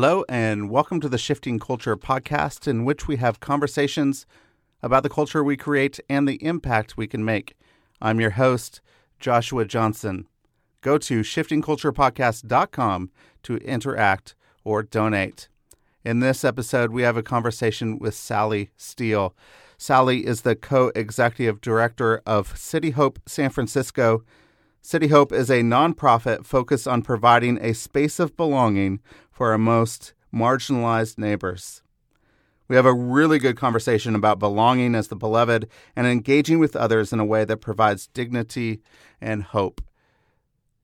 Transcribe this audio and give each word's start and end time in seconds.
Hello, 0.00 0.24
and 0.28 0.70
welcome 0.70 1.00
to 1.00 1.08
the 1.08 1.18
Shifting 1.18 1.58
Culture 1.58 1.96
podcast, 1.96 2.68
in 2.68 2.84
which 2.84 3.08
we 3.08 3.16
have 3.16 3.40
conversations 3.40 4.26
about 4.80 5.02
the 5.02 5.08
culture 5.08 5.42
we 5.42 5.56
create 5.56 5.98
and 6.08 6.28
the 6.28 6.40
impact 6.40 6.96
we 6.96 7.08
can 7.08 7.24
make. 7.24 7.56
I'm 8.00 8.20
your 8.20 8.30
host, 8.30 8.80
Joshua 9.18 9.64
Johnson. 9.64 10.28
Go 10.82 10.98
to 10.98 11.22
shiftingculturepodcast.com 11.22 13.10
to 13.42 13.56
interact 13.56 14.36
or 14.62 14.84
donate. 14.84 15.48
In 16.04 16.20
this 16.20 16.44
episode, 16.44 16.92
we 16.92 17.02
have 17.02 17.16
a 17.16 17.22
conversation 17.24 17.98
with 17.98 18.14
Sally 18.14 18.70
Steele. 18.76 19.34
Sally 19.78 20.24
is 20.24 20.42
the 20.42 20.54
co 20.54 20.92
executive 20.94 21.60
director 21.60 22.22
of 22.24 22.56
City 22.56 22.90
Hope 22.90 23.18
San 23.26 23.50
Francisco 23.50 24.22
City 24.80 25.08
Hope 25.08 25.32
is 25.32 25.50
a 25.50 25.60
nonprofit 25.60 26.46
focused 26.46 26.88
on 26.88 27.02
providing 27.02 27.58
a 27.60 27.74
space 27.74 28.18
of 28.18 28.36
belonging 28.36 29.00
for 29.38 29.52
our 29.52 29.58
most 29.58 30.14
marginalized 30.34 31.16
neighbors. 31.16 31.80
We 32.66 32.74
have 32.74 32.84
a 32.84 32.92
really 32.92 33.38
good 33.38 33.56
conversation 33.56 34.16
about 34.16 34.40
belonging 34.40 34.96
as 34.96 35.06
the 35.06 35.14
beloved 35.14 35.68
and 35.94 36.08
engaging 36.08 36.58
with 36.58 36.74
others 36.74 37.12
in 37.12 37.20
a 37.20 37.24
way 37.24 37.44
that 37.44 37.58
provides 37.58 38.08
dignity 38.08 38.80
and 39.20 39.44
hope. 39.44 39.80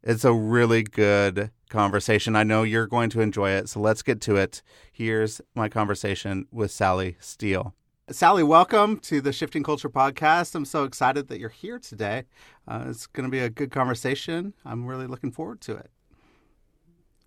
It's 0.05 0.25
a 0.25 0.32
really 0.32 0.84
good 0.84 1.50
conversation. 1.69 2.36
I 2.36 2.44
know 2.44 2.62
you're 2.62 2.86
going 2.86 3.10
to 3.10 3.20
enjoy 3.20 3.50
it, 3.50 3.69
so 3.69 3.80
let's 3.80 4.02
get 4.02 4.20
to 4.20 4.36
it. 4.36 4.62
Here's 4.92 5.41
my 5.56 5.69
conversation 5.69 6.47
with 6.52 6.70
Sally 6.70 7.16
Steele. 7.19 7.75
Sally, 8.08 8.44
welcome 8.44 9.00
to 9.00 9.20
the 9.20 9.32
Shifting 9.32 9.64
Culture 9.64 9.91
podcast. 9.91 10.55
I'm 10.55 10.64
so 10.64 10.84
excited 10.84 11.27
that 11.27 11.41
you're 11.41 11.48
here 11.48 11.80
today. 11.80 12.22
Uh, 12.69 12.84
it's 12.86 13.08
going 13.08 13.25
to 13.25 13.30
be 13.32 13.41
a 13.41 13.50
good 13.50 13.72
conversation. 13.72 14.55
I'm 14.64 14.86
really 14.86 15.08
looking 15.08 15.32
forward 15.32 15.60
to 15.62 15.75
it. 15.75 15.91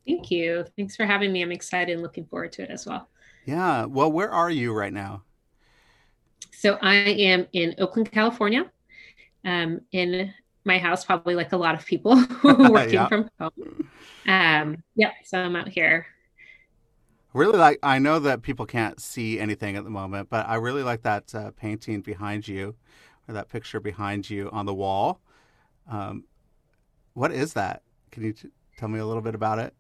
Thank 0.07 0.31
you. 0.31 0.65
Thanks 0.77 0.95
for 0.95 1.05
having 1.05 1.31
me. 1.31 1.41
I'm 1.41 1.51
excited 1.51 1.93
and 1.93 2.01
looking 2.01 2.25
forward 2.25 2.53
to 2.53 2.63
it 2.63 2.69
as 2.69 2.85
well. 2.85 3.09
Yeah. 3.45 3.85
Well, 3.85 4.11
where 4.11 4.31
are 4.31 4.49
you 4.49 4.73
right 4.73 4.93
now? 4.93 5.23
So 6.51 6.77
I 6.81 6.95
am 6.95 7.47
in 7.53 7.75
Oakland, 7.77 8.11
California, 8.11 8.71
um, 9.45 9.81
in 9.91 10.33
my 10.65 10.77
house, 10.77 11.05
probably 11.05 11.35
like 11.35 11.51
a 11.51 11.57
lot 11.57 11.75
of 11.75 11.85
people 11.85 12.15
working 12.43 12.93
yeah. 12.93 13.07
from 13.07 13.29
home. 13.39 13.89
Um, 14.27 14.83
yeah. 14.95 15.11
So 15.23 15.39
I'm 15.39 15.55
out 15.55 15.67
here 15.67 16.07
really 17.33 17.57
like 17.57 17.77
i 17.83 17.99
know 17.99 18.19
that 18.19 18.41
people 18.41 18.65
can't 18.65 18.99
see 18.99 19.39
anything 19.39 19.75
at 19.75 19.83
the 19.83 19.89
moment 19.89 20.27
but 20.29 20.47
i 20.47 20.55
really 20.55 20.81
like 20.81 21.03
that 21.03 21.33
uh, 21.35 21.51
painting 21.51 22.01
behind 22.01 22.47
you 22.47 22.75
or 23.27 23.33
that 23.33 23.47
picture 23.47 23.79
behind 23.79 24.27
you 24.27 24.49
on 24.51 24.65
the 24.65 24.73
wall 24.73 25.21
um, 25.89 26.23
what 27.13 27.31
is 27.31 27.53
that 27.53 27.83
can 28.11 28.23
you 28.23 28.33
t- 28.33 28.49
tell 28.77 28.89
me 28.89 28.97
a 28.99 29.05
little 29.05 29.21
bit 29.21 29.35
about 29.35 29.59
it 29.59 29.73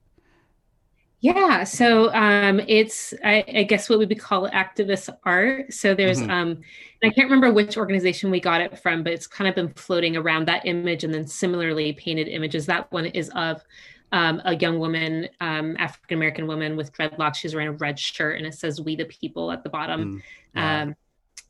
yeah 1.19 1.63
so 1.63 2.13
um, 2.13 2.59
it's 2.67 3.13
I, 3.23 3.43
I, 3.47 3.63
guess 3.63 3.89
what 3.89 3.99
we 3.99 4.05
would 4.05 4.19
call 4.19 4.47
activist 4.49 5.09
art 5.23 5.73
so 5.73 5.95
there's 5.95 6.19
mm-hmm. 6.19 6.29
um, 6.29 6.61
i 7.03 7.09
can't 7.09 7.29
remember 7.29 7.51
which 7.51 7.77
organization 7.77 8.29
we 8.29 8.39
got 8.39 8.61
it 8.61 8.77
from 8.79 9.03
but 9.03 9.13
it's 9.13 9.27
kind 9.27 9.47
of 9.47 9.55
been 9.55 9.73
floating 9.73 10.15
around 10.15 10.47
that 10.47 10.65
image 10.65 11.03
and 11.03 11.13
then 11.13 11.25
similarly 11.25 11.93
painted 11.93 12.27
images 12.27 12.65
that 12.67 12.91
one 12.91 13.07
is 13.07 13.29
of 13.35 13.63
um, 14.11 14.41
a 14.45 14.55
young 14.55 14.79
woman, 14.79 15.27
um, 15.41 15.75
African 15.77 16.17
American 16.17 16.47
woman 16.47 16.77
with 16.77 16.93
dreadlocks. 16.93 17.35
She's 17.35 17.53
wearing 17.53 17.69
a 17.69 17.73
red 17.73 17.99
shirt 17.99 18.37
and 18.37 18.47
it 18.47 18.53
says 18.53 18.79
"We 18.79 18.95
the 18.95 19.05
People" 19.05 19.51
at 19.51 19.63
the 19.63 19.69
bottom. 19.69 20.05
Mm, 20.05 20.21
yeah. 20.55 20.81
um, 20.81 20.95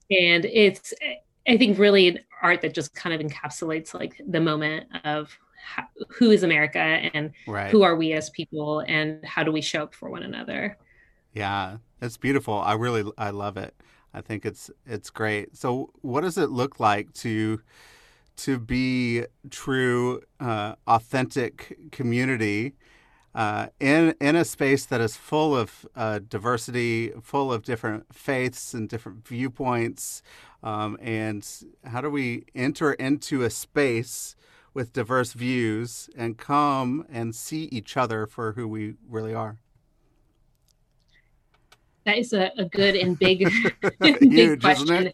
and 0.10 0.46
it's, 0.46 0.94
I 1.48 1.58
think, 1.58 1.78
really 1.78 2.08
an 2.08 2.20
art 2.42 2.62
that 2.62 2.74
just 2.74 2.96
kind 2.96 3.14
of 3.14 3.26
encapsulates 3.26 3.94
like 3.94 4.22
the 4.28 4.40
moment 4.40 4.88
of 5.04 5.38
how, 5.68 5.84
who 6.10 6.32
is 6.32 6.44
America 6.44 6.80
and 6.80 7.32
right. 7.46 7.72
who 7.72 7.84
are 7.84 7.96
we 7.96 8.14
as 8.14 8.30
people 8.30 8.80
and 8.88 9.24
how 9.26 9.44
do 9.44 9.52
we 9.52 9.62
show 9.62 9.84
up 9.84 9.94
for 9.94 10.10
one 10.10 10.24
another. 10.24 10.78
Yeah, 11.34 11.78
it's 12.02 12.18
beautiful. 12.18 12.56
I 12.56 12.74
really 12.74 13.12
I 13.18 13.32
love 13.32 13.58
it. 13.58 13.76
I 14.14 14.22
think 14.22 14.46
it's 14.46 14.72
it's 14.86 15.10
great. 15.10 15.56
So, 15.56 15.92
what 16.02 16.22
does 16.22 16.38
it 16.38 16.50
look 16.50 16.80
like 16.80 17.14
to 17.16 17.62
to 18.38 18.60
be 18.60 19.26
true, 19.50 20.22
uh, 20.40 20.76
authentic 20.88 21.78
community 21.92 22.74
uh, 23.36 23.68
in 23.80 24.16
in 24.22 24.36
a 24.36 24.46
space 24.46 24.86
that 24.86 25.02
is 25.02 25.18
full 25.18 25.56
of 25.56 25.86
uh, 25.96 26.20
diversity, 26.28 27.12
full 27.22 27.52
of 27.52 27.64
different 27.64 28.06
faiths 28.14 28.74
and 28.74 28.88
different 28.88 29.28
viewpoints. 29.28 30.24
Um, 30.64 30.98
and 31.02 31.48
how 31.84 32.02
do 32.02 32.10
we 32.10 32.46
enter 32.56 32.94
into 32.94 33.44
a 33.44 33.50
space 33.50 34.36
with 34.74 34.94
diverse 34.94 35.34
views 35.34 36.10
and 36.18 36.38
come 36.38 37.06
and 37.12 37.36
see 37.36 37.64
each 37.66 37.98
other 37.98 38.28
for 38.28 38.54
who 38.54 38.68
we 38.68 38.96
really 39.10 39.34
are? 39.34 39.58
That 42.06 42.18
is 42.18 42.32
a, 42.34 42.52
a 42.58 42.66
good 42.66 42.96
and 42.96 43.20
big, 43.20 43.40
big 44.00 44.22
Huge, 44.22 44.62
question 44.62 45.14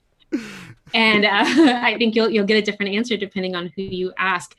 and 0.93 1.25
uh, 1.25 1.29
I 1.83 1.95
think 1.97 2.15
you'll 2.15 2.29
you'll 2.29 2.45
get 2.45 2.57
a 2.57 2.61
different 2.61 2.93
answer 2.93 3.17
depending 3.17 3.55
on 3.55 3.71
who 3.75 3.81
you 3.81 4.13
ask, 4.17 4.55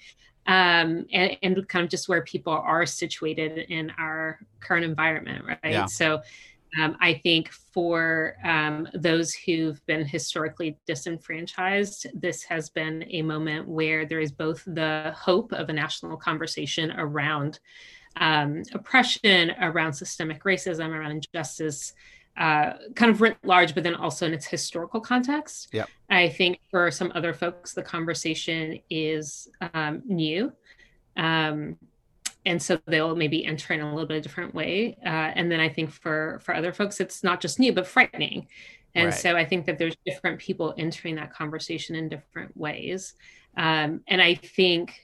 um, 0.46 1.06
and, 1.12 1.36
and 1.42 1.68
kind 1.68 1.84
of 1.84 1.90
just 1.90 2.08
where 2.08 2.22
people 2.22 2.52
are 2.52 2.86
situated 2.86 3.66
in 3.70 3.90
our 3.98 4.40
current 4.60 4.84
environment, 4.84 5.44
right? 5.46 5.58
Yeah. 5.64 5.86
So. 5.86 6.22
Um, 6.80 6.96
I 7.00 7.14
think 7.14 7.50
for 7.50 8.36
um, 8.44 8.88
those 8.94 9.32
who've 9.34 9.84
been 9.86 10.04
historically 10.04 10.76
disenfranchised, 10.86 12.06
this 12.14 12.42
has 12.44 12.68
been 12.70 13.04
a 13.10 13.22
moment 13.22 13.68
where 13.68 14.06
there 14.06 14.20
is 14.20 14.32
both 14.32 14.62
the 14.66 15.14
hope 15.16 15.52
of 15.52 15.68
a 15.68 15.72
national 15.72 16.16
conversation 16.16 16.92
around 16.96 17.60
um, 18.16 18.62
oppression, 18.72 19.52
around 19.60 19.92
systemic 19.92 20.44
racism, 20.44 20.88
around 20.88 21.10
injustice, 21.12 21.94
uh, 22.36 22.72
kind 22.94 23.10
of 23.10 23.20
writ 23.20 23.36
large, 23.44 23.74
but 23.74 23.84
then 23.84 23.94
also 23.94 24.26
in 24.26 24.34
its 24.34 24.46
historical 24.46 25.00
context. 25.00 25.68
Yep. 25.72 25.88
I 26.10 26.28
think 26.28 26.60
for 26.70 26.90
some 26.90 27.12
other 27.14 27.32
folks, 27.32 27.72
the 27.72 27.82
conversation 27.82 28.80
is 28.90 29.48
um, 29.74 30.02
new. 30.06 30.52
Um, 31.16 31.76
and 32.46 32.62
so 32.62 32.78
they'll 32.86 33.16
maybe 33.16 33.44
enter 33.44 33.72
in 33.72 33.80
a 33.80 33.90
little 33.90 34.06
bit 34.06 34.18
of 34.18 34.22
different 34.22 34.54
way. 34.54 34.96
Uh, 35.04 35.32
and 35.34 35.50
then 35.50 35.60
I 35.60 35.68
think 35.68 35.90
for 35.90 36.40
for 36.42 36.54
other 36.54 36.72
folks, 36.72 37.00
it's 37.00 37.24
not 37.24 37.40
just 37.40 37.58
new, 37.58 37.72
but 37.72 37.86
frightening. 37.86 38.48
And 38.94 39.06
right. 39.06 39.14
so 39.14 39.36
I 39.36 39.44
think 39.44 39.66
that 39.66 39.78
there's 39.78 39.96
different 40.06 40.38
people 40.38 40.74
entering 40.78 41.16
that 41.16 41.32
conversation 41.32 41.96
in 41.96 42.08
different 42.08 42.56
ways. 42.56 43.14
Um, 43.56 44.02
and 44.06 44.22
I 44.22 44.34
think 44.34 45.00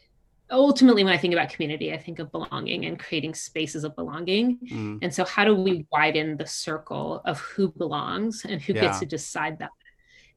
ultimately 0.52 1.04
when 1.04 1.12
i 1.12 1.16
think 1.16 1.32
about 1.32 1.48
community 1.48 1.92
i 1.92 1.96
think 1.96 2.18
of 2.18 2.30
belonging 2.32 2.86
and 2.86 2.98
creating 2.98 3.34
spaces 3.34 3.84
of 3.84 3.94
belonging 3.94 4.58
mm. 4.70 4.98
and 5.00 5.14
so 5.14 5.24
how 5.24 5.44
do 5.44 5.54
we 5.54 5.86
widen 5.92 6.36
the 6.36 6.46
circle 6.46 7.22
of 7.24 7.38
who 7.38 7.70
belongs 7.72 8.44
and 8.44 8.60
who 8.60 8.72
yeah. 8.72 8.80
gets 8.80 8.98
to 8.98 9.06
decide 9.06 9.58
that 9.58 9.70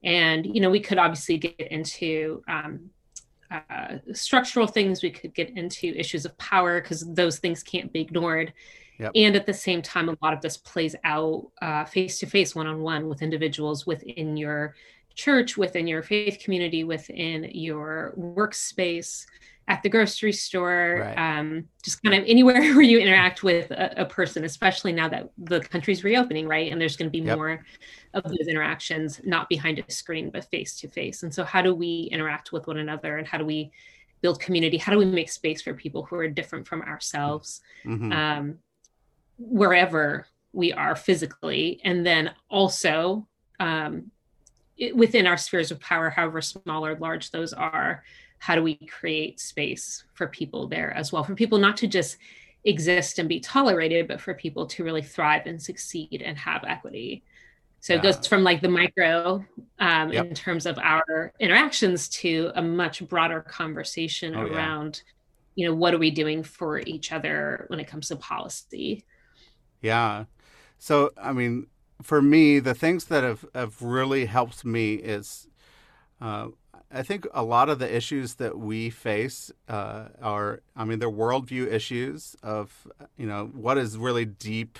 and 0.04 0.46
you 0.46 0.60
know 0.60 0.70
we 0.70 0.80
could 0.80 0.98
obviously 0.98 1.36
get 1.38 1.58
into 1.58 2.42
um, 2.48 2.90
uh, 3.50 3.96
structural 4.12 4.66
things 4.66 5.02
we 5.02 5.10
could 5.10 5.34
get 5.34 5.50
into 5.56 5.88
issues 5.88 6.24
of 6.24 6.36
power 6.38 6.80
because 6.80 7.04
those 7.14 7.38
things 7.38 7.62
can't 7.62 7.92
be 7.92 8.00
ignored 8.00 8.52
yep. 8.98 9.12
and 9.14 9.36
at 9.36 9.46
the 9.46 9.54
same 9.54 9.82
time 9.82 10.08
a 10.08 10.16
lot 10.22 10.32
of 10.32 10.40
this 10.40 10.56
plays 10.56 10.96
out 11.04 11.50
face 11.88 12.18
to 12.18 12.26
face 12.26 12.54
one 12.54 12.66
on 12.66 12.80
one 12.80 13.08
with 13.08 13.22
individuals 13.22 13.86
within 13.86 14.36
your 14.36 14.74
church 15.14 15.56
within 15.56 15.86
your 15.86 16.02
faith 16.02 16.38
community 16.42 16.84
within 16.84 17.44
your 17.52 18.14
workspace 18.18 19.26
at 19.66 19.82
the 19.82 19.88
grocery 19.88 20.32
store, 20.32 20.98
right. 21.00 21.38
um, 21.38 21.64
just 21.82 22.02
kind 22.02 22.14
of 22.14 22.24
anywhere 22.26 22.60
where 22.74 22.82
you 22.82 22.98
interact 22.98 23.42
with 23.42 23.70
a, 23.70 24.02
a, 24.02 24.04
person, 24.04 24.44
especially 24.44 24.92
now 24.92 25.08
that 25.08 25.30
the 25.38 25.60
country's 25.60 26.04
reopening, 26.04 26.46
right? 26.46 26.70
And 26.70 26.80
there's 26.80 26.96
going 26.96 27.10
to 27.10 27.18
be 27.18 27.24
yep. 27.24 27.36
more 27.36 27.64
of 28.12 28.24
those 28.24 28.46
interactions, 28.48 29.20
not 29.24 29.48
behind 29.48 29.78
a 29.78 29.90
screen, 29.90 30.30
but 30.30 30.44
face 30.50 30.76
to 30.80 30.88
face. 30.88 31.22
And 31.22 31.32
so, 31.32 31.44
how 31.44 31.62
do 31.62 31.74
we 31.74 32.08
interact 32.12 32.52
with 32.52 32.66
one 32.66 32.78
another 32.78 33.16
and 33.16 33.26
how 33.26 33.38
do 33.38 33.46
we 33.46 33.72
build 34.20 34.38
community? 34.38 34.76
How 34.76 34.92
do 34.92 34.98
we 34.98 35.06
make 35.06 35.30
space 35.30 35.62
for 35.62 35.72
people 35.72 36.04
who 36.04 36.16
are 36.16 36.28
different 36.28 36.68
from 36.68 36.82
ourselves 36.82 37.62
mm-hmm. 37.84 38.12
um, 38.12 38.58
wherever 39.38 40.26
we 40.52 40.74
are 40.74 40.94
physically? 40.94 41.80
And 41.84 42.04
then 42.04 42.32
also, 42.50 43.26
um, 43.60 44.10
it, 44.76 44.94
within 44.94 45.26
our 45.26 45.38
spheres 45.38 45.70
of 45.70 45.80
power, 45.80 46.10
however 46.10 46.42
small 46.42 46.84
or 46.84 46.96
large 46.96 47.30
those 47.30 47.54
are, 47.54 48.04
how 48.44 48.54
do 48.54 48.62
we 48.62 48.74
create 48.74 49.40
space 49.40 50.04
for 50.12 50.26
people 50.26 50.68
there 50.68 50.92
as 50.94 51.10
well 51.10 51.24
for 51.24 51.34
people 51.34 51.56
not 51.56 51.78
to 51.78 51.86
just 51.86 52.18
exist 52.64 53.18
and 53.18 53.26
be 53.26 53.40
tolerated 53.40 54.06
but 54.06 54.20
for 54.20 54.34
people 54.34 54.66
to 54.66 54.84
really 54.84 55.00
thrive 55.00 55.46
and 55.46 55.62
succeed 55.62 56.20
and 56.22 56.36
have 56.36 56.62
equity 56.64 57.22
so 57.80 57.94
yeah. 57.94 57.98
it 57.98 58.02
goes 58.02 58.26
from 58.26 58.44
like 58.44 58.60
the 58.60 58.68
micro 58.68 59.42
um, 59.78 60.12
yep. 60.12 60.26
in 60.26 60.34
terms 60.34 60.66
of 60.66 60.78
our 60.78 61.32
interactions 61.40 62.06
to 62.06 62.52
a 62.54 62.60
much 62.60 63.06
broader 63.08 63.40
conversation 63.40 64.34
oh, 64.34 64.42
around 64.42 65.02
yeah. 65.54 65.62
you 65.62 65.66
know 65.66 65.74
what 65.74 65.94
are 65.94 65.98
we 65.98 66.10
doing 66.10 66.42
for 66.42 66.80
each 66.80 67.12
other 67.12 67.64
when 67.68 67.80
it 67.80 67.86
comes 67.86 68.08
to 68.08 68.16
policy 68.16 69.06
yeah 69.80 70.24
so 70.78 71.10
i 71.16 71.32
mean 71.32 71.66
for 72.02 72.20
me 72.20 72.58
the 72.58 72.74
things 72.74 73.06
that 73.06 73.24
have, 73.24 73.46
have 73.54 73.80
really 73.80 74.26
helped 74.26 74.66
me 74.66 74.96
is 74.96 75.48
uh, 76.20 76.48
I 76.94 77.02
think 77.02 77.26
a 77.34 77.42
lot 77.42 77.68
of 77.68 77.80
the 77.80 77.94
issues 77.94 78.36
that 78.36 78.56
we 78.56 78.88
face 78.88 79.50
uh, 79.68 80.06
are, 80.22 80.60
I 80.76 80.84
mean, 80.84 81.00
they're 81.00 81.10
worldview 81.10 81.70
issues 81.72 82.36
of, 82.40 82.86
you 83.16 83.26
know, 83.26 83.50
what 83.52 83.78
is 83.78 83.98
really 83.98 84.24
deep, 84.24 84.78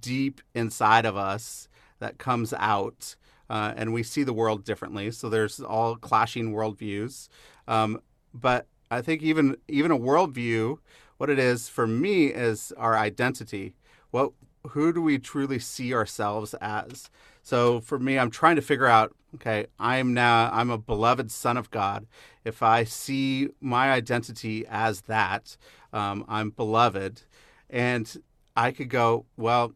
deep 0.00 0.40
inside 0.54 1.06
of 1.06 1.16
us 1.16 1.68
that 2.00 2.18
comes 2.18 2.52
out, 2.52 3.14
uh, 3.48 3.72
and 3.76 3.94
we 3.94 4.02
see 4.02 4.24
the 4.24 4.32
world 4.32 4.64
differently. 4.64 5.12
So 5.12 5.28
there's 5.28 5.60
all 5.60 5.94
clashing 5.94 6.52
worldviews. 6.52 7.28
Um, 7.68 8.00
but 8.34 8.66
I 8.90 9.00
think 9.00 9.22
even 9.22 9.56
even 9.68 9.92
a 9.92 9.98
worldview, 9.98 10.78
what 11.16 11.30
it 11.30 11.38
is 11.38 11.68
for 11.68 11.86
me 11.86 12.26
is 12.26 12.72
our 12.76 12.96
identity. 12.96 13.76
What 14.10 14.32
who 14.70 14.92
do 14.92 15.00
we 15.00 15.18
truly 15.18 15.60
see 15.60 15.94
ourselves 15.94 16.54
as? 16.60 17.08
So 17.46 17.78
for 17.78 17.96
me, 18.00 18.18
I'm 18.18 18.32
trying 18.32 18.56
to 18.56 18.62
figure 18.62 18.88
out 18.88 19.14
okay, 19.36 19.66
I'm 19.78 20.14
now, 20.14 20.50
I'm 20.52 20.68
a 20.68 20.78
beloved 20.78 21.30
son 21.30 21.56
of 21.56 21.70
God. 21.70 22.08
If 22.44 22.60
I 22.60 22.82
see 22.82 23.50
my 23.60 23.92
identity 23.92 24.66
as 24.68 25.02
that, 25.02 25.56
um, 25.92 26.24
I'm 26.26 26.50
beloved. 26.50 27.22
And 27.70 28.20
I 28.56 28.72
could 28.72 28.90
go, 28.90 29.26
well, 29.36 29.74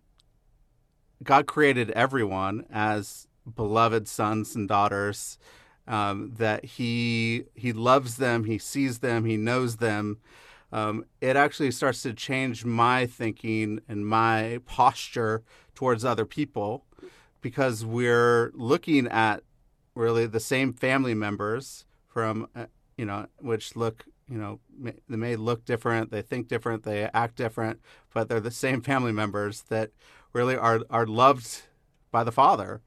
God 1.23 1.47
created 1.47 1.93
everyone 1.93 2.67
as 2.73 3.29
beloved 3.55 4.09
sons 4.09 4.57
and 4.57 4.67
daughters. 4.67 5.39
Um, 5.87 6.33
that 6.39 6.65
he 6.65 7.45
he 7.55 7.73
loves 7.73 8.17
them, 8.17 8.45
he 8.45 8.59
sees 8.59 8.99
them, 8.99 9.25
he 9.27 9.37
knows 9.37 9.77
them. 9.77 10.19
Um, 10.73 11.05
it 11.21 11.37
actually 11.37 11.71
starts 11.71 12.03
to 12.03 12.15
change 12.15 12.65
my 12.65 13.07
thinking 13.07 13.81
and 13.89 14.07
my 14.07 14.61
posture 14.67 15.45
towards 15.75 16.05
other 16.05 16.27
people 16.27 16.85
because 17.41 17.85
we're 17.85 18.53
looking 18.55 19.07
at 19.09 19.43
really 19.95 20.27
the 20.27 20.41
same 20.41 20.73
family 20.73 21.15
members 21.15 21.85
from 22.07 22.49
uh, 22.55 22.67
you 22.97 23.05
know 23.05 23.27
which 23.39 23.77
look 23.77 24.05
you 24.29 24.39
know 24.39 24.61
may, 24.79 24.95
they 25.09 25.17
may 25.17 25.37
look 25.37 25.65
different 25.65 26.11
they 26.11 26.23
think 26.23 26.49
different 26.49 26.85
they 26.85 27.09
act 27.13 27.37
different 27.37 27.81
but 28.13 28.29
they're 28.29 28.41
the 28.41 28.51
same 28.51 28.81
family 28.81 29.13
members 29.13 29.63
that 29.63 29.91
really 30.33 30.57
are 30.57 30.81
are 30.91 31.07
loved 31.07 31.63
by 32.11 32.25
the 32.25 32.33
father. 32.33 32.81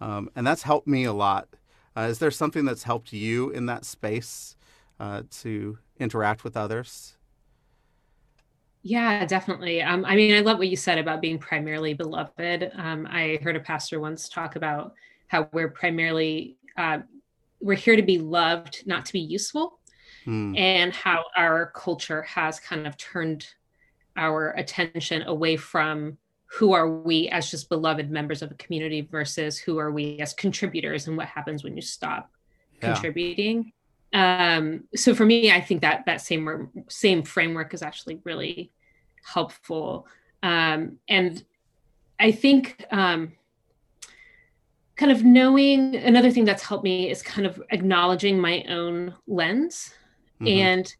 Um, 0.00 0.30
and 0.36 0.46
that's 0.46 0.62
helped 0.62 0.86
me 0.86 1.04
a 1.04 1.12
lot. 1.12 1.48
Uh, 1.96 2.02
is 2.02 2.18
there 2.18 2.30
something 2.30 2.64
that's 2.64 2.82
helped 2.82 3.12
you 3.12 3.50
in 3.50 3.66
that 3.66 3.84
space 3.84 4.56
uh, 5.00 5.22
to 5.30 5.78
interact 5.98 6.44
with 6.44 6.56
others 6.56 7.15
yeah, 8.86 9.24
definitely. 9.24 9.82
Um, 9.82 10.04
I 10.04 10.14
mean, 10.14 10.32
I 10.36 10.40
love 10.40 10.58
what 10.58 10.68
you 10.68 10.76
said 10.76 10.98
about 10.98 11.20
being 11.20 11.40
primarily 11.40 11.92
beloved. 11.92 12.70
Um, 12.76 13.04
I 13.10 13.40
heard 13.42 13.56
a 13.56 13.60
pastor 13.60 13.98
once 13.98 14.28
talk 14.28 14.54
about 14.54 14.92
how 15.26 15.48
we're 15.52 15.70
primarily 15.70 16.56
uh, 16.76 16.98
we're 17.60 17.74
here 17.74 17.96
to 17.96 18.02
be 18.02 18.18
loved, 18.18 18.84
not 18.86 19.04
to 19.06 19.12
be 19.12 19.18
useful, 19.18 19.80
hmm. 20.24 20.54
and 20.56 20.92
how 20.92 21.24
our 21.36 21.72
culture 21.74 22.22
has 22.22 22.60
kind 22.60 22.86
of 22.86 22.96
turned 22.96 23.48
our 24.16 24.50
attention 24.52 25.22
away 25.22 25.56
from 25.56 26.16
who 26.46 26.72
are 26.72 26.88
we 26.88 27.28
as 27.30 27.50
just 27.50 27.68
beloved 27.68 28.08
members 28.08 28.40
of 28.40 28.52
a 28.52 28.54
community 28.54 29.00
versus 29.00 29.58
who 29.58 29.78
are 29.78 29.90
we 29.90 30.20
as 30.20 30.32
contributors 30.32 31.08
and 31.08 31.16
what 31.16 31.26
happens 31.26 31.64
when 31.64 31.74
you 31.74 31.82
stop 31.82 32.30
yeah. 32.80 32.92
contributing 32.92 33.72
um, 34.12 34.84
so 34.94 35.12
for 35.12 35.26
me 35.26 35.50
i 35.50 35.60
think 35.60 35.82
that 35.82 36.04
that 36.06 36.20
same 36.20 36.70
same 36.88 37.24
framework 37.24 37.74
is 37.74 37.82
actually 37.82 38.20
really 38.24 38.70
helpful 39.26 40.06
um, 40.42 40.98
and 41.08 41.44
i 42.18 42.30
think 42.30 42.84
um, 42.90 43.32
kind 44.96 45.12
of 45.12 45.24
knowing 45.24 45.94
another 45.96 46.30
thing 46.30 46.44
that's 46.44 46.62
helped 46.62 46.84
me 46.84 47.10
is 47.10 47.22
kind 47.22 47.46
of 47.46 47.62
acknowledging 47.70 48.40
my 48.40 48.64
own 48.68 49.14
lens 49.26 49.92
mm-hmm. 50.40 50.46
and 50.48 50.94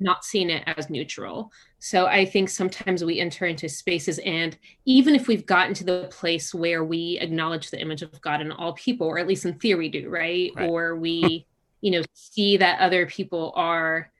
not 0.00 0.24
seeing 0.24 0.50
it 0.50 0.64
as 0.66 0.90
neutral. 0.90 1.52
So 1.78 2.06
I 2.06 2.24
think 2.24 2.48
sometimes 2.48 3.04
we 3.04 3.20
enter 3.20 3.46
into 3.46 3.68
spaces, 3.68 4.18
and 4.20 4.56
even 4.84 5.14
if 5.14 5.28
we've 5.28 5.46
gotten 5.46 5.74
to 5.74 5.84
the 5.84 6.08
place 6.10 6.54
where 6.54 6.84
we 6.84 7.18
acknowledge 7.20 7.70
the 7.70 7.80
image 7.80 8.02
of 8.02 8.20
God 8.20 8.40
in 8.40 8.52
all 8.52 8.72
people, 8.74 9.06
or 9.06 9.18
at 9.18 9.28
least 9.28 9.44
in 9.44 9.54
theory 9.54 9.88
do, 9.88 10.08
right? 10.08 10.50
right. 10.56 10.68
Or 10.68 10.96
we, 10.96 11.46
you 11.80 11.90
know, 11.90 12.02
see 12.14 12.56
that 12.56 12.80
other 12.80 13.06
people 13.06 13.52
are 13.54 14.10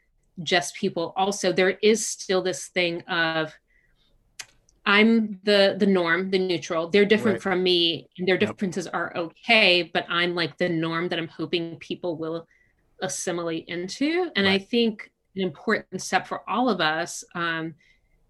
just 0.43 0.75
people 0.75 1.13
also, 1.17 1.53
there 1.53 1.79
is 1.83 2.07
still 2.07 2.43
this 2.43 2.69
thing 2.69 3.03
of 3.03 3.53
I'm 4.85 5.41
the 5.45 5.77
the 5.79 5.87
norm, 5.87 6.31
the 6.31 6.39
neutral. 6.39 6.89
They're 6.89 7.05
different 7.05 7.37
right. 7.37 7.43
from 7.43 7.63
me, 7.63 8.09
and 8.19 8.27
their 8.27 8.37
differences 8.37 8.87
yep. 8.87 8.95
are 8.95 9.17
okay, 9.17 9.83
but 9.95 10.05
I'm 10.09 10.35
like 10.35 10.59
the 10.59 10.69
norm 10.69 11.09
that 11.09 11.19
I'm 11.19 11.29
hoping 11.29 11.77
people 11.77 12.17
will 12.17 12.49
assimilate 13.01 13.67
into. 13.69 14.31
And 14.35 14.47
right. 14.47 14.61
I 14.61 14.65
think 14.65 15.11
an 15.37 15.43
important 15.43 16.03
step 16.03 16.27
for 16.27 16.49
all 16.51 16.69
of 16.69 16.81
us, 16.81 17.25
um, 17.35 17.75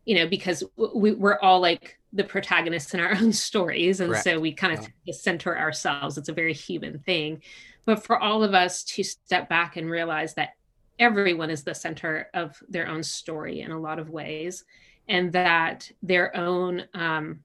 you 0.05 0.15
know, 0.15 0.27
because 0.27 0.63
we, 0.77 1.13
we're 1.13 1.39
all 1.41 1.61
like 1.61 1.99
the 2.13 2.25
protagonists 2.25 2.93
in 2.93 3.01
our 3.01 3.15
own 3.21 3.33
stories, 3.33 4.01
and 4.01 4.11
Correct. 4.11 4.25
so 4.25 4.39
we 4.39 4.53
kind 4.53 4.79
of 4.79 4.87
yeah. 5.05 5.15
center 5.15 5.57
ourselves. 5.57 6.19
It's 6.19 6.29
a 6.29 6.35
very 6.35 6.55
human 6.55 6.99
thing, 6.99 7.41
but 7.87 8.05
for 8.05 8.19
all 8.19 8.45
of 8.45 8.53
us 8.53 8.85
to 8.85 9.03
step 9.03 9.49
back 9.49 9.79
and 9.79 9.91
realize 9.91 10.35
that 10.35 10.51
everyone 10.99 11.51
is 11.51 11.65
the 11.65 11.75
center 11.75 12.29
of 12.35 12.63
their 12.69 12.87
own 12.87 13.03
story 13.03 13.61
in 13.61 13.71
a 13.71 13.81
lot 13.81 13.99
of 13.99 14.11
ways 14.11 14.65
and 15.09 15.33
that 15.33 15.91
their 16.03 16.37
own 16.37 16.85
um, 16.95 17.41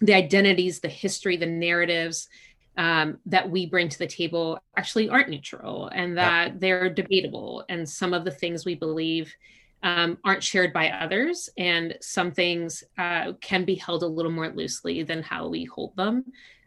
the 0.00 0.14
identities 0.14 0.80
the 0.80 0.88
history 0.88 1.36
the 1.36 1.46
narratives 1.46 2.28
um, 2.76 3.18
that 3.24 3.48
we 3.48 3.66
bring 3.66 3.88
to 3.88 3.98
the 3.98 4.06
table 4.06 4.58
actually 4.76 5.08
aren't 5.08 5.30
neutral 5.30 5.88
and 5.88 6.16
that 6.16 6.48
yeah. 6.48 6.54
they're 6.58 6.90
debatable 6.90 7.64
and 7.68 7.88
some 7.88 8.12
of 8.12 8.24
the 8.24 8.30
things 8.30 8.64
we 8.64 8.74
believe 8.74 9.34
um, 9.82 10.18
aren't 10.24 10.42
shared 10.42 10.72
by 10.72 10.90
others 10.90 11.48
and 11.56 11.96
some 12.00 12.32
things 12.32 12.82
uh, 12.98 13.32
can 13.40 13.64
be 13.64 13.74
held 13.74 14.02
a 14.02 14.06
little 14.06 14.32
more 14.32 14.48
loosely 14.48 15.02
than 15.02 15.22
how 15.22 15.48
we 15.48 15.64
hold 15.64 15.94
them 15.96 16.24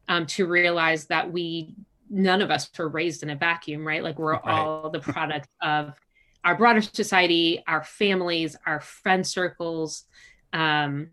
um, 0.08 0.26
to 0.26 0.48
realize 0.48 1.06
that 1.06 1.32
we 1.32 1.76
none 2.10 2.42
of 2.42 2.50
us 2.50 2.70
were 2.78 2.90
raised 2.90 3.22
in 3.22 3.30
a 3.30 3.36
vacuum 3.36 3.86
right 3.86 4.04
like 4.04 4.18
we're 4.18 4.34
right. 4.34 4.44
all 4.46 4.90
the 4.90 5.00
product 5.00 5.48
of 5.62 5.94
our 6.44 6.56
broader 6.56 6.82
society, 6.82 7.64
our 7.68 7.84
families, 7.84 8.56
our 8.66 8.80
friend 8.80 9.26
circles, 9.26 10.06
um, 10.54 11.10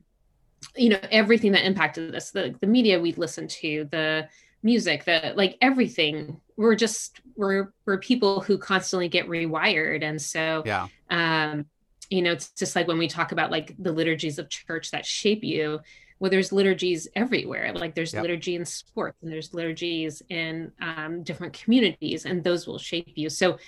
you 0.77 0.91
know, 0.91 0.99
everything 1.11 1.53
that 1.53 1.65
impacted 1.65 2.15
us, 2.15 2.31
the, 2.31 2.55
the 2.61 2.67
media 2.67 3.01
we 3.01 3.13
listened 3.13 3.51
to, 3.51 3.89
the 3.91 4.29
music, 4.63 5.05
the 5.05 5.33
like 5.37 5.57
everything. 5.61 6.41
We're 6.57 6.75
just 6.75 7.21
we're 7.37 7.73
we're 7.85 7.99
people 7.99 8.41
who 8.41 8.59
constantly 8.59 9.09
get 9.09 9.29
rewired. 9.29 10.03
And 10.03 10.21
so 10.21 10.63
yeah. 10.65 10.87
um, 11.11 11.67
you 12.09 12.23
know, 12.23 12.33
it's 12.33 12.51
just 12.51 12.77
like 12.77 12.87
when 12.87 12.99
we 12.99 13.09
talk 13.09 13.33
about 13.33 13.51
like 13.51 13.75
the 13.79 13.93
liturgies 13.93 14.39
of 14.39 14.49
church 14.49 14.93
that 14.93 15.05
shape 15.05 15.43
you, 15.45 15.81
well 16.19 16.31
there's 16.31 16.53
liturgies 16.53 17.09
everywhere 17.15 17.73
like 17.75 17.95
there's 17.95 18.13
yep. 18.13 18.23
liturgy 18.23 18.55
in 18.55 18.65
sports 18.65 19.17
and 19.23 19.31
there's 19.31 19.53
liturgies 19.53 20.23
in 20.29 20.73
um, 20.81 21.23
different 21.23 21.53
communities 21.53 22.25
and 22.25 22.43
those 22.43 22.67
will 22.67 22.79
shape 22.79 23.13
you 23.17 23.29
so 23.29 23.59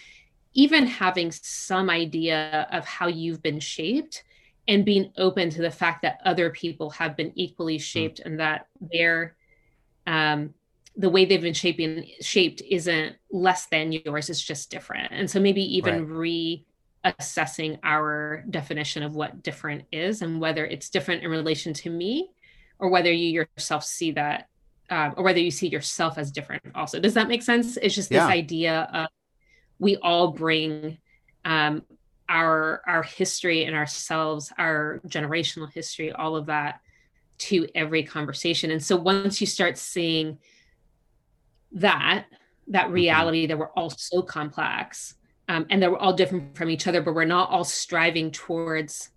even 0.55 0.87
having 0.87 1.31
some 1.31 1.91
idea 1.91 2.67
of 2.73 2.85
how 2.85 3.07
you've 3.07 3.43
been 3.43 3.61
shaped 3.61 4.25
and 4.69 4.85
being 4.85 5.11
open 5.17 5.49
to 5.51 5.63
the 5.63 5.71
fact 5.71 6.03
that 6.03 6.21
other 6.25 6.51
people 6.51 6.91
have 6.91 7.17
been 7.17 7.33
equally 7.35 7.77
hmm. 7.77 7.83
shaped 7.83 8.21
and 8.21 8.39
that 8.39 8.67
their 8.81 9.35
um, 10.07 10.55
the 10.97 11.09
way 11.09 11.25
they've 11.25 11.43
been 11.43 11.55
shaping 11.55 12.11
shaped 12.21 12.61
isn't 12.69 13.17
less 13.31 13.67
than 13.67 13.93
yours 13.93 14.31
it's 14.31 14.41
just 14.41 14.71
different 14.71 15.13
and 15.13 15.31
so 15.31 15.39
maybe 15.39 15.63
even 15.77 16.09
right. 16.09 16.65
assessing 17.05 17.79
our 17.85 18.45
definition 18.51 19.03
of 19.03 19.15
what 19.15 19.43
different 19.43 19.85
is 19.93 20.23
and 20.23 20.41
whether 20.41 20.67
it's 20.67 20.91
different 20.91 21.23
in 21.23 21.31
relation 21.31 21.73
to 21.73 21.89
me 21.89 22.31
or 22.79 22.89
whether 22.89 23.13
you 23.13 23.29
yourself 23.29 23.85
see 23.85 24.11
that 24.13 24.49
um, 24.91 25.15
or 25.17 25.23
whether 25.23 25.39
you 25.39 25.51
see 25.51 25.69
yourself 25.69 26.19
as 26.19 26.33
different 26.33 26.63
also 26.75 26.99
does 26.99 27.15
that 27.15 27.29
make 27.29 27.43
sense 27.43 27.77
it's 27.77 27.95
just 27.95 28.09
this 28.09 28.23
idea 28.23 28.89
of 28.93 29.07
we 29.79 29.97
all 29.97 30.33
bring 30.33 30.99
um, 31.45 31.83
our 32.29 32.83
our 32.87 33.03
history 33.03 33.65
and 33.65 33.75
ourselves 33.75 34.53
our 34.59 35.01
generational 35.07 35.73
history 35.73 36.13
all 36.13 36.37
of 36.37 36.47
that 36.47 36.81
to 37.39 37.67
every 37.75 38.03
conversation 38.03 38.71
and 38.71 38.83
so 38.83 38.97
once 38.97 39.41
you 39.41 39.47
start 39.47 39.79
seeing 39.79 40.39
that 41.73 42.27
that 42.67 42.87
mm-hmm. 42.87 42.95
reality 42.95 43.47
that 43.47 43.59
we're 43.59 43.71
all 43.71 43.91
so 43.91 44.21
complex 44.21 45.15
um, 45.49 45.65
and 45.71 45.83
that 45.83 45.91
we're 45.91 45.99
all 45.99 46.13
different 46.13 46.57
from 46.57 46.69
each 46.69 46.87
other 46.87 47.01
but 47.01 47.15
we're 47.15 47.25
not 47.25 47.49
all 47.51 47.65
striving 47.65 48.31
towards 48.31 49.11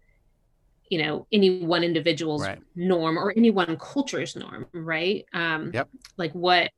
you 0.90 1.02
know 1.02 1.26
any 1.32 1.64
one 1.64 1.84
individual's 1.84 2.44
right. 2.44 2.60
norm 2.76 3.18
or 3.18 3.34
any 3.36 3.50
one 3.50 3.76
culture's 3.78 4.36
norm 4.36 4.68
right 4.74 5.26
um 5.34 5.72
yep. 5.74 5.90
like 6.18 6.32
what 6.34 6.72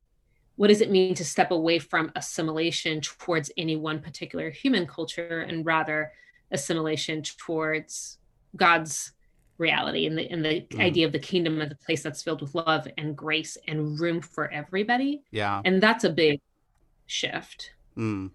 what 0.56 0.68
does 0.68 0.82
it 0.82 0.92
mean 0.92 1.16
to 1.16 1.26
step 1.26 1.52
away 1.52 1.80
from 1.80 2.12
assimilation 2.16 3.02
towards 3.02 3.52
any 3.58 3.76
one 3.76 4.00
particular 4.00 4.50
human 4.50 4.86
culture 4.86 5.42
and 5.42 5.66
rather 5.66 6.12
assimilation 6.52 7.22
towards 7.22 8.18
god's 8.56 9.14
reality 9.58 10.06
and 10.06 10.18
the 10.18 10.30
and 10.30 10.44
the 10.44 10.62
mm. 10.62 10.80
idea 10.80 11.06
of 11.06 11.12
the 11.12 11.20
kingdom 11.20 11.62
as 11.62 11.72
a 11.72 11.76
place 11.76 12.04
that's 12.04 12.22
filled 12.22 12.42
with 12.42 12.56
love 12.56 12.88
and 12.98 13.16
grace 13.16 13.58
and 13.68 14.00
room 14.00 14.22
for 14.22 14.52
everybody 14.52 15.22
yeah 15.32 15.62
and 15.66 15.82
that's 15.82 16.04
a 16.04 16.10
big 16.10 16.40
shift 17.06 17.72
mm. 17.98 18.30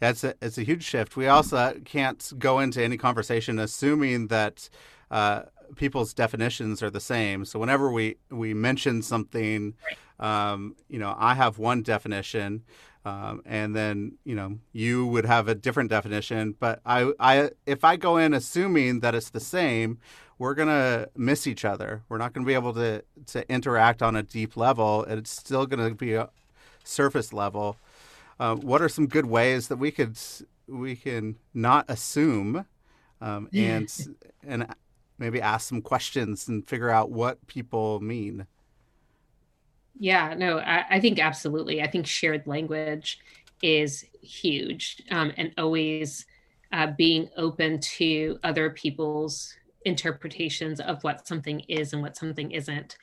That's 0.00 0.24
a, 0.24 0.34
it's 0.40 0.58
a 0.58 0.62
huge 0.62 0.82
shift. 0.82 1.16
We 1.16 1.28
also 1.28 1.74
can't 1.84 2.32
go 2.38 2.58
into 2.58 2.82
any 2.82 2.96
conversation 2.96 3.58
assuming 3.58 4.28
that 4.28 4.68
uh, 5.10 5.42
people's 5.76 6.14
definitions 6.14 6.82
are 6.82 6.90
the 6.90 7.00
same. 7.00 7.44
So 7.44 7.58
whenever 7.58 7.92
we 7.92 8.16
we 8.30 8.54
mention 8.54 9.02
something, 9.02 9.74
um, 10.20 10.76
you 10.88 10.98
know, 10.98 11.14
I 11.18 11.34
have 11.34 11.58
one 11.58 11.82
definition, 11.82 12.62
um, 13.04 13.42
and 13.44 13.74
then 13.74 14.18
you 14.24 14.34
know 14.34 14.58
you 14.72 15.06
would 15.06 15.24
have 15.24 15.48
a 15.48 15.54
different 15.54 15.90
definition. 15.90 16.54
But 16.60 16.80
I, 16.86 17.12
I 17.18 17.50
if 17.66 17.82
I 17.82 17.96
go 17.96 18.16
in 18.18 18.34
assuming 18.34 19.00
that 19.00 19.14
it's 19.14 19.30
the 19.30 19.40
same, 19.40 19.98
we're 20.38 20.54
gonna 20.54 21.08
miss 21.16 21.46
each 21.46 21.64
other. 21.64 22.02
We're 22.08 22.18
not 22.18 22.32
gonna 22.32 22.46
be 22.46 22.54
able 22.54 22.74
to 22.74 23.02
to 23.26 23.50
interact 23.50 24.02
on 24.02 24.14
a 24.14 24.22
deep 24.22 24.56
level. 24.56 25.04
It's 25.04 25.30
still 25.30 25.66
gonna 25.66 25.94
be 25.94 26.14
a 26.14 26.28
surface 26.84 27.32
level. 27.32 27.76
Uh, 28.38 28.54
what 28.54 28.80
are 28.80 28.88
some 28.88 29.06
good 29.06 29.26
ways 29.26 29.68
that 29.68 29.76
we 29.76 29.90
could 29.90 30.18
we 30.68 30.96
can 30.96 31.36
not 31.52 31.84
assume 31.88 32.66
um, 33.20 33.48
and 33.52 34.16
and 34.46 34.66
maybe 35.18 35.40
ask 35.40 35.68
some 35.68 35.82
questions 35.82 36.48
and 36.48 36.66
figure 36.66 36.90
out 36.90 37.10
what 37.10 37.46
people 37.46 38.00
mean. 38.00 38.46
Yeah, 39.98 40.34
no, 40.36 40.58
I, 40.58 40.84
I 40.90 41.00
think 41.00 41.18
absolutely. 41.18 41.82
I 41.82 41.90
think 41.90 42.06
shared 42.06 42.46
language 42.46 43.18
is 43.62 44.04
huge 44.22 45.02
um, 45.10 45.32
and 45.36 45.52
always 45.58 46.26
uh, 46.72 46.88
being 46.96 47.28
open 47.36 47.80
to 47.80 48.38
other 48.42 48.70
people's 48.70 49.54
interpretations 49.84 50.80
of 50.80 51.02
what 51.02 51.26
something 51.26 51.60
is 51.68 51.92
and 51.92 52.02
what 52.02 52.16
something 52.16 52.50
isn't. 52.50 52.96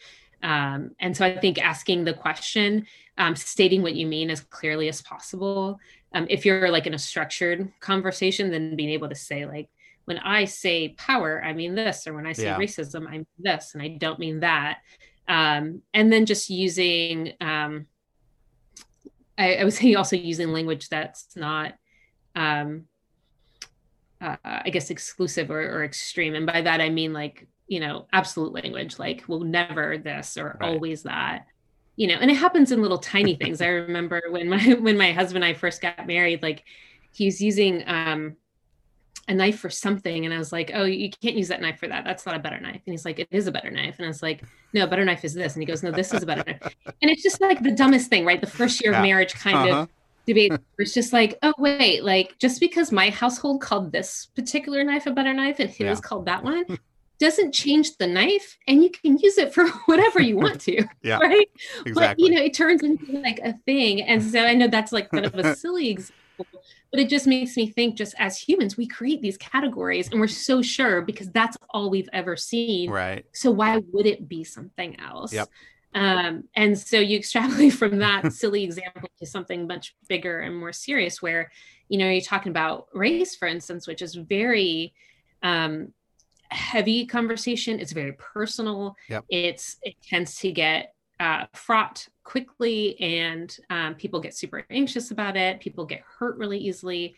Um, 0.43 0.91
and 0.99 1.17
so 1.17 1.25
I 1.25 1.37
think 1.37 1.63
asking 1.63 2.05
the 2.05 2.13
question, 2.13 2.85
um, 3.17 3.35
stating 3.35 3.81
what 3.81 3.95
you 3.95 4.05
mean 4.05 4.29
as 4.29 4.41
clearly 4.41 4.87
as 4.87 5.01
possible. 5.01 5.79
Um, 6.13 6.27
if 6.29 6.45
you're 6.45 6.69
like 6.69 6.87
in 6.87 6.93
a 6.93 6.99
structured 6.99 7.71
conversation, 7.79 8.51
then 8.51 8.75
being 8.75 8.91
able 8.91 9.09
to 9.09 9.15
say, 9.15 9.45
like, 9.45 9.69
when 10.05 10.19
I 10.19 10.45
say 10.45 10.89
power, 10.97 11.43
I 11.43 11.51
mean 11.51 11.75
this, 11.75 12.07
or 12.07 12.13
when 12.13 12.25
I 12.25 12.31
say 12.31 12.45
yeah. 12.45 12.57
racism, 12.57 13.07
I 13.07 13.11
mean 13.11 13.25
this, 13.39 13.73
and 13.73 13.83
I 13.83 13.89
don't 13.89 14.19
mean 14.19 14.39
that. 14.39 14.79
Um, 15.27 15.81
and 15.93 16.11
then 16.11 16.25
just 16.25 16.49
using, 16.49 17.33
um, 17.41 17.87
I, 19.37 19.55
I 19.55 19.63
would 19.63 19.73
say 19.73 19.93
also 19.95 20.15
using 20.15 20.49
language 20.49 20.89
that's 20.89 21.35
not, 21.35 21.73
um, 22.35 22.85
uh, 24.21 24.37
I 24.43 24.69
guess, 24.69 24.89
exclusive 24.89 25.51
or, 25.51 25.61
or, 25.61 25.83
extreme. 25.83 26.33
And 26.33 26.45
by 26.45 26.61
that, 26.61 26.81
I 26.81 26.89
mean 26.89 27.13
like, 27.13 27.47
you 27.67 27.79
know, 27.79 28.07
absolute 28.13 28.53
language, 28.53 28.97
like, 28.97 29.23
well, 29.27 29.41
never 29.41 29.97
this 29.97 30.37
or 30.37 30.57
right. 30.59 30.73
always 30.73 31.03
that. 31.03 31.45
You 31.97 32.07
know, 32.07 32.15
and 32.15 32.31
it 32.31 32.35
happens 32.35 32.71
in 32.71 32.81
little 32.81 32.97
tiny 32.97 33.35
things. 33.35 33.61
I 33.61 33.67
remember 33.67 34.21
when 34.29 34.49
my 34.49 34.73
when 34.79 34.97
my 34.97 35.11
husband 35.11 35.43
and 35.43 35.55
I 35.55 35.57
first 35.57 35.81
got 35.81 36.07
married, 36.07 36.41
like 36.41 36.63
he 37.11 37.25
was 37.25 37.41
using 37.41 37.83
um 37.87 38.35
a 39.27 39.33
knife 39.33 39.59
for 39.59 39.69
something 39.69 40.25
and 40.25 40.33
i 40.33 40.37
was 40.37 40.51
like 40.51 40.71
oh 40.73 40.83
you 40.83 41.09
can't 41.21 41.35
use 41.35 41.47
that 41.49 41.61
knife 41.61 41.79
for 41.79 41.87
that. 41.87 42.05
That's 42.05 42.25
not 42.25 42.35
a 42.35 42.39
better 42.39 42.59
knife. 42.59 42.81
And 42.85 42.93
he's 42.93 43.05
like 43.05 43.19
it 43.19 43.27
is 43.31 43.47
a 43.47 43.51
better 43.51 43.71
knife. 43.71 43.95
And 43.97 44.05
i 44.05 44.07
was 44.07 44.23
like 44.23 44.43
no 44.73 44.83
a 44.83 44.87
better 44.87 45.05
knife 45.05 45.25
is 45.25 45.33
this. 45.33 45.53
And 45.53 45.61
he 45.61 45.65
goes 45.65 45.83
no 45.83 45.91
this 45.91 46.13
is 46.13 46.23
a 46.23 46.25
better 46.25 46.43
knife. 46.45 46.75
And 47.01 47.11
it's 47.11 47.23
just 47.23 47.41
like 47.41 47.61
the 47.61 47.71
dumbest 47.71 48.09
thing 48.09 48.25
right? 48.25 48.39
The 48.39 48.47
first 48.47 48.81
year 48.83 48.91
yeah. 48.91 48.99
of 48.99 49.03
marriage 49.03 49.33
kind 49.33 49.69
uh-huh. 49.69 49.81
of 49.81 49.89
debate 50.25 50.51
it's 50.77 50.93
just 50.93 51.13
like 51.13 51.37
oh 51.41 51.53
wait 51.57 52.03
like 52.03 52.37
just 52.37 52.59
because 52.59 52.91
my 52.91 53.09
household 53.09 53.61
called 53.61 53.93
this 53.93 54.27
particular 54.35 54.83
knife 54.83 55.07
a 55.07 55.11
better 55.11 55.33
knife 55.33 55.59
and 55.59 55.69
his 55.69 55.79
yeah. 55.79 55.95
called 55.95 56.25
that 56.25 56.43
one 56.43 56.65
doesn't 57.17 57.53
change 57.53 57.97
the 57.97 58.05
knife 58.05 58.57
and 58.67 58.83
you 58.83 58.89
can 58.89 59.17
use 59.17 59.37
it 59.37 59.53
for 59.53 59.67
whatever 59.85 60.21
you 60.21 60.37
want 60.37 60.61
to. 60.61 60.85
Yeah. 61.01 61.17
Right? 61.27 61.49
Exactly. 61.85 61.93
but 61.93 62.19
you 62.19 62.29
know 62.29 62.41
it 62.41 62.53
turns 62.53 62.83
into 62.83 63.11
like 63.21 63.39
a 63.39 63.53
thing. 63.65 64.01
And 64.01 64.23
so 64.23 64.43
i 64.43 64.53
know 64.53 64.67
that's 64.67 64.91
like 64.91 65.09
kind 65.09 65.25
of 65.25 65.35
a 65.35 65.55
silly 65.55 65.89
example 65.89 66.61
but 66.91 66.99
it 66.99 67.09
just 67.09 67.27
makes 67.27 67.57
me 67.57 67.67
think 67.67 67.95
just 67.95 68.15
as 68.17 68.37
humans 68.37 68.77
we 68.77 68.87
create 68.87 69.21
these 69.21 69.37
categories 69.37 70.09
and 70.09 70.19
we're 70.19 70.27
so 70.27 70.61
sure 70.61 71.01
because 71.01 71.29
that's 71.31 71.57
all 71.69 71.89
we've 71.89 72.09
ever 72.13 72.35
seen. 72.35 72.89
Right. 72.89 73.25
So 73.33 73.51
why 73.51 73.81
would 73.91 74.05
it 74.05 74.27
be 74.27 74.43
something 74.43 74.99
else? 74.99 75.33
Yep. 75.33 75.49
Um, 75.93 76.43
and 76.55 76.77
so 76.77 76.99
you 76.99 77.17
extrapolate 77.17 77.73
from 77.73 77.99
that 77.99 78.31
silly 78.33 78.63
example 78.63 79.09
to 79.19 79.25
something 79.25 79.67
much 79.67 79.95
bigger 80.07 80.41
and 80.41 80.57
more 80.57 80.73
serious 80.73 81.21
where 81.21 81.51
you 81.89 81.97
know 81.97 82.09
you're 82.09 82.21
talking 82.21 82.49
about 82.49 82.87
race 82.93 83.35
for 83.35 83.47
instance 83.47 83.87
which 83.87 84.01
is 84.01 84.13
very 84.13 84.93
um, 85.43 85.93
heavy 86.49 87.05
conversation. 87.05 87.79
It's 87.79 87.91
very 87.91 88.13
personal. 88.13 88.95
Yep. 89.09 89.25
it's 89.29 89.77
it 89.83 89.95
tends 90.01 90.35
to 90.39 90.51
get 90.51 90.93
uh, 91.19 91.45
fraught 91.53 92.07
quickly 92.23 92.99
and 92.99 93.57
um, 93.69 93.95
people 93.95 94.19
get 94.19 94.35
super 94.35 94.65
anxious 94.69 95.11
about 95.11 95.35
it. 95.37 95.59
People 95.59 95.85
get 95.85 96.03
hurt 96.19 96.37
really 96.37 96.59
easily. 96.59 97.15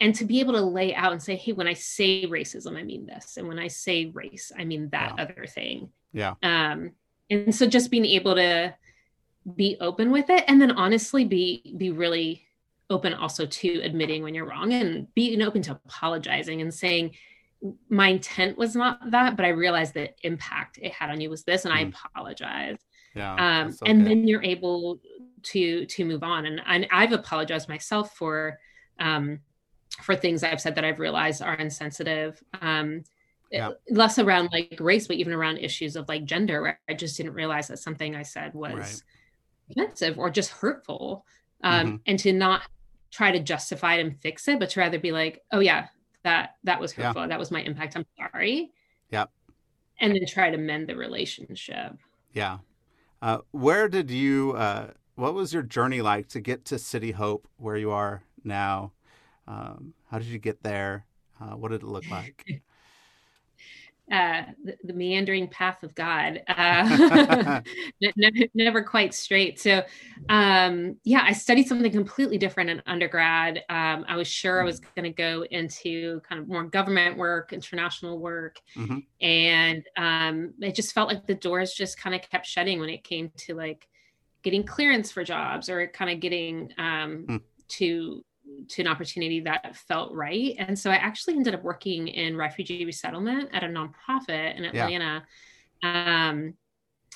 And 0.00 0.14
to 0.16 0.24
be 0.24 0.40
able 0.40 0.54
to 0.54 0.62
lay 0.62 0.94
out 0.94 1.12
and 1.12 1.22
say 1.22 1.36
hey 1.36 1.52
when 1.52 1.66
i 1.66 1.72
say 1.72 2.26
racism 2.26 2.76
i 2.76 2.82
mean 2.82 3.06
this. 3.06 3.36
And 3.36 3.48
when 3.48 3.58
i 3.58 3.68
say 3.68 4.06
race 4.06 4.52
i 4.58 4.64
mean 4.64 4.88
that 4.90 5.14
yeah. 5.16 5.22
other 5.22 5.46
thing. 5.46 5.90
Yeah. 6.12 6.34
Um 6.42 6.92
and 7.30 7.54
so 7.54 7.66
just 7.66 7.90
being 7.90 8.04
able 8.04 8.34
to 8.34 8.74
be 9.54 9.76
open 9.80 10.10
with 10.10 10.28
it 10.28 10.44
and 10.48 10.60
then 10.60 10.72
honestly 10.72 11.24
be 11.24 11.74
be 11.76 11.90
really 11.90 12.46
open 12.90 13.14
also 13.14 13.46
to 13.46 13.80
admitting 13.82 14.22
when 14.22 14.34
you're 14.34 14.48
wrong 14.48 14.72
and 14.72 15.12
being 15.14 15.42
open 15.42 15.62
to 15.62 15.72
apologizing 15.72 16.60
and 16.60 16.72
saying 16.72 17.12
my 17.88 18.08
intent 18.08 18.58
was 18.58 18.76
not 18.76 19.10
that 19.10 19.36
but 19.36 19.46
i 19.46 19.48
realized 19.48 19.94
the 19.94 20.10
impact 20.22 20.78
it 20.82 20.92
had 20.92 21.10
on 21.10 21.20
you 21.20 21.30
was 21.30 21.44
this 21.44 21.64
and 21.64 21.72
mm. 21.72 21.78
i 21.78 21.80
apologize 21.80 22.76
yeah, 23.16 23.34
um, 23.34 23.68
okay. 23.68 23.90
and 23.90 24.06
then 24.06 24.28
you're 24.28 24.42
able 24.42 25.00
to 25.42 25.86
to 25.86 26.04
move 26.04 26.22
on 26.22 26.46
and, 26.46 26.60
and 26.66 26.86
i've 26.92 27.12
apologized 27.12 27.68
myself 27.68 28.14
for 28.16 28.58
um, 28.98 29.40
for 30.02 30.14
things 30.14 30.42
i've 30.42 30.60
said 30.60 30.74
that 30.74 30.84
i've 30.84 30.98
realized 30.98 31.40
are 31.42 31.54
insensitive 31.54 32.42
um, 32.60 33.02
yeah. 33.50 33.70
less 33.90 34.18
around 34.18 34.50
like 34.52 34.76
race 34.80 35.06
but 35.06 35.16
even 35.16 35.32
around 35.32 35.58
issues 35.58 35.96
of 35.96 36.08
like 36.08 36.24
gender 36.24 36.60
where 36.62 36.80
i 36.88 36.94
just 36.94 37.16
didn't 37.16 37.32
realize 37.32 37.68
that 37.68 37.78
something 37.78 38.14
i 38.14 38.22
said 38.22 38.52
was 38.54 38.74
right. 38.74 39.02
offensive 39.70 40.18
or 40.18 40.30
just 40.30 40.50
hurtful 40.50 41.24
um, 41.62 41.86
mm-hmm. 41.86 41.96
and 42.06 42.18
to 42.18 42.32
not 42.32 42.62
try 43.10 43.30
to 43.30 43.40
justify 43.40 43.94
it 43.94 44.00
and 44.04 44.20
fix 44.20 44.46
it 44.48 44.58
but 44.58 44.68
to 44.68 44.80
rather 44.80 44.98
be 44.98 45.12
like 45.12 45.42
oh 45.52 45.60
yeah 45.60 45.86
that 46.24 46.56
that 46.64 46.80
was 46.80 46.92
hurtful 46.92 47.22
yeah. 47.22 47.28
that 47.28 47.38
was 47.38 47.50
my 47.50 47.62
impact 47.62 47.96
i'm 47.96 48.04
sorry 48.18 48.72
yeah 49.10 49.24
and 50.00 50.12
then 50.12 50.26
try 50.26 50.50
to 50.50 50.58
mend 50.58 50.88
the 50.88 50.96
relationship 50.96 51.92
yeah 52.32 52.58
uh, 53.22 53.38
where 53.50 53.88
did 53.88 54.10
you? 54.10 54.52
Uh, 54.52 54.90
what 55.14 55.34
was 55.34 55.52
your 55.52 55.62
journey 55.62 56.02
like 56.02 56.28
to 56.28 56.40
get 56.40 56.64
to 56.66 56.78
City 56.78 57.12
Hope, 57.12 57.48
where 57.56 57.76
you 57.76 57.90
are 57.90 58.22
now? 58.44 58.92
Um, 59.48 59.94
how 60.10 60.18
did 60.18 60.28
you 60.28 60.38
get 60.38 60.62
there? 60.62 61.06
Uh, 61.40 61.56
what 61.56 61.70
did 61.70 61.82
it 61.82 61.86
look 61.86 62.10
like? 62.10 62.44
uh, 64.12 64.42
the, 64.62 64.76
the, 64.84 64.92
meandering 64.92 65.48
path 65.48 65.82
of 65.82 65.94
God, 65.94 66.40
uh, 66.48 67.60
never, 68.16 68.36
never, 68.54 68.82
quite 68.82 69.12
straight. 69.12 69.58
So, 69.58 69.82
um, 70.28 70.96
yeah, 71.02 71.22
I 71.24 71.32
studied 71.32 71.66
something 71.66 71.90
completely 71.90 72.38
different 72.38 72.70
in 72.70 72.82
undergrad. 72.86 73.64
Um, 73.68 74.04
I 74.06 74.16
was 74.16 74.28
sure 74.28 74.60
I 74.60 74.64
was 74.64 74.80
mm. 74.80 74.86
going 74.94 75.12
to 75.12 75.16
go 75.16 75.44
into 75.50 76.20
kind 76.20 76.40
of 76.40 76.46
more 76.46 76.64
government 76.64 77.18
work, 77.18 77.52
international 77.52 78.20
work, 78.20 78.60
mm-hmm. 78.76 78.98
and 79.20 79.84
um, 79.96 80.54
it 80.60 80.76
just 80.76 80.92
felt 80.92 81.08
like 81.08 81.26
the 81.26 81.34
doors 81.34 81.72
just 81.72 81.98
kind 81.98 82.14
of 82.14 82.22
kept 82.22 82.46
shutting 82.46 82.78
when 82.78 82.90
it 82.90 83.02
came 83.02 83.32
to 83.38 83.54
like 83.54 83.88
getting 84.44 84.62
clearance 84.62 85.10
for 85.10 85.24
jobs 85.24 85.68
or 85.68 85.88
kind 85.88 86.12
of 86.12 86.20
getting 86.20 86.70
mm. 86.78 87.40
to 87.68 88.24
to 88.68 88.82
an 88.82 88.88
opportunity 88.88 89.40
that 89.40 89.76
felt 89.76 90.12
right. 90.12 90.54
And 90.58 90.78
so 90.78 90.90
I 90.90 90.96
actually 90.96 91.34
ended 91.34 91.54
up 91.54 91.62
working 91.62 92.08
in 92.08 92.36
refugee 92.36 92.84
resettlement 92.84 93.50
at 93.52 93.64
a 93.64 93.66
nonprofit 93.66 94.56
in 94.56 94.64
Atlanta. 94.64 95.24
Yeah. 95.82 96.30
Um, 96.30 96.54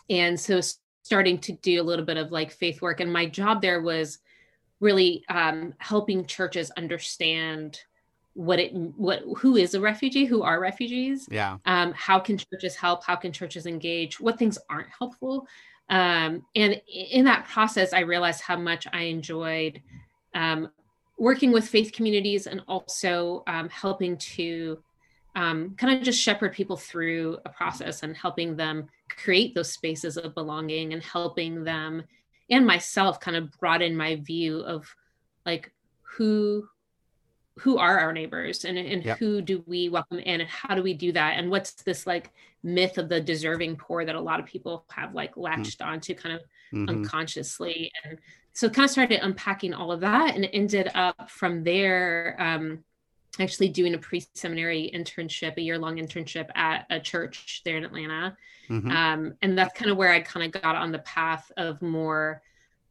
and 0.08 0.38
so 0.38 0.60
starting 1.02 1.38
to 1.38 1.52
do 1.52 1.80
a 1.80 1.84
little 1.84 2.04
bit 2.04 2.16
of 2.16 2.30
like 2.30 2.50
faith 2.50 2.82
work. 2.82 3.00
And 3.00 3.12
my 3.12 3.26
job 3.26 3.62
there 3.62 3.80
was 3.80 4.18
really 4.80 5.24
um, 5.28 5.74
helping 5.78 6.24
churches 6.26 6.70
understand 6.72 7.80
what 8.34 8.58
it 8.58 8.72
what 8.72 9.22
who 9.38 9.56
is 9.56 9.74
a 9.74 9.80
refugee 9.80 10.24
who 10.24 10.42
are 10.42 10.60
refugees 10.60 11.26
yeah 11.32 11.58
um 11.66 11.92
how 11.96 12.18
can 12.18 12.38
churches 12.38 12.76
help 12.76 13.04
how 13.04 13.16
can 13.16 13.32
churches 13.32 13.66
engage 13.66 14.20
what 14.20 14.38
things 14.38 14.56
aren't 14.70 14.88
helpful 14.96 15.48
um 15.90 16.40
and 16.54 16.80
in 16.86 17.24
that 17.24 17.44
process 17.46 17.92
i 17.92 18.00
realized 18.00 18.40
how 18.40 18.56
much 18.56 18.86
i 18.92 19.02
enjoyed 19.02 19.82
um 20.34 20.70
working 21.20 21.52
with 21.52 21.68
faith 21.68 21.92
communities 21.92 22.46
and 22.46 22.62
also 22.66 23.44
um, 23.46 23.68
helping 23.68 24.16
to 24.16 24.82
um, 25.36 25.74
kind 25.76 25.96
of 25.96 26.02
just 26.02 26.20
shepherd 26.20 26.52
people 26.54 26.78
through 26.78 27.38
a 27.44 27.50
process 27.50 28.02
and 28.02 28.16
helping 28.16 28.56
them 28.56 28.88
create 29.10 29.54
those 29.54 29.70
spaces 29.70 30.16
of 30.16 30.34
belonging 30.34 30.94
and 30.94 31.02
helping 31.02 31.62
them 31.62 32.02
and 32.48 32.66
myself 32.66 33.20
kind 33.20 33.36
of 33.36 33.52
broaden 33.60 33.94
my 33.94 34.16
view 34.16 34.60
of 34.60 34.92
like 35.44 35.70
who 36.00 36.66
who 37.58 37.76
are 37.76 37.98
our 37.98 38.12
neighbors 38.14 38.64
and, 38.64 38.78
and 38.78 39.04
yep. 39.04 39.18
who 39.18 39.42
do 39.42 39.62
we 39.66 39.90
welcome 39.90 40.18
in 40.20 40.40
and 40.40 40.48
how 40.48 40.74
do 40.74 40.82
we 40.82 40.94
do 40.94 41.12
that 41.12 41.34
and 41.36 41.50
what's 41.50 41.72
this 41.82 42.06
like 42.06 42.32
myth 42.62 42.96
of 42.96 43.10
the 43.10 43.20
deserving 43.20 43.76
poor 43.76 44.06
that 44.06 44.14
a 44.14 44.20
lot 44.20 44.40
of 44.40 44.46
people 44.46 44.86
have 44.90 45.14
like 45.14 45.32
mm-hmm. 45.32 45.42
latched 45.42 45.80
mm-hmm. 45.80 45.92
onto 45.92 46.14
kind 46.14 46.34
of 46.34 46.40
mm-hmm. 46.72 46.88
unconsciously 46.88 47.90
and 48.04 48.18
so 48.52 48.68
kind 48.68 48.84
of 48.84 48.90
started 48.90 49.24
unpacking 49.24 49.72
all 49.72 49.92
of 49.92 50.00
that 50.00 50.34
and 50.34 50.48
ended 50.52 50.90
up 50.94 51.30
from 51.30 51.62
there 51.62 52.36
um, 52.38 52.82
actually 53.38 53.68
doing 53.68 53.94
a 53.94 53.98
pre-seminary 53.98 54.90
internship 54.94 55.56
a 55.56 55.62
year-long 55.62 55.96
internship 55.96 56.48
at 56.54 56.86
a 56.90 56.98
church 56.98 57.62
there 57.64 57.76
in 57.76 57.84
atlanta 57.84 58.36
mm-hmm. 58.68 58.90
um, 58.90 59.34
and 59.42 59.56
that's 59.56 59.76
kind 59.78 59.90
of 59.90 59.96
where 59.96 60.12
i 60.12 60.20
kind 60.20 60.54
of 60.54 60.62
got 60.62 60.76
on 60.76 60.92
the 60.92 60.98
path 61.00 61.50
of 61.56 61.80
more 61.82 62.42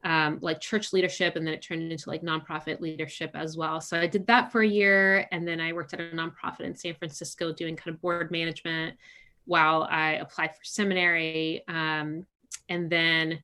um, 0.05 0.39
like 0.41 0.61
church 0.61 0.93
leadership 0.93 1.35
and 1.35 1.45
then 1.45 1.53
it 1.53 1.61
turned 1.61 1.91
into 1.91 2.09
like 2.09 2.21
nonprofit 2.21 2.79
leadership 2.79 3.31
as 3.33 3.57
well 3.57 3.81
so 3.81 3.99
i 3.99 4.07
did 4.07 4.25
that 4.27 4.51
for 4.51 4.61
a 4.61 4.67
year 4.67 5.27
and 5.31 5.45
then 5.45 5.59
i 5.59 5.73
worked 5.73 5.93
at 5.93 5.99
a 5.99 6.03
nonprofit 6.15 6.61
in 6.61 6.73
san 6.73 6.95
francisco 6.95 7.51
doing 7.51 7.75
kind 7.75 7.93
of 7.93 8.01
board 8.01 8.31
management 8.31 8.95
while 9.43 9.87
i 9.91 10.11
applied 10.13 10.55
for 10.55 10.63
seminary 10.63 11.63
um, 11.67 12.25
and 12.69 12.89
then 12.89 13.43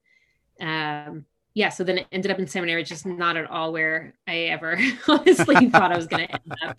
um, 0.61 1.25
yeah, 1.55 1.69
so 1.69 1.85
then 1.85 1.99
it 1.99 2.07
ended 2.11 2.31
up 2.31 2.39
in 2.39 2.47
seminary, 2.47 2.83
just 2.83 3.05
not 3.05 3.37
at 3.37 3.49
all 3.49 3.71
where 3.71 4.13
I 4.27 4.39
ever 4.39 4.77
honestly 5.07 5.69
thought 5.69 5.93
I 5.93 5.95
was 5.95 6.07
going 6.07 6.27
to 6.27 6.33
end 6.33 6.55
up. 6.65 6.77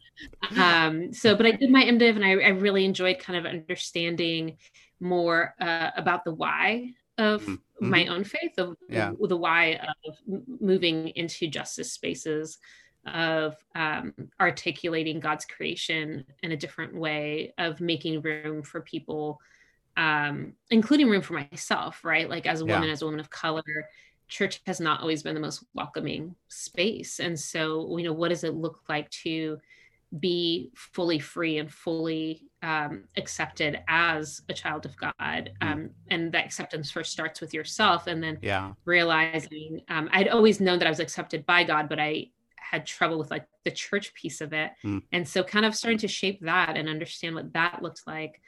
Um, 0.59 1.12
so, 1.14 1.35
but 1.35 1.47
I 1.47 1.52
did 1.52 1.71
my 1.71 1.83
MDiv 1.83 2.14
and 2.14 2.25
I, 2.25 2.33
I 2.33 2.49
really 2.49 2.85
enjoyed 2.85 3.18
kind 3.18 3.38
of 3.38 3.47
understanding 3.47 4.59
more 5.00 5.54
uh, 5.61 5.90
about 5.97 6.25
the 6.25 6.35
why 6.35 6.90
of 7.16 7.42
mm-hmm. 7.42 7.90
my 7.90 8.06
own 8.06 8.25
faith, 8.25 8.59
of 8.59 8.76
yeah. 8.90 9.12
the, 9.18 9.28
the, 9.28 9.37
why 9.37 9.80
of 10.06 10.18
moving 10.61 11.09
into 11.09 11.47
justice 11.47 11.92
spaces, 11.92 12.59
of 13.06 13.56
um, 13.75 14.12
articulating 14.38 15.21
God's 15.21 15.47
creation 15.47 16.26
in 16.42 16.52
a 16.52 16.56
different 16.56 16.95
way, 16.95 17.54
of 17.56 17.80
making 17.80 18.21
room 18.21 18.62
for 18.62 18.83
people, 18.83 19.40
um, 19.96 20.52
including 20.70 21.08
room 21.08 21.22
for 21.22 21.34
myself, 21.34 22.04
right? 22.04 22.28
Like 22.28 22.46
as 22.46 22.60
a 22.60 22.66
woman, 22.66 22.88
yeah. 22.88 22.92
as 22.92 23.02
a 23.02 23.04
woman 23.04 23.20
of 23.20 23.30
color 23.30 23.62
church 24.28 24.60
has 24.66 24.80
not 24.80 25.00
always 25.00 25.22
been 25.22 25.34
the 25.34 25.40
most 25.40 25.64
welcoming 25.74 26.34
space. 26.48 27.20
And 27.20 27.38
so, 27.38 27.96
you 27.96 28.04
know, 28.04 28.12
what 28.12 28.28
does 28.28 28.44
it 28.44 28.54
look 28.54 28.80
like 28.88 29.08
to 29.10 29.58
be 30.18 30.70
fully 30.74 31.18
free 31.18 31.58
and 31.58 31.70
fully 31.70 32.44
um, 32.62 33.04
accepted 33.16 33.80
as 33.88 34.42
a 34.48 34.54
child 34.54 34.84
of 34.84 34.96
God? 34.96 35.14
Mm-hmm. 35.20 35.68
Um, 35.68 35.90
and 36.08 36.32
that 36.32 36.44
acceptance 36.44 36.90
first 36.90 37.12
starts 37.12 37.40
with 37.40 37.54
yourself, 37.54 38.06
and 38.06 38.22
then 38.22 38.38
yeah. 38.42 38.72
realizing 38.84 39.82
um, 39.88 40.08
I'd 40.12 40.28
always 40.28 40.60
known 40.60 40.78
that 40.78 40.86
I 40.86 40.90
was 40.90 41.00
accepted 41.00 41.46
by 41.46 41.64
God, 41.64 41.88
but 41.88 42.00
I 42.00 42.30
had 42.56 42.85
trouble 42.85 43.18
with 43.18 43.30
like 43.30 43.46
the 43.64 43.70
church 43.70 44.12
piece 44.14 44.40
of 44.40 44.52
it. 44.52 44.72
Mm. 44.85 45.02
And 45.12 45.28
so, 45.28 45.42
kind 45.44 45.64
of 45.64 45.74
starting 45.74 45.98
to 45.98 46.09
shape 46.09 46.40
that 46.42 46.76
and 46.76 46.88
understand 46.88 47.35
what 47.35 47.52
that 47.52 47.82
looked 47.82 48.06
like 48.06 48.40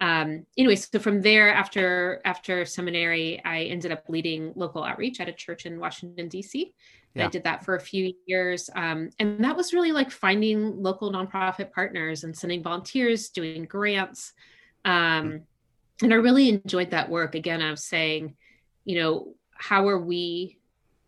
um, 0.00 0.44
anyway, 0.58 0.76
so 0.76 0.98
from 0.98 1.22
there, 1.22 1.52
after 1.52 2.20
after 2.24 2.64
seminary, 2.64 3.40
I 3.44 3.62
ended 3.64 3.92
up 3.92 4.04
leading 4.08 4.52
local 4.54 4.84
outreach 4.84 5.20
at 5.20 5.28
a 5.28 5.32
church 5.32 5.64
in 5.64 5.80
Washington 5.80 6.28
D.C. 6.28 6.72
Yeah. 7.14 7.26
I 7.26 7.28
did 7.28 7.44
that 7.44 7.64
for 7.64 7.76
a 7.76 7.80
few 7.80 8.12
years, 8.26 8.68
um, 8.74 9.08
and 9.18 9.42
that 9.42 9.56
was 9.56 9.72
really 9.72 9.92
like 9.92 10.10
finding 10.10 10.82
local 10.82 11.10
nonprofit 11.10 11.72
partners 11.72 12.24
and 12.24 12.36
sending 12.36 12.62
volunteers, 12.62 13.30
doing 13.30 13.64
grants, 13.64 14.34
um, 14.84 14.92
mm 14.92 15.42
and 16.02 16.12
I 16.12 16.16
really 16.16 16.48
enjoyed 16.50 16.90
that 16.90 17.08
work. 17.08 17.34
Again, 17.34 17.62
I 17.62 17.70
was 17.70 17.84
saying, 17.84 18.36
you 18.84 19.00
know, 19.00 19.34
how 19.52 19.88
are 19.88 19.98
we 19.98 20.58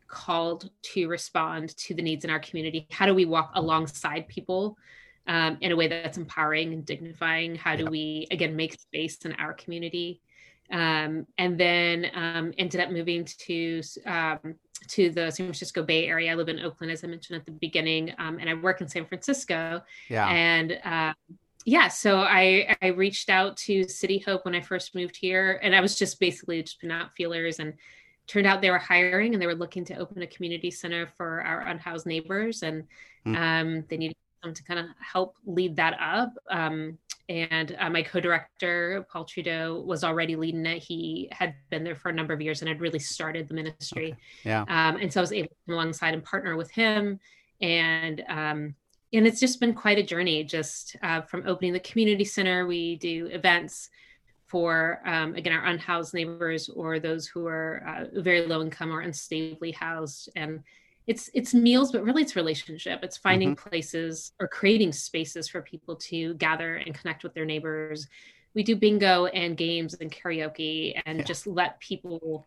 called 0.07 0.71
to 0.81 1.09
respond 1.09 1.77
to 1.77 1.95
the 1.95 2.03
needs 2.03 2.25
in 2.25 2.31
our 2.31 2.41
community? 2.41 2.87
How 2.91 3.07
do 3.07 3.15
we 3.15 3.27
walk 3.27 3.53
alongside 3.55 4.29
people? 4.29 4.79
Um, 5.29 5.59
in 5.61 5.73
a 5.73 5.77
way 5.77 5.87
that's 5.87 6.19
empowering 6.19 6.73
and 6.73 6.85
dignifying? 6.85 7.55
How 7.55 7.77
do 7.77 7.85
yeah. 7.85 7.91
we, 7.91 8.27
again, 8.31 8.57
make 8.57 8.81
space 8.81 9.19
in 9.25 9.33
our 9.35 9.53
community? 9.53 10.21
Um, 10.73 11.27
and 11.39 11.59
then 11.59 12.07
um, 12.15 12.53
ended 12.59 12.81
up 12.81 12.91
moving 12.91 13.25
to 13.47 13.83
um, 14.07 14.55
to 14.89 15.11
the 15.11 15.31
San 15.31 15.47
Francisco 15.47 15.83
Bay 15.83 16.07
Area. 16.07 16.33
I 16.33 16.35
live 16.35 16.49
in 16.49 16.61
Oakland, 16.61 16.93
as 16.93 17.05
I 17.05 17.07
mentioned 17.07 17.39
at 17.39 17.47
the 17.47 17.53
beginning, 17.53 18.15
um, 18.19 18.39
and 18.39 18.49
I 18.49 18.55
work 18.55 18.81
in 18.81 18.89
San 18.89 19.07
Francisco. 19.07 19.83
Yeah. 20.09 20.29
And 20.29 20.79
uh, 20.85 21.13
yeah, 21.65 21.89
so 21.89 22.21
I 22.21 22.77
I 22.83 22.89
reached 22.89 23.29
out 23.31 23.57
to 23.59 23.87
City 23.89 24.19
Hope 24.19 24.45
when 24.45 24.55
I 24.55 24.61
first 24.61 24.95
moved 24.95 25.17
here, 25.17 25.61
and 25.63 25.75
I 25.75 25.81
was 25.81 25.99
just 25.99 26.21
basically 26.21 26.63
just 26.63 26.81
putting 26.81 26.95
out 26.95 27.15
feelers 27.17 27.59
and 27.59 27.75
turned 28.27 28.47
out 28.47 28.61
they 28.61 28.71
were 28.71 28.79
hiring 28.79 29.33
and 29.33 29.43
they 29.43 29.47
were 29.47 29.55
looking 29.55 29.87
to 29.87 29.97
open 29.97 30.23
a 30.23 30.27
community 30.27 30.71
center 30.71 31.09
for 31.17 31.41
our 31.41 31.63
unhoused 31.63 32.07
neighbors 32.07 32.63
and 32.63 32.85
mm. 33.27 33.35
um, 33.35 33.85
they 33.89 33.97
needed 33.97 34.17
to 34.43 34.63
kind 34.65 34.81
of 34.81 34.87
help 35.01 35.37
lead 35.47 35.77
that 35.77 35.97
up. 36.01 36.33
Um, 36.51 36.99
and 37.29 37.77
uh, 37.79 37.91
my 37.91 38.03
co-director 38.03 39.07
Paul 39.13 39.25
Trudeau 39.25 39.83
was 39.87 40.03
already 40.03 40.35
leading 40.35 40.65
it. 40.65 40.83
He 40.83 41.29
had 41.31 41.55
been 41.69 41.85
there 41.85 41.95
for 41.95 42.09
a 42.09 42.13
number 42.13 42.33
of 42.33 42.41
years 42.41 42.63
and 42.63 42.69
had 42.69 42.81
really 42.81 42.99
started 42.99 43.49
the 43.49 43.55
ministry. 43.55 44.13
Okay. 44.13 44.19
Yeah. 44.45 44.63
Um, 44.63 44.97
and 44.97 45.13
so 45.13 45.21
I 45.21 45.23
was 45.23 45.33
able 45.33 45.49
to 45.49 45.55
come 45.67 45.75
alongside 45.75 46.15
and 46.15 46.25
partner 46.25 46.57
with 46.57 46.71
him. 46.71 47.21
And 47.61 48.25
um, 48.29 48.75
and 49.13 49.27
it's 49.27 49.41
just 49.41 49.61
been 49.61 49.75
quite 49.75 49.99
a 49.99 50.03
journey. 50.03 50.45
Just 50.45 50.97
uh, 51.03 51.23
from 51.23 51.45
opening 51.47 51.73
the 51.73 51.81
community 51.81 52.25
center, 52.25 52.67
we 52.67 52.97
do 52.97 53.27
events 53.27 53.91
for 54.47 55.03
um, 55.05 55.35
again 55.35 55.53
our 55.53 55.67
unhoused 55.67 56.15
neighbors 56.15 56.71
or 56.71 56.99
those 56.99 57.27
who 57.27 57.47
are 57.47 57.85
uh, 57.87 58.21
very 58.21 58.47
low 58.47 58.63
income 58.63 58.91
or 58.91 59.05
unstably 59.05 59.75
housed 59.75 60.31
and 60.37 60.63
it's 61.09 61.31
it's 61.33 61.55
meals 61.55 61.91
but 61.91 62.05
really 62.05 62.23
it's 62.23 62.37
relationship 62.37 63.01
it's 63.03 63.17
finding 63.17 63.57
mm-hmm. 63.57 63.69
places 63.69 64.33
or 64.39 64.47
creating 64.47 64.93
spaces 64.93 65.49
for 65.49 65.63
people 65.63 65.97
to 65.97 66.35
gather 66.35 66.77
and 66.77 66.95
connect 66.95 67.25
with 67.25 67.35
their 67.35 67.47
neighbors 67.47 68.07
we 68.55 68.63
do 68.63 68.77
bingo 68.77 69.27
and 69.27 69.57
games 69.57 69.95
and 69.95 70.13
karaoke 70.13 71.01
and 71.07 71.19
yeah. 71.19 71.25
just 71.25 71.47
let 71.47 71.81
people 71.81 72.47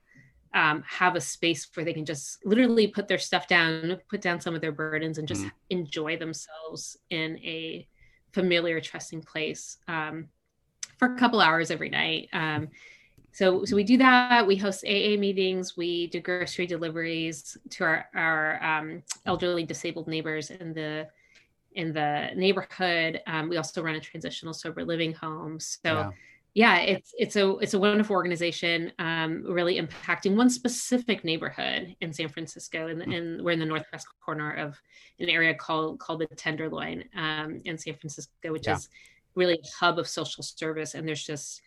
um, 0.53 0.83
have 0.85 1.15
a 1.15 1.21
space 1.21 1.67
where 1.73 1.85
they 1.85 1.93
can 1.93 2.05
just 2.05 2.45
literally 2.45 2.87
put 2.87 3.07
their 3.07 3.17
stuff 3.17 3.47
down 3.47 3.97
put 4.09 4.21
down 4.21 4.39
some 4.39 4.53
of 4.53 4.61
their 4.61 4.71
burdens 4.71 5.17
and 5.17 5.27
just 5.27 5.43
mm. 5.43 5.51
enjoy 5.69 6.17
themselves 6.17 6.97
in 7.09 7.37
a 7.39 7.87
familiar 8.31 8.79
trusting 8.79 9.23
place 9.23 9.77
um, 9.87 10.27
for 10.99 11.13
a 11.13 11.17
couple 11.17 11.41
hours 11.41 11.71
every 11.71 11.89
night 11.89 12.29
um, 12.33 12.67
so 13.31 13.63
so 13.65 13.75
we 13.75 13.83
do 13.83 13.97
that 13.97 14.45
we 14.45 14.55
host 14.55 14.83
aa 14.85 15.17
meetings 15.17 15.77
we 15.77 16.07
do 16.07 16.19
grocery 16.19 16.65
deliveries 16.65 17.57
to 17.69 17.83
our 17.83 18.05
our 18.15 18.63
um, 18.63 19.01
elderly 19.25 19.63
disabled 19.63 20.07
neighbors 20.07 20.49
in 20.49 20.73
the 20.73 21.07
in 21.73 21.93
the 21.93 22.29
neighborhood 22.35 23.21
um, 23.27 23.49
we 23.49 23.57
also 23.57 23.81
run 23.81 23.95
a 23.95 23.99
transitional 23.99 24.53
sober 24.53 24.83
living 24.83 25.13
home 25.13 25.59
so 25.59 25.79
yeah. 25.83 26.09
yeah 26.53 26.77
it's 26.79 27.13
it's 27.17 27.35
a 27.37 27.57
it's 27.57 27.73
a 27.73 27.79
wonderful 27.79 28.15
organization 28.15 28.91
um, 28.99 29.43
really 29.47 29.79
impacting 29.79 30.35
one 30.35 30.49
specific 30.49 31.23
neighborhood 31.23 31.95
in 32.01 32.11
san 32.11 32.27
francisco 32.27 32.87
and 32.87 33.01
mm. 33.01 33.41
we're 33.41 33.51
in 33.51 33.59
the 33.59 33.65
northwest 33.65 34.07
corner 34.23 34.51
of 34.53 34.77
an 35.19 35.29
area 35.29 35.53
called 35.53 35.99
called 35.99 36.19
the 36.19 36.35
tenderloin 36.35 37.03
um, 37.15 37.61
in 37.63 37.77
san 37.77 37.93
francisco 37.93 38.51
which 38.51 38.67
yeah. 38.67 38.75
is 38.75 38.89
really 39.35 39.53
a 39.53 39.67
hub 39.79 39.97
of 39.97 40.09
social 40.09 40.43
service 40.43 40.93
and 40.93 41.07
there's 41.07 41.23
just 41.23 41.61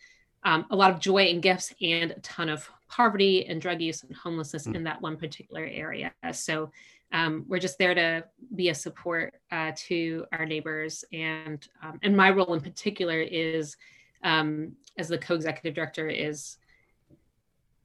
um, 0.45 0.65
a 0.69 0.75
lot 0.75 0.91
of 0.91 0.99
joy 0.99 1.23
and 1.23 1.41
gifts 1.41 1.73
and 1.81 2.11
a 2.11 2.19
ton 2.21 2.49
of 2.49 2.69
poverty 2.87 3.45
and 3.47 3.59
drug 3.59 3.81
use 3.81 4.03
and 4.03 4.15
homelessness 4.15 4.67
mm. 4.67 4.75
in 4.75 4.83
that 4.83 5.01
one 5.01 5.17
particular 5.17 5.65
area. 5.65 6.13
So 6.31 6.71
um, 7.11 7.45
we're 7.47 7.59
just 7.59 7.77
there 7.79 7.95
to 7.95 8.23
be 8.55 8.69
a 8.69 8.75
support 8.75 9.35
uh, 9.51 9.71
to 9.87 10.25
our 10.31 10.45
neighbors. 10.45 11.03
And 11.11 11.67
um, 11.83 11.99
and 12.03 12.15
my 12.15 12.29
role 12.29 12.53
in 12.53 12.61
particular 12.61 13.19
is 13.19 13.75
um, 14.23 14.73
as 14.97 15.07
the 15.07 15.17
co-executive 15.17 15.73
director 15.73 16.07
is 16.07 16.57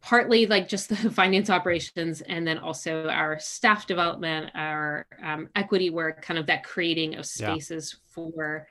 partly 0.03 0.47
like 0.47 0.69
just 0.69 0.89
the 0.89 1.11
finance 1.11 1.51
operations 1.51 2.21
and 2.23 2.47
then 2.47 2.59
also 2.59 3.09
our 3.09 3.39
staff 3.39 3.87
development 3.87 4.51
our 4.55 5.07
um, 5.23 5.49
equity 5.55 5.91
work 5.91 6.23
kind 6.23 6.39
of 6.39 6.47
that 6.47 6.65
creating 6.65 7.17
of 7.17 7.27
spaces 7.27 7.95
yeah. 7.95 8.15
for 8.15 8.67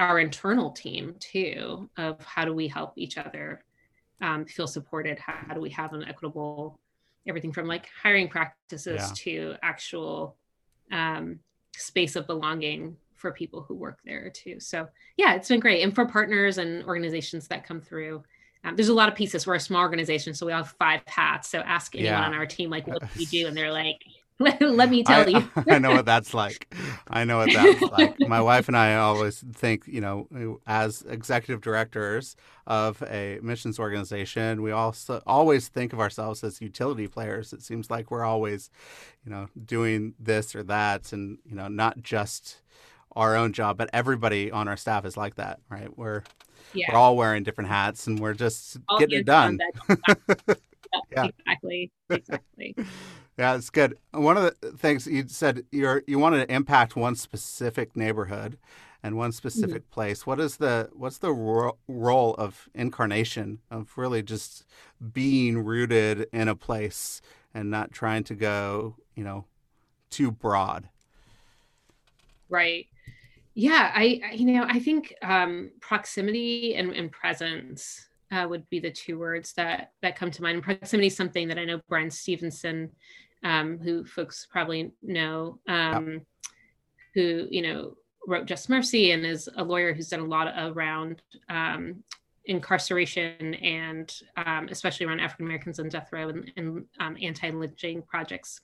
our 0.00 0.18
internal 0.18 0.70
team 0.70 1.14
too 1.20 1.88
of 1.96 2.22
how 2.24 2.44
do 2.44 2.54
we 2.54 2.66
help 2.66 2.94
each 2.96 3.18
other 3.18 3.62
um, 4.22 4.44
feel 4.44 4.66
supported 4.66 5.18
how 5.18 5.54
do 5.54 5.60
we 5.60 5.70
have 5.70 5.92
an 5.92 6.04
equitable 6.04 6.80
everything 7.28 7.52
from 7.52 7.66
like 7.66 7.88
hiring 8.02 8.28
practices 8.28 9.00
yeah. 9.00 9.12
to 9.14 9.54
actual 9.62 10.36
um, 10.90 11.38
space 11.76 12.16
of 12.16 12.26
belonging 12.26 12.96
for 13.14 13.30
people 13.30 13.60
who 13.60 13.74
work 13.74 13.98
there 14.04 14.30
too 14.30 14.58
so 14.58 14.88
yeah 15.16 15.34
it's 15.34 15.48
been 15.48 15.60
great 15.60 15.82
and 15.82 15.94
for 15.94 16.06
partners 16.06 16.56
and 16.58 16.82
organizations 16.84 17.46
that 17.46 17.66
come 17.66 17.80
through 17.80 18.22
um, 18.62 18.76
there's 18.76 18.88
a 18.88 18.94
lot 18.94 19.08
of 19.08 19.14
pieces. 19.14 19.46
We're 19.46 19.54
a 19.54 19.60
small 19.60 19.80
organization, 19.80 20.34
so 20.34 20.44
we 20.44 20.52
have 20.52 20.74
five 20.78 21.00
hats. 21.06 21.48
So 21.48 21.60
ask 21.60 21.94
anyone 21.94 22.12
yeah. 22.12 22.26
on 22.26 22.34
our 22.34 22.44
team, 22.44 22.68
like, 22.68 22.86
what 22.86 23.00
do 23.00 23.08
we 23.16 23.24
do? 23.24 23.46
And 23.46 23.56
they're 23.56 23.72
like, 23.72 24.02
let, 24.60 24.88
me 24.88 25.04
tell 25.04 25.26
I, 25.26 25.38
you. 25.38 25.50
I 25.68 25.78
know 25.78 25.90
what 25.90 26.06
that's 26.06 26.32
like. 26.32 26.74
I 27.08 27.24
know 27.24 27.38
what 27.38 27.52
that's 27.52 27.82
like. 27.82 28.18
My 28.20 28.40
wife 28.50 28.68
and 28.68 28.76
I 28.76 28.94
always 28.94 29.44
think, 29.52 29.86
you 29.86 30.00
know, 30.00 30.60
as 30.66 31.02
executive 31.02 31.60
directors 31.60 32.36
of 32.66 33.02
a 33.02 33.38
missions 33.42 33.78
organization, 33.78 34.62
we 34.62 34.70
also 34.70 35.22
always 35.26 35.68
think 35.68 35.92
of 35.92 36.00
ourselves 36.00 36.42
as 36.42 36.62
utility 36.62 37.06
players. 37.06 37.52
It 37.52 37.60
seems 37.60 37.90
like 37.90 38.10
we're 38.10 38.24
always, 38.24 38.70
you 39.26 39.30
know, 39.30 39.48
doing 39.62 40.14
this 40.18 40.54
or 40.54 40.62
that, 40.62 41.12
and 41.12 41.36
you 41.44 41.54
know, 41.54 41.68
not 41.68 42.00
just 42.02 42.62
our 43.14 43.36
own 43.36 43.52
job, 43.52 43.76
but 43.76 43.90
everybody 43.92 44.50
on 44.50 44.68
our 44.68 44.76
staff 44.78 45.04
is 45.04 45.18
like 45.18 45.34
that, 45.34 45.58
right? 45.68 45.94
We're 45.98 46.22
yeah. 46.72 46.86
we're 46.90 46.98
all 46.98 47.14
wearing 47.14 47.42
different 47.42 47.68
hats 47.68 48.06
and 48.06 48.18
we're 48.18 48.32
just 48.32 48.78
all 48.88 48.98
getting 48.98 49.18
it 49.18 49.26
done. 49.26 49.58
yeah, 51.10 51.26
exactly. 51.26 51.90
Exactly. 52.08 52.74
Yeah, 53.40 53.54
it's 53.54 53.70
good. 53.70 53.96
One 54.12 54.36
of 54.36 54.54
the 54.60 54.72
things 54.72 55.06
you 55.06 55.24
said 55.26 55.64
you're 55.72 56.02
you 56.06 56.18
wanted 56.18 56.46
to 56.46 56.54
impact 56.54 56.94
one 56.94 57.14
specific 57.14 57.96
neighborhood 57.96 58.58
and 59.02 59.16
one 59.16 59.32
specific 59.32 59.84
mm-hmm. 59.84 59.94
place. 59.94 60.26
What 60.26 60.38
is 60.38 60.58
the 60.58 60.90
what's 60.92 61.16
the 61.16 61.32
ro- 61.32 61.78
role 61.88 62.34
of 62.34 62.68
incarnation 62.74 63.60
of 63.70 63.96
really 63.96 64.22
just 64.22 64.66
being 65.14 65.64
rooted 65.64 66.26
in 66.34 66.48
a 66.48 66.54
place 66.54 67.22
and 67.54 67.70
not 67.70 67.92
trying 67.92 68.24
to 68.24 68.34
go, 68.34 68.96
you 69.14 69.24
know, 69.24 69.46
too 70.10 70.30
broad? 70.30 70.90
Right 72.50 72.88
yeah 73.54 73.90
I, 73.92 74.20
I, 74.24 74.32
you 74.34 74.46
know 74.46 74.64
i 74.68 74.78
think 74.78 75.12
um, 75.22 75.72
proximity 75.80 76.76
and, 76.76 76.92
and 76.92 77.10
presence 77.10 78.06
uh, 78.30 78.46
would 78.48 78.70
be 78.70 78.78
the 78.78 78.92
two 78.92 79.18
words 79.18 79.54
that 79.54 79.90
that 80.02 80.14
come 80.14 80.30
to 80.30 80.42
mind 80.42 80.54
and 80.54 80.64
proximity 80.64 81.08
is 81.08 81.16
something 81.16 81.48
that 81.48 81.58
i 81.58 81.64
know 81.64 81.80
bryan 81.88 82.10
stevenson 82.12 82.90
um, 83.44 83.78
who 83.78 84.04
folks 84.04 84.46
probably 84.50 84.92
know 85.02 85.58
um, 85.68 86.12
yep. 86.12 86.22
who 87.14 87.46
you 87.50 87.62
know 87.62 87.96
wrote 88.26 88.46
just 88.46 88.68
mercy 88.68 89.12
and 89.12 89.24
is 89.24 89.48
a 89.56 89.64
lawyer 89.64 89.94
who's 89.94 90.08
done 90.08 90.20
a 90.20 90.24
lot 90.24 90.52
around 90.56 91.22
um, 91.48 92.02
incarceration 92.44 93.54
and 93.54 94.14
um, 94.36 94.68
especially 94.70 95.06
around 95.06 95.20
african 95.20 95.46
americans 95.46 95.78
on 95.78 95.88
death 95.88 96.08
row 96.12 96.28
and, 96.28 96.50
and 96.56 96.84
um, 96.98 97.16
anti-lynching 97.20 98.02
projects 98.02 98.60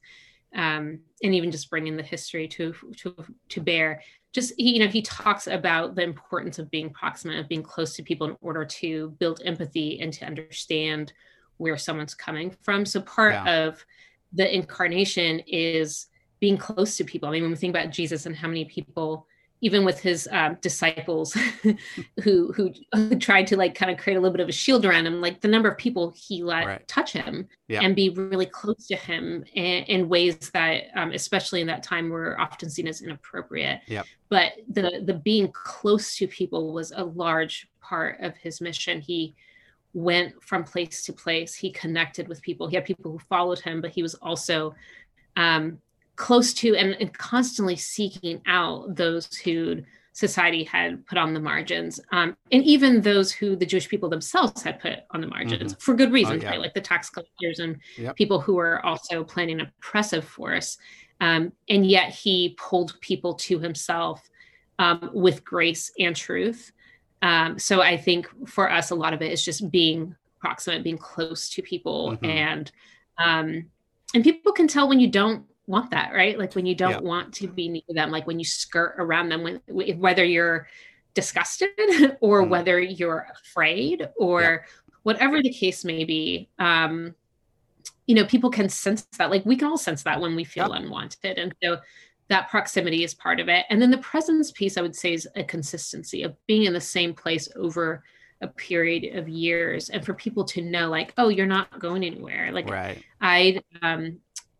um, 0.54 1.00
and 1.22 1.34
even 1.34 1.50
just 1.50 1.70
bringing 1.70 1.96
the 1.96 2.02
history 2.02 2.48
to 2.48 2.74
to 2.96 3.14
to 3.48 3.60
bear 3.60 4.02
just 4.32 4.52
he, 4.56 4.74
you 4.74 4.80
know 4.80 4.90
he 4.90 5.02
talks 5.02 5.46
about 5.46 5.94
the 5.94 6.02
importance 6.02 6.58
of 6.58 6.70
being 6.70 6.90
proximate 6.90 7.38
of 7.38 7.48
being 7.48 7.62
close 7.62 7.94
to 7.94 8.02
people 8.02 8.26
in 8.26 8.36
order 8.40 8.64
to 8.64 9.10
build 9.18 9.40
empathy 9.44 10.00
and 10.00 10.12
to 10.12 10.26
understand 10.26 11.12
where 11.58 11.76
someone's 11.76 12.14
coming 12.14 12.54
from 12.62 12.84
so 12.84 13.00
part 13.00 13.32
yeah. 13.32 13.64
of 13.64 13.84
the 14.32 14.54
incarnation 14.54 15.40
is 15.46 16.06
being 16.40 16.56
close 16.56 16.96
to 16.96 17.04
people 17.04 17.28
i 17.28 17.32
mean 17.32 17.42
when 17.42 17.50
we 17.50 17.56
think 17.56 17.74
about 17.74 17.90
jesus 17.90 18.26
and 18.26 18.36
how 18.36 18.48
many 18.48 18.64
people 18.64 19.26
even 19.62 19.84
with 19.84 20.00
his 20.00 20.28
um, 20.32 20.56
disciples 20.60 21.32
who, 22.22 22.52
who, 22.52 22.72
who 22.94 23.16
tried 23.18 23.46
to 23.46 23.56
like 23.56 23.74
kind 23.74 23.90
of 23.90 23.98
create 23.98 24.16
a 24.16 24.20
little 24.20 24.32
bit 24.32 24.42
of 24.42 24.48
a 24.48 24.52
shield 24.52 24.84
around 24.84 25.06
him 25.06 25.20
like 25.20 25.40
the 25.40 25.48
number 25.48 25.68
of 25.68 25.78
people 25.78 26.14
he 26.16 26.42
let 26.42 26.66
right. 26.66 26.88
touch 26.88 27.12
him 27.12 27.48
yeah. 27.68 27.80
and 27.82 27.96
be 27.96 28.10
really 28.10 28.46
close 28.46 28.86
to 28.86 28.96
him 28.96 29.44
in, 29.54 29.84
in 29.84 30.08
ways 30.08 30.36
that 30.50 30.84
um, 30.94 31.12
especially 31.12 31.60
in 31.60 31.66
that 31.66 31.82
time 31.82 32.10
were 32.10 32.38
often 32.40 32.68
seen 32.68 32.86
as 32.86 33.02
inappropriate 33.02 33.80
yep. 33.86 34.06
but 34.28 34.52
the 34.68 35.02
the 35.04 35.14
being 35.14 35.50
close 35.52 36.16
to 36.16 36.26
people 36.26 36.72
was 36.72 36.92
a 36.92 37.04
large 37.04 37.68
part 37.80 38.20
of 38.20 38.36
his 38.36 38.60
mission 38.60 39.00
he 39.00 39.34
went 39.96 40.32
from 40.42 40.62
place 40.62 41.04
to 41.04 41.12
place 41.12 41.54
he 41.54 41.70
connected 41.70 42.28
with 42.28 42.42
people 42.42 42.66
he 42.66 42.76
had 42.76 42.84
people 42.84 43.10
who 43.10 43.18
followed 43.18 43.58
him 43.58 43.80
but 43.80 43.90
he 43.90 44.02
was 44.02 44.14
also 44.16 44.74
um, 45.36 45.78
close 46.16 46.52
to 46.54 46.74
and, 46.76 46.96
and 47.00 47.16
constantly 47.16 47.76
seeking 47.76 48.40
out 48.46 48.94
those 48.94 49.34
who 49.36 49.82
society 50.16 50.64
had 50.64 51.06
put 51.06 51.18
on 51.18 51.34
the 51.34 51.40
margins, 51.40 52.00
um, 52.10 52.34
and 52.50 52.64
even 52.64 53.02
those 53.02 53.30
who 53.30 53.54
the 53.54 53.66
Jewish 53.66 53.86
people 53.86 54.08
themselves 54.08 54.62
had 54.62 54.80
put 54.80 55.00
on 55.10 55.20
the 55.20 55.26
margins 55.26 55.74
mm-hmm. 55.74 55.80
for 55.80 55.94
good 55.94 56.10
reasons, 56.10 56.42
oh, 56.42 56.46
yeah. 56.46 56.52
right? 56.52 56.60
Like 56.60 56.72
the 56.72 56.80
tax 56.80 57.10
collectors 57.10 57.58
and 57.58 57.76
yep. 57.98 58.16
people 58.16 58.40
who 58.40 58.54
were 58.54 58.84
also 58.84 59.22
playing 59.22 59.50
an 59.50 59.60
oppressive 59.60 60.24
force. 60.24 60.78
Um, 61.20 61.52
and 61.68 61.86
yet 61.86 62.08
he 62.08 62.56
pulled 62.58 62.98
people 63.02 63.34
to 63.34 63.58
himself 63.58 64.26
um, 64.78 65.10
with 65.12 65.44
grace 65.44 65.92
and 65.98 66.16
truth. 66.16 66.72
Um, 67.22 67.58
so 67.58 67.80
I 67.80 67.96
think 67.96 68.28
for 68.48 68.70
us, 68.70 68.90
a 68.90 68.94
lot 68.94 69.14
of 69.14 69.22
it 69.22 69.32
is 69.32 69.44
just 69.44 69.70
being 69.70 70.14
proximate, 70.38 70.84
being 70.84 70.98
close 70.98 71.48
to 71.50 71.62
people, 71.62 72.12
mm-hmm. 72.12 72.24
and 72.24 72.72
um, 73.18 73.66
and 74.14 74.22
people 74.22 74.52
can 74.52 74.68
tell 74.68 74.88
when 74.88 75.00
you 75.00 75.08
don't 75.08 75.44
want 75.66 75.90
that, 75.90 76.12
right? 76.14 76.38
Like 76.38 76.54
when 76.54 76.66
you 76.66 76.74
don't 76.74 76.90
yeah. 76.90 77.00
want 77.00 77.32
to 77.34 77.48
be 77.48 77.68
near 77.68 77.82
them, 77.88 78.10
like 78.10 78.26
when 78.26 78.38
you 78.38 78.44
skirt 78.44 78.94
around 78.98 79.30
them, 79.30 79.42
when, 79.42 79.60
whether 79.98 80.24
you're 80.24 80.68
disgusted 81.14 81.70
or 82.20 82.44
mm. 82.44 82.48
whether 82.48 82.78
you're 82.78 83.26
afraid 83.32 84.08
or 84.16 84.40
yeah. 84.40 84.58
whatever 85.02 85.42
the 85.42 85.50
case 85.50 85.84
may 85.84 86.04
be. 86.04 86.48
Um, 86.58 87.14
you 88.06 88.14
know, 88.14 88.24
people 88.24 88.50
can 88.50 88.68
sense 88.68 89.02
that. 89.18 89.30
Like 89.30 89.44
we 89.44 89.56
can 89.56 89.66
all 89.66 89.78
sense 89.78 90.04
that 90.04 90.20
when 90.20 90.36
we 90.36 90.44
feel 90.44 90.68
yeah. 90.68 90.76
unwanted, 90.76 91.38
and 91.38 91.52
so 91.60 91.78
that 92.28 92.50
proximity 92.50 93.04
is 93.04 93.14
part 93.14 93.40
of 93.40 93.48
it. 93.48 93.66
And 93.70 93.80
then 93.80 93.90
the 93.90 93.98
presence 93.98 94.50
piece, 94.50 94.76
I 94.76 94.82
would 94.82 94.96
say, 94.96 95.14
is 95.14 95.28
a 95.36 95.44
consistency 95.44 96.22
of 96.22 96.34
being 96.46 96.64
in 96.64 96.72
the 96.72 96.80
same 96.80 97.14
place 97.14 97.48
over 97.56 98.02
a 98.42 98.48
period 98.48 99.16
of 99.16 99.28
years 99.28 99.88
and 99.88 100.04
for 100.04 100.12
people 100.12 100.44
to 100.44 100.60
know 100.60 100.90
like 100.90 101.14
oh 101.16 101.28
you're 101.28 101.46
not 101.46 101.80
going 101.80 102.04
anywhere 102.04 102.52
like 102.52 102.68
right. 102.68 103.02
i 103.22 103.58
um 103.80 104.18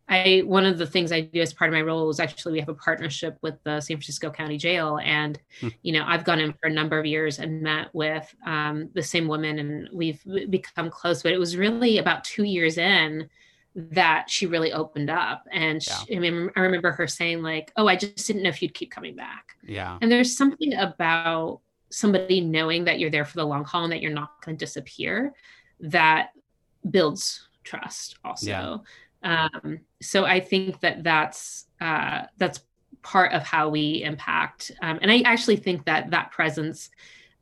I 0.09 0.43
one 0.45 0.65
of 0.65 0.77
the 0.77 0.87
things 0.87 1.11
I 1.11 1.21
do 1.21 1.41
as 1.41 1.53
part 1.53 1.69
of 1.69 1.73
my 1.73 1.81
role 1.81 2.09
is 2.09 2.19
actually 2.19 2.53
we 2.53 2.59
have 2.59 2.69
a 2.69 2.73
partnership 2.73 3.37
with 3.41 3.61
the 3.63 3.81
San 3.81 3.97
Francisco 3.97 4.29
County 4.31 4.57
Jail, 4.57 4.99
and 5.03 5.37
hmm. 5.59 5.67
you 5.81 5.91
know 5.91 6.05
I've 6.07 6.23
gone 6.23 6.39
in 6.39 6.53
for 6.53 6.67
a 6.67 6.73
number 6.73 6.97
of 6.97 7.05
years 7.05 7.39
and 7.39 7.61
met 7.61 7.93
with 7.93 8.33
um, 8.45 8.89
the 8.93 9.03
same 9.03 9.27
woman, 9.27 9.59
and 9.59 9.89
we've 9.91 10.23
become 10.49 10.89
close. 10.89 11.21
But 11.23 11.33
it 11.33 11.39
was 11.39 11.57
really 11.57 11.97
about 11.97 12.23
two 12.23 12.43
years 12.43 12.77
in 12.77 13.27
that 13.77 14.29
she 14.29 14.47
really 14.47 14.73
opened 14.73 15.09
up, 15.09 15.45
and 15.51 15.85
yeah. 15.85 16.17
I 16.17 16.19
mean 16.19 16.49
I 16.55 16.61
remember 16.61 16.91
her 16.91 17.07
saying 17.07 17.41
like, 17.41 17.71
"Oh, 17.77 17.87
I 17.87 17.95
just 17.95 18.25
didn't 18.27 18.43
know 18.43 18.49
if 18.49 18.61
you'd 18.61 18.73
keep 18.73 18.91
coming 18.91 19.15
back." 19.15 19.55
Yeah, 19.63 19.97
and 20.01 20.11
there's 20.11 20.35
something 20.35 20.73
about 20.73 21.61
somebody 21.89 22.41
knowing 22.41 22.85
that 22.85 22.99
you're 22.99 23.09
there 23.09 23.25
for 23.25 23.37
the 23.37 23.45
long 23.45 23.63
haul 23.63 23.83
and 23.83 23.93
that 23.93 24.01
you're 24.01 24.11
not 24.11 24.41
going 24.43 24.57
to 24.57 24.65
disappear 24.65 25.33
that 25.79 26.31
builds 26.89 27.47
trust 27.63 28.17
also. 28.25 28.49
Yeah 28.49 28.77
um, 29.23 29.79
so 30.01 30.25
I 30.25 30.39
think 30.39 30.79
that 30.81 31.03
that's 31.03 31.65
uh, 31.81 32.23
that's 32.37 32.61
part 33.01 33.33
of 33.33 33.43
how 33.43 33.69
we 33.69 34.03
impact. 34.03 34.71
Um, 34.81 34.99
and 35.01 35.11
I 35.11 35.21
actually 35.21 35.57
think 35.57 35.85
that 35.85 36.11
that 36.11 36.31
presence 36.31 36.89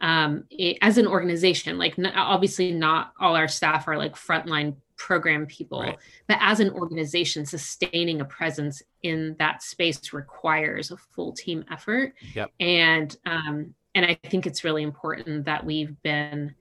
um, 0.01 0.45
it, 0.49 0.77
as 0.81 0.97
an 0.97 1.07
organization, 1.07 1.77
like 1.77 1.97
n- 1.97 2.07
obviously 2.07 2.71
not 2.71 3.13
all 3.19 3.35
our 3.35 3.47
staff 3.47 3.87
are 3.87 3.97
like 3.97 4.15
frontline 4.15 4.75
program 4.97 5.45
people, 5.45 5.81
right. 5.81 5.97
but 6.27 6.37
as 6.41 6.59
an 6.59 6.69
organization, 6.71 7.45
sustaining 7.45 8.21
a 8.21 8.25
presence 8.25 8.81
in 9.03 9.35
that 9.39 9.61
space 9.61 10.13
requires 10.13 10.91
a 10.91 10.97
full 10.97 11.33
team 11.33 11.65
effort. 11.71 12.13
Yep. 12.33 12.51
And 12.59 13.15
um, 13.25 13.75
and 13.93 14.05
I 14.05 14.17
think 14.29 14.45
it's 14.45 14.63
really 14.63 14.83
important 14.83 15.45
that 15.45 15.65
we've 15.65 16.01
been 16.03 16.53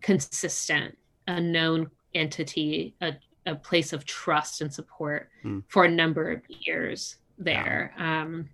consistent, 0.00 0.96
a 1.28 1.40
known 1.40 1.90
entity, 2.14 2.94
a, 3.00 3.14
a 3.46 3.54
place 3.54 3.92
of 3.92 4.04
trust 4.04 4.60
and 4.60 4.72
support 4.72 5.30
mm. 5.44 5.62
for 5.68 5.84
a 5.84 5.90
number 5.90 6.30
of 6.30 6.42
years 6.48 7.16
there. 7.38 7.94
Yeah. 7.96 8.22
Um, 8.22 8.48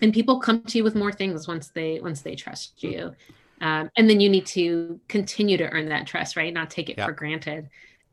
and 0.00 0.12
people 0.12 0.40
come 0.40 0.62
to 0.62 0.78
you 0.78 0.84
with 0.84 0.94
more 0.94 1.12
things 1.12 1.46
once 1.46 1.68
they 1.68 2.00
once 2.00 2.22
they 2.22 2.34
trust 2.34 2.80
hmm. 2.80 2.86
you. 2.86 3.14
Um, 3.60 3.90
and 3.96 4.10
then 4.10 4.20
you 4.20 4.28
need 4.28 4.46
to 4.46 4.98
continue 5.06 5.56
to 5.56 5.68
earn 5.70 5.88
that 5.90 6.06
trust, 6.06 6.36
right? 6.36 6.52
Not 6.52 6.68
take 6.68 6.90
it 6.90 6.98
yeah. 6.98 7.06
for 7.06 7.12
granted, 7.12 7.68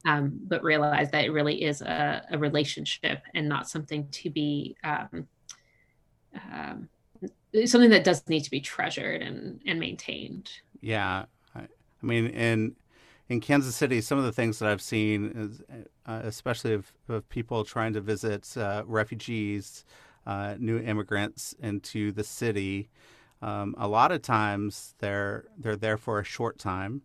um, 0.06 0.40
but 0.44 0.64
realize 0.64 1.12
that 1.12 1.26
it 1.26 1.30
really 1.32 1.64
is 1.64 1.82
a, 1.82 2.24
a 2.32 2.38
relationship 2.38 3.22
and 3.34 3.48
not 3.48 3.70
something 3.70 4.08
to 4.10 4.30
be 4.30 4.76
um, 4.84 5.28
um, 6.54 6.90
something 7.66 7.90
that 7.90 8.04
does 8.04 8.28
need 8.28 8.44
to 8.44 8.52
be 8.52 8.62
treasured 8.62 9.22
and, 9.22 9.62
and 9.66 9.80
maintained. 9.80 10.52
Yeah. 10.82 11.26
I, 11.56 11.62
I 11.62 12.06
mean, 12.06 12.28
and 12.28 12.76
in 13.28 13.40
Kansas 13.40 13.76
City, 13.76 14.02
some 14.02 14.18
of 14.18 14.24
the 14.24 14.32
things 14.32 14.60
that 14.60 14.70
I've 14.70 14.82
seen, 14.82 15.32
is, 15.36 15.62
uh, 16.06 16.22
especially 16.24 16.74
of, 16.74 16.92
of, 17.08 17.28
people 17.30 17.64
trying 17.64 17.94
to 17.94 18.02
visit 18.02 18.56
uh, 18.58 18.84
refugees, 18.86 19.86
uh, 20.26 20.56
new 20.58 20.80
immigrants 20.80 21.56
into 21.62 22.12
the 22.12 22.24
city, 22.24 22.90
um, 23.42 23.76
a 23.78 23.88
lot 23.88 24.12
of 24.12 24.22
times 24.22 24.96
they're 25.00 25.46
they're 25.58 25.78
there 25.78 25.98
for 25.98 26.20
a 26.20 26.26
short 26.26 26.58
time 26.58 27.04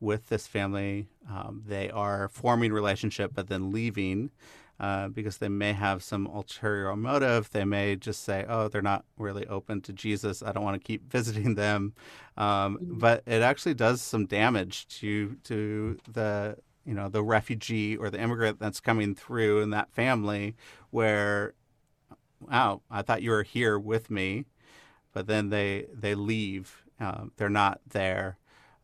with 0.00 0.28
this 0.28 0.46
family. 0.46 1.08
Um, 1.30 1.62
they 1.66 1.90
are 1.90 2.28
forming 2.28 2.72
relationship, 2.72 3.32
but 3.34 3.48
then 3.48 3.72
leaving. 3.72 4.30
Uh, 4.78 5.08
because 5.08 5.38
they 5.38 5.48
may 5.48 5.72
have 5.72 6.02
some 6.02 6.26
ulterior 6.26 6.94
motive. 6.94 7.50
They 7.50 7.64
may 7.64 7.96
just 7.96 8.24
say, 8.24 8.44
"Oh, 8.46 8.68
they're 8.68 8.82
not 8.82 9.06
really 9.16 9.46
open 9.46 9.80
to 9.80 9.92
Jesus. 9.94 10.42
I 10.42 10.52
don't 10.52 10.64
want 10.64 10.78
to 10.78 10.86
keep 10.86 11.10
visiting 11.10 11.54
them." 11.54 11.94
Um, 12.36 12.76
mm-hmm. 12.76 12.98
but 12.98 13.22
it 13.24 13.40
actually 13.40 13.72
does 13.72 14.02
some 14.02 14.26
damage 14.26 14.86
to 14.98 15.36
to 15.44 15.98
the 16.12 16.58
you 16.84 16.92
know 16.92 17.08
the 17.08 17.22
refugee 17.22 17.96
or 17.96 18.10
the 18.10 18.20
immigrant 18.20 18.60
that's 18.60 18.80
coming 18.80 19.14
through 19.14 19.60
in 19.60 19.70
that 19.70 19.90
family, 19.92 20.54
where, 20.90 21.54
wow, 22.40 22.82
I 22.90 23.00
thought 23.00 23.22
you 23.22 23.30
were 23.30 23.44
here 23.44 23.78
with 23.78 24.10
me, 24.10 24.44
but 25.14 25.26
then 25.26 25.48
they 25.48 25.86
they 25.92 26.14
leave. 26.14 26.84
Um, 27.00 27.32
they're 27.36 27.48
not 27.48 27.80
there. 27.88 28.36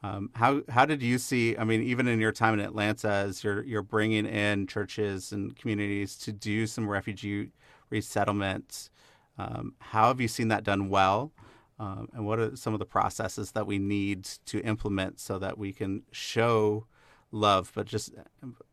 Um, 0.04 0.30
how 0.34 0.62
how 0.68 0.84
did 0.84 1.02
you 1.02 1.18
see? 1.18 1.56
I 1.56 1.64
mean, 1.64 1.82
even 1.82 2.08
in 2.08 2.18
your 2.20 2.32
time 2.32 2.54
in 2.54 2.60
Atlanta, 2.60 3.08
as 3.08 3.44
you're 3.44 3.62
you're 3.64 3.82
bringing 3.82 4.26
in 4.26 4.66
churches 4.66 5.32
and 5.32 5.54
communities 5.54 6.16
to 6.18 6.32
do 6.32 6.66
some 6.66 6.88
refugee 6.88 7.50
resettlement, 7.90 8.90
um, 9.38 9.74
how 9.78 10.08
have 10.08 10.20
you 10.20 10.28
seen 10.28 10.48
that 10.48 10.64
done 10.64 10.88
well? 10.88 11.32
Um, 11.78 12.08
and 12.14 12.26
what 12.26 12.38
are 12.38 12.56
some 12.56 12.72
of 12.74 12.78
the 12.80 12.86
processes 12.86 13.52
that 13.52 13.66
we 13.66 13.78
need 13.78 14.24
to 14.46 14.60
implement 14.60 15.20
so 15.20 15.38
that 15.38 15.56
we 15.56 15.72
can 15.72 16.02
show 16.10 16.86
love, 17.30 17.72
but 17.74 17.86
just 17.86 18.12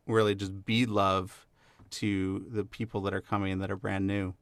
really 0.06 0.34
just 0.34 0.64
be 0.64 0.86
love 0.86 1.46
to 1.90 2.46
the 2.50 2.64
people 2.64 3.00
that 3.02 3.14
are 3.14 3.20
coming 3.20 3.58
that 3.60 3.70
are 3.70 3.76
brand 3.76 4.06
new? 4.06 4.34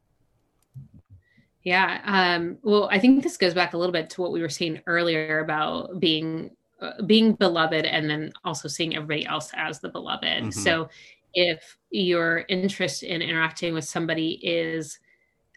Yeah. 1.63 2.01
Um, 2.05 2.59
well, 2.63 2.89
I 2.91 2.99
think 2.99 3.23
this 3.23 3.37
goes 3.37 3.55
back 3.55 3.75
a 3.75 3.79
little 3.79 3.93
bit 3.93 4.11
to 4.11 4.23
what 4.23 4.33
we 4.33 4.41
were 4.41 4.49
saying 4.49 4.81
earlier 4.87 5.41
about 5.41 6.01
being 6.01 6.51
uh, 6.81 7.03
being 7.07 7.33
beloved 7.35 7.85
and 7.85 8.09
then 8.09 8.33
also 8.45 8.69
seeing 8.69 8.95
everybody 8.95 9.27
else 9.27 9.51
as 9.55 9.81
the 9.81 9.89
beloved. 9.89 10.25
Mm-hmm. 10.25 10.51
So 10.51 10.89
if 11.35 11.77
your 11.91 12.45
interest 12.49 13.03
in 13.03 13.23
interacting 13.23 13.75
with 13.75 13.85
somebody 13.85 14.41
is 14.43 14.99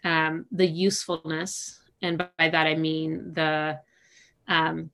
um, 0.04 0.46
the 0.50 0.66
usefulness, 0.66 1.80
and 2.02 2.18
by 2.18 2.48
that 2.48 2.66
I 2.66 2.74
mean 2.74 3.32
the, 3.34 3.78
um, 4.48 4.90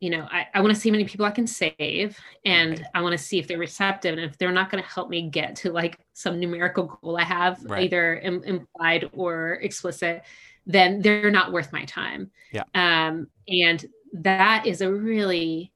you 0.00 0.10
know, 0.10 0.28
I, 0.30 0.46
I 0.52 0.60
want 0.60 0.74
to 0.74 0.80
see 0.80 0.90
many 0.90 1.04
people 1.04 1.24
I 1.24 1.30
can 1.30 1.46
save, 1.46 2.18
and 2.44 2.84
I 2.94 3.00
want 3.00 3.12
to 3.12 3.18
see 3.18 3.38
if 3.38 3.46
they're 3.46 3.58
receptive, 3.58 4.12
and 4.18 4.24
if 4.24 4.36
they're 4.36 4.52
not 4.52 4.70
going 4.70 4.82
to 4.82 4.88
help 4.88 5.08
me 5.08 5.30
get 5.30 5.56
to 5.56 5.72
like 5.72 5.98
some 6.12 6.38
numerical 6.38 6.98
goal 7.02 7.16
I 7.16 7.22
have, 7.22 7.62
right. 7.64 7.84
either 7.84 8.16
Im- 8.18 8.44
implied 8.44 9.08
or 9.12 9.54
explicit, 9.62 10.22
then 10.66 11.00
they're 11.00 11.30
not 11.30 11.52
worth 11.52 11.72
my 11.72 11.84
time. 11.84 12.30
Yeah. 12.52 12.64
Um, 12.74 13.28
and 13.48 13.86
that 14.12 14.66
is 14.66 14.80
a 14.80 14.92
really 14.92 15.72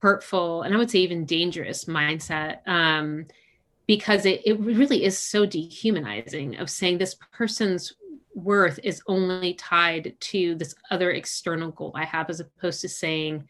hurtful 0.00 0.62
and 0.62 0.74
I 0.74 0.78
would 0.78 0.90
say 0.90 0.98
even 1.00 1.24
dangerous 1.24 1.84
mindset 1.84 2.66
um, 2.66 3.26
because 3.86 4.26
it, 4.26 4.42
it 4.44 4.58
really 4.60 5.04
is 5.04 5.18
so 5.18 5.46
dehumanizing 5.46 6.56
of 6.56 6.68
saying 6.68 6.98
this 6.98 7.16
person's 7.32 7.94
worth 8.34 8.78
is 8.82 9.02
only 9.06 9.54
tied 9.54 10.14
to 10.20 10.54
this 10.54 10.74
other 10.90 11.10
external 11.10 11.70
goal 11.70 11.92
I 11.94 12.04
have, 12.04 12.30
as 12.30 12.40
opposed 12.40 12.80
to 12.82 12.88
saying, 12.88 13.48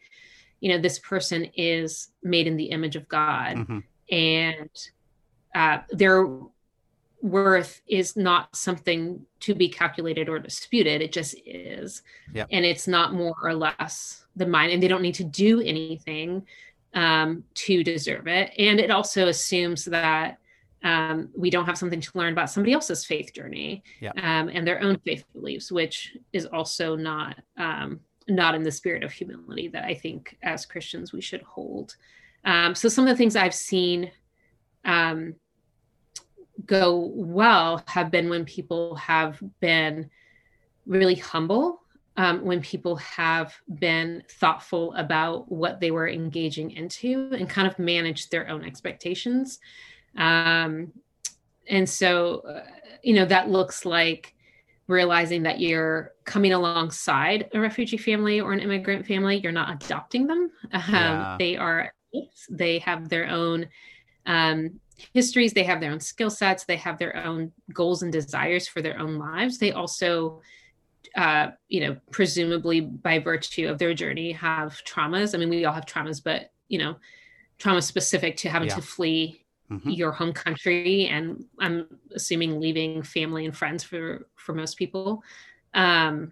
you 0.59 0.69
know, 0.69 0.81
this 0.81 0.99
person 0.99 1.45
is 1.55 2.09
made 2.23 2.47
in 2.47 2.57
the 2.57 2.65
image 2.65 2.95
of 2.95 3.07
God 3.07 3.57
mm-hmm. 3.57 3.79
and 4.11 4.69
uh, 5.55 5.79
their 5.89 6.27
worth 7.21 7.81
is 7.87 8.15
not 8.15 8.55
something 8.55 9.25
to 9.41 9.53
be 9.53 9.69
calculated 9.69 10.29
or 10.29 10.39
disputed. 10.39 11.01
It 11.01 11.11
just 11.11 11.35
is. 11.45 12.01
Yep. 12.33 12.47
And 12.51 12.65
it's 12.65 12.87
not 12.87 13.13
more 13.13 13.35
or 13.41 13.53
less 13.53 14.25
than 14.35 14.49
mine. 14.49 14.69
And 14.69 14.81
they 14.81 14.87
don't 14.87 15.01
need 15.01 15.15
to 15.15 15.23
do 15.23 15.61
anything 15.61 16.45
um, 16.93 17.43
to 17.55 17.83
deserve 17.83 18.27
it. 18.27 18.51
And 18.57 18.79
it 18.79 18.91
also 18.91 19.27
assumes 19.27 19.85
that 19.85 20.37
um, 20.83 21.29
we 21.35 21.49
don't 21.49 21.65
have 21.65 21.77
something 21.77 21.99
to 21.99 22.11
learn 22.13 22.33
about 22.33 22.49
somebody 22.49 22.73
else's 22.73 23.05
faith 23.05 23.33
journey 23.33 23.83
yep. 23.99 24.17
um, 24.17 24.49
and 24.49 24.65
their 24.65 24.81
own 24.81 24.97
faith 24.99 25.25
beliefs, 25.33 25.71
which 25.71 26.15
is 26.31 26.45
also 26.45 26.95
not 26.95 27.35
um, 27.57 27.99
not 28.29 28.55
in 28.55 28.63
the 28.63 28.71
spirit 28.71 29.03
of 29.03 29.11
humility 29.11 29.67
that 29.69 29.83
I 29.83 29.95
think 29.95 30.37
as 30.43 30.65
Christians 30.65 31.11
we 31.11 31.21
should 31.21 31.41
hold. 31.41 31.95
Um, 32.45 32.75
so 32.75 32.87
some 32.87 33.05
of 33.05 33.09
the 33.09 33.17
things 33.17 33.35
I've 33.35 33.55
seen 33.55 34.11
um, 34.85 35.35
go 36.65 37.11
well 37.13 37.83
have 37.87 38.11
been 38.11 38.29
when 38.29 38.45
people 38.45 38.95
have 38.95 39.41
been 39.59 40.09
really 40.85 41.15
humble, 41.15 41.81
um, 42.17 42.43
when 42.43 42.61
people 42.61 42.97
have 42.97 43.55
been 43.79 44.23
thoughtful 44.29 44.93
about 44.95 45.51
what 45.51 45.79
they 45.79 45.91
were 45.91 46.09
engaging 46.09 46.71
into 46.71 47.31
and 47.37 47.49
kind 47.49 47.67
of 47.67 47.79
managed 47.79 48.31
their 48.31 48.49
own 48.49 48.65
expectations. 48.65 49.59
Um, 50.17 50.91
and 51.67 51.87
so, 51.87 52.39
uh, 52.39 52.63
you 53.03 53.13
know, 53.13 53.25
that 53.25 53.49
looks 53.49 53.85
like 53.85 54.33
realizing 54.87 55.43
that 55.43 55.59
you're 55.59 56.13
coming 56.25 56.51
alongside 56.51 57.47
a 57.53 57.59
refugee 57.59 57.97
family 57.97 58.41
or 58.41 58.51
an 58.51 58.59
immigrant 58.59 59.05
family. 59.05 59.37
You're 59.37 59.51
not 59.51 59.83
adopting 59.83 60.25
them. 60.25 60.51
Um, 60.73 60.81
yeah. 60.89 61.35
They 61.37 61.55
are, 61.57 61.93
they 62.49 62.79
have 62.79 63.07
their 63.07 63.29
own 63.29 63.67
um, 64.25 64.79
histories 65.13 65.53
they 65.53 65.63
have 65.63 65.79
their 65.79 65.91
own 65.91 65.99
skill 65.99 66.29
sets 66.29 66.65
they 66.65 66.75
have 66.75 66.97
their 66.97 67.15
own 67.17 67.51
goals 67.73 68.03
and 68.03 68.11
desires 68.11 68.67
for 68.67 68.81
their 68.81 68.99
own 68.99 69.17
lives 69.17 69.57
they 69.57 69.71
also 69.71 70.41
uh, 71.15 71.47
you 71.69 71.81
know 71.81 71.97
presumably 72.11 72.81
by 72.81 73.19
virtue 73.19 73.67
of 73.67 73.77
their 73.77 73.93
journey 73.93 74.31
have 74.31 74.81
traumas 74.85 75.33
i 75.33 75.37
mean 75.37 75.49
we 75.49 75.65
all 75.65 75.73
have 75.73 75.85
traumas 75.85 76.23
but 76.23 76.51
you 76.67 76.77
know 76.77 76.95
trauma 77.57 77.81
specific 77.81 78.37
to 78.37 78.49
having 78.49 78.69
yeah. 78.69 78.75
to 78.75 78.81
flee 78.81 79.45
mm-hmm. 79.71 79.89
your 79.89 80.11
home 80.11 80.33
country 80.33 81.07
and 81.07 81.45
i'm 81.59 81.87
assuming 82.13 82.59
leaving 82.59 83.01
family 83.01 83.45
and 83.45 83.55
friends 83.55 83.83
for 83.83 84.27
for 84.35 84.53
most 84.53 84.77
people 84.77 85.23
um 85.73 86.31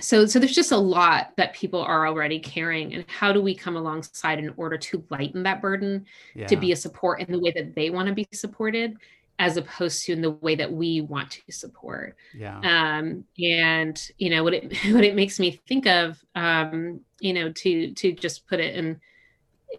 so 0.00 0.26
so 0.26 0.38
there's 0.38 0.54
just 0.54 0.72
a 0.72 0.76
lot 0.76 1.32
that 1.36 1.52
people 1.52 1.80
are 1.80 2.06
already 2.06 2.38
carrying 2.38 2.94
and 2.94 3.04
how 3.08 3.32
do 3.32 3.40
we 3.40 3.54
come 3.54 3.76
alongside 3.76 4.38
in 4.38 4.52
order 4.56 4.76
to 4.76 5.04
lighten 5.10 5.42
that 5.42 5.60
burden 5.60 6.04
yeah. 6.34 6.46
to 6.46 6.56
be 6.56 6.72
a 6.72 6.76
support 6.76 7.20
in 7.20 7.32
the 7.32 7.38
way 7.38 7.50
that 7.50 7.74
they 7.74 7.90
want 7.90 8.08
to 8.08 8.14
be 8.14 8.26
supported 8.32 8.96
as 9.40 9.56
opposed 9.56 10.04
to 10.04 10.12
in 10.12 10.20
the 10.20 10.30
way 10.30 10.56
that 10.56 10.72
we 10.72 11.00
want 11.00 11.30
to 11.30 11.52
support? 11.52 12.16
Yeah. 12.34 12.58
Um 12.58 13.24
and 13.38 14.00
you 14.18 14.30
know 14.30 14.44
what 14.44 14.54
it 14.54 14.76
what 14.92 15.04
it 15.04 15.14
makes 15.14 15.38
me 15.38 15.60
think 15.68 15.86
of 15.86 16.22
um 16.34 17.00
you 17.20 17.32
know 17.32 17.52
to 17.52 17.92
to 17.92 18.12
just 18.12 18.46
put 18.46 18.60
it 18.60 18.74
in 18.74 19.00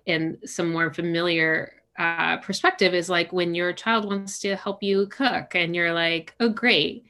in 0.05 0.37
some 0.45 0.71
more 0.71 0.93
familiar 0.93 1.73
uh, 1.97 2.37
perspective 2.37 2.93
is 2.93 3.09
like 3.09 3.33
when 3.33 3.53
your 3.53 3.73
child 3.73 4.05
wants 4.05 4.39
to 4.39 4.55
help 4.55 4.81
you 4.81 5.05
cook 5.07 5.53
and 5.53 5.75
you're 5.75 5.93
like 5.93 6.33
oh 6.39 6.47
great 6.47 7.08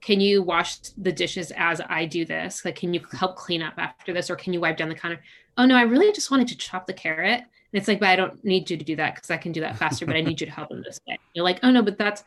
can 0.00 0.20
you 0.20 0.42
wash 0.42 0.78
the 0.96 1.12
dishes 1.12 1.52
as 1.56 1.80
I 1.88 2.06
do 2.06 2.24
this? 2.24 2.64
Like, 2.64 2.76
can 2.76 2.94
you 2.94 3.00
help 3.12 3.36
clean 3.36 3.62
up 3.62 3.74
after 3.76 4.12
this? 4.12 4.30
Or 4.30 4.36
can 4.36 4.52
you 4.52 4.60
wipe 4.60 4.76
down 4.76 4.88
the 4.88 4.94
counter? 4.94 5.20
Oh, 5.56 5.66
no, 5.66 5.76
I 5.76 5.82
really 5.82 6.12
just 6.12 6.30
wanted 6.30 6.48
to 6.48 6.56
chop 6.56 6.86
the 6.86 6.92
carrot. 6.92 7.40
And 7.40 7.80
it's 7.80 7.88
like, 7.88 8.00
but 8.00 8.08
I 8.08 8.16
don't 8.16 8.42
need 8.44 8.70
you 8.70 8.76
to 8.76 8.84
do 8.84 8.96
that 8.96 9.14
because 9.14 9.30
I 9.30 9.36
can 9.36 9.52
do 9.52 9.60
that 9.60 9.76
faster, 9.76 10.06
but 10.06 10.16
I 10.16 10.20
need 10.20 10.40
you 10.40 10.46
to 10.46 10.52
help 10.52 10.70
in 10.70 10.82
this 10.82 11.00
way. 11.06 11.18
You're 11.34 11.44
like, 11.44 11.60
oh, 11.62 11.70
no, 11.70 11.82
but 11.82 11.98
that's, 11.98 12.22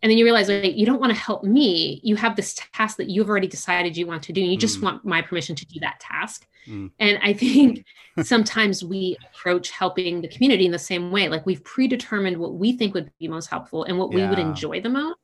and 0.00 0.10
then 0.10 0.16
you 0.16 0.24
realize 0.24 0.48
like 0.48 0.76
you 0.76 0.86
don't 0.86 1.00
want 1.00 1.12
to 1.12 1.18
help 1.18 1.42
me. 1.42 2.00
You 2.04 2.14
have 2.16 2.36
this 2.36 2.54
task 2.72 2.96
that 2.98 3.10
you've 3.10 3.28
already 3.28 3.48
decided 3.48 3.96
you 3.96 4.06
want 4.06 4.22
to 4.24 4.32
do. 4.32 4.40
And 4.40 4.50
you 4.50 4.56
just 4.56 4.78
mm. 4.78 4.84
want 4.84 5.04
my 5.04 5.20
permission 5.20 5.56
to 5.56 5.66
do 5.66 5.80
that 5.80 5.98
task. 5.98 6.46
Mm. 6.68 6.92
And 7.00 7.18
I 7.20 7.32
think 7.32 7.84
sometimes 8.22 8.84
we 8.84 9.16
approach 9.28 9.70
helping 9.70 10.20
the 10.20 10.28
community 10.28 10.66
in 10.66 10.72
the 10.72 10.78
same 10.78 11.10
way. 11.10 11.28
Like 11.28 11.44
we've 11.46 11.64
predetermined 11.64 12.36
what 12.36 12.54
we 12.54 12.76
think 12.76 12.94
would 12.94 13.10
be 13.18 13.26
most 13.26 13.46
helpful 13.46 13.84
and 13.84 13.98
what 13.98 14.12
yeah. 14.12 14.24
we 14.24 14.30
would 14.30 14.38
enjoy 14.38 14.80
the 14.80 14.88
most 14.88 15.16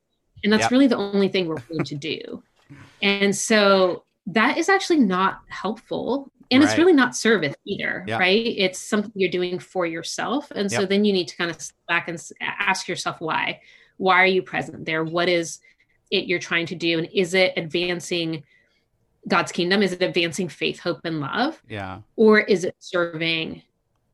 and 0.42 0.52
that's 0.52 0.62
yep. 0.62 0.70
really 0.70 0.86
the 0.86 0.96
only 0.96 1.28
thing 1.28 1.46
we're 1.46 1.60
going 1.60 1.84
to 1.84 1.94
do. 1.94 2.42
And 3.02 3.34
so 3.34 4.04
that 4.26 4.58
is 4.58 4.68
actually 4.68 5.00
not 5.00 5.40
helpful. 5.48 6.30
And 6.50 6.62
right. 6.62 6.70
it's 6.70 6.78
really 6.78 6.92
not 6.92 7.16
service 7.16 7.54
either, 7.66 8.04
yep. 8.06 8.20
right? 8.20 8.46
It's 8.46 8.78
something 8.78 9.12
you're 9.14 9.30
doing 9.30 9.58
for 9.58 9.86
yourself. 9.86 10.50
And 10.50 10.70
so 10.70 10.84
then 10.84 11.04
you 11.04 11.12
need 11.12 11.28
to 11.28 11.36
kind 11.36 11.50
of 11.50 11.58
back 11.88 12.08
and 12.08 12.22
ask 12.40 12.88
yourself 12.88 13.20
why. 13.20 13.60
Why 13.96 14.22
are 14.22 14.26
you 14.26 14.42
present 14.42 14.84
there? 14.84 15.04
What 15.04 15.28
is 15.28 15.60
it 16.10 16.26
you're 16.26 16.38
trying 16.38 16.66
to 16.66 16.74
do? 16.74 16.98
And 16.98 17.08
is 17.12 17.34
it 17.34 17.54
advancing 17.56 18.42
God's 19.26 19.52
kingdom? 19.52 19.82
Is 19.82 19.92
it 19.92 20.02
advancing 20.02 20.48
faith, 20.48 20.80
hope, 20.80 21.00
and 21.04 21.20
love? 21.20 21.62
Yeah. 21.68 22.00
Or 22.16 22.40
is 22.40 22.64
it 22.64 22.76
serving 22.78 23.62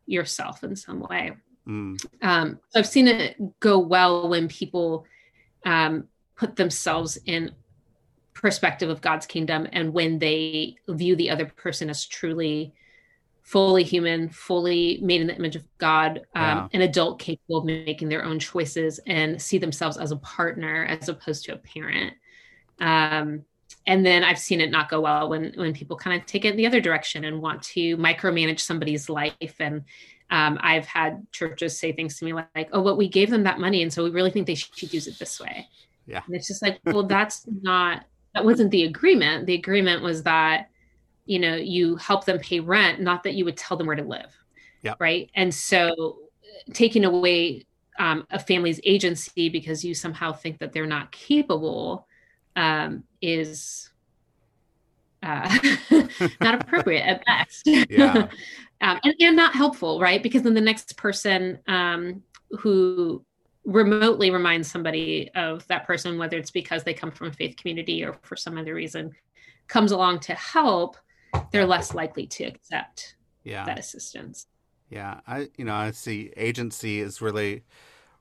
yourself 0.06 0.62
in 0.62 0.76
some 0.76 1.00
way? 1.00 1.33
Mm. 1.66 2.04
Um, 2.22 2.59
I've 2.74 2.87
seen 2.87 3.09
it 3.09 3.61
go 3.61 3.78
well 3.78 4.28
when 4.28 4.48
people 4.48 5.04
um, 5.64 6.04
put 6.36 6.56
themselves 6.56 7.18
in 7.26 7.52
perspective 8.34 8.88
of 8.88 9.00
God's 9.00 9.26
kingdom 9.26 9.66
and 9.72 9.92
when 9.92 10.18
they 10.18 10.76
view 10.88 11.14
the 11.16 11.30
other 11.30 11.46
person 11.46 11.90
as 11.90 12.06
truly 12.06 12.72
fully 13.42 13.82
human, 13.82 14.28
fully 14.28 15.00
made 15.02 15.20
in 15.20 15.26
the 15.26 15.34
image 15.34 15.56
of 15.56 15.66
God, 15.78 16.20
um, 16.36 16.70
an 16.72 16.82
adult 16.82 17.18
capable 17.18 17.58
of 17.58 17.64
making 17.64 18.08
their 18.08 18.24
own 18.24 18.38
choices 18.38 19.00
and 19.06 19.42
see 19.42 19.58
themselves 19.58 19.96
as 19.96 20.12
a 20.12 20.16
partner 20.18 20.84
as 20.84 21.08
opposed 21.08 21.44
to 21.44 21.54
a 21.54 21.56
parent. 21.56 22.14
Um, 22.78 23.44
and 23.86 24.06
then 24.06 24.22
I've 24.22 24.38
seen 24.38 24.60
it 24.60 24.70
not 24.70 24.88
go 24.88 25.00
well 25.00 25.28
when 25.28 25.52
when 25.56 25.72
people 25.72 25.96
kind 25.96 26.20
of 26.20 26.26
take 26.26 26.44
it 26.44 26.52
in 26.52 26.56
the 26.56 26.66
other 26.66 26.80
direction 26.80 27.24
and 27.24 27.42
want 27.42 27.62
to 27.62 27.96
micromanage 27.96 28.60
somebody's 28.60 29.08
life. 29.08 29.56
And 29.58 29.82
um, 30.30 30.58
I've 30.60 30.86
had 30.86 31.26
churches 31.32 31.78
say 31.78 31.92
things 31.92 32.18
to 32.18 32.24
me 32.24 32.32
like, 32.32 32.68
"Oh, 32.72 32.82
but 32.82 32.96
we 32.96 33.08
gave 33.08 33.30
them 33.30 33.44
that 33.44 33.58
money, 33.58 33.82
and 33.82 33.92
so 33.92 34.04
we 34.04 34.10
really 34.10 34.30
think 34.30 34.46
they 34.46 34.54
should 34.54 34.92
use 34.92 35.06
it 35.06 35.18
this 35.18 35.40
way." 35.40 35.68
Yeah, 36.06 36.22
and 36.26 36.34
it's 36.34 36.48
just 36.48 36.62
like, 36.62 36.80
well, 36.86 37.04
that's 37.04 37.46
not 37.62 38.04
that 38.34 38.44
wasn't 38.44 38.70
the 38.70 38.84
agreement. 38.84 39.46
The 39.46 39.54
agreement 39.54 40.02
was 40.02 40.22
that 40.22 40.70
you 41.30 41.38
know 41.38 41.54
you 41.54 41.96
help 41.96 42.24
them 42.24 42.38
pay 42.38 42.58
rent 42.58 43.00
not 43.00 43.22
that 43.22 43.34
you 43.34 43.44
would 43.44 43.56
tell 43.56 43.76
them 43.76 43.86
where 43.86 43.94
to 43.94 44.02
live 44.02 44.34
yeah 44.82 44.94
right 44.98 45.30
and 45.34 45.54
so 45.54 46.18
taking 46.72 47.04
away 47.04 47.64
um, 47.98 48.26
a 48.30 48.38
family's 48.38 48.80
agency 48.84 49.48
because 49.48 49.84
you 49.84 49.94
somehow 49.94 50.32
think 50.32 50.58
that 50.58 50.72
they're 50.72 50.86
not 50.86 51.12
capable 51.12 52.06
um, 52.56 53.04
is 53.20 53.89
uh, 55.22 55.59
not 56.40 56.61
appropriate 56.61 57.02
at 57.02 57.24
best 57.24 57.66
yeah. 57.66 58.28
um, 58.80 58.98
and, 59.04 59.14
and 59.20 59.37
not 59.37 59.54
helpful 59.54 60.00
right 60.00 60.22
because 60.22 60.42
then 60.42 60.54
the 60.54 60.61
next 60.61 60.96
person 60.96 61.59
um, 61.68 62.22
who 62.50 63.24
remotely 63.64 64.30
reminds 64.30 64.70
somebody 64.70 65.30
of 65.35 65.66
that 65.68 65.87
person 65.87 66.18
whether 66.18 66.38
it's 66.38 66.50
because 66.50 66.83
they 66.83 66.94
come 66.94 67.11
from 67.11 67.28
a 67.28 67.33
faith 67.33 67.56
community 67.56 68.02
or 68.02 68.16
for 68.22 68.37
some 68.37 68.56
other 68.56 68.74
reason 68.74 69.12
comes 69.68 69.92
along 69.92 70.18
to 70.18 70.35
help 70.35 70.96
they're 71.50 71.66
less 71.66 71.94
likely 71.94 72.26
to 72.26 72.44
accept 72.44 73.16
yeah. 73.44 73.64
that 73.64 73.78
assistance. 73.78 74.46
Yeah, 74.88 75.20
I 75.26 75.48
you 75.56 75.64
know 75.64 75.74
I 75.74 75.92
see 75.92 76.33
agency 76.37 77.00
is 77.00 77.20
really 77.20 77.64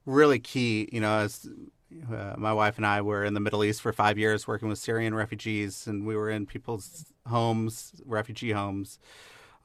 really 0.06 0.40
key. 0.40 0.88
You 0.92 1.02
know, 1.02 1.20
as 1.20 1.48
uh, 2.12 2.36
my 2.38 2.54
wife 2.54 2.78
and 2.78 2.86
I 2.86 3.02
were 3.02 3.24
in 3.24 3.34
the 3.34 3.40
Middle 3.40 3.64
East 3.64 3.82
for 3.82 3.92
five 3.92 4.18
years 4.18 4.48
working 4.48 4.70
with 4.70 4.80
Syrian 4.80 5.14
refugees, 5.14 5.88
and 5.88 6.06
we 6.06 6.16
were 6.16 6.30
in 6.30 6.46
people's 6.46 7.06
homes, 7.28 7.94
refugee 8.06 8.52
homes, 8.52 9.00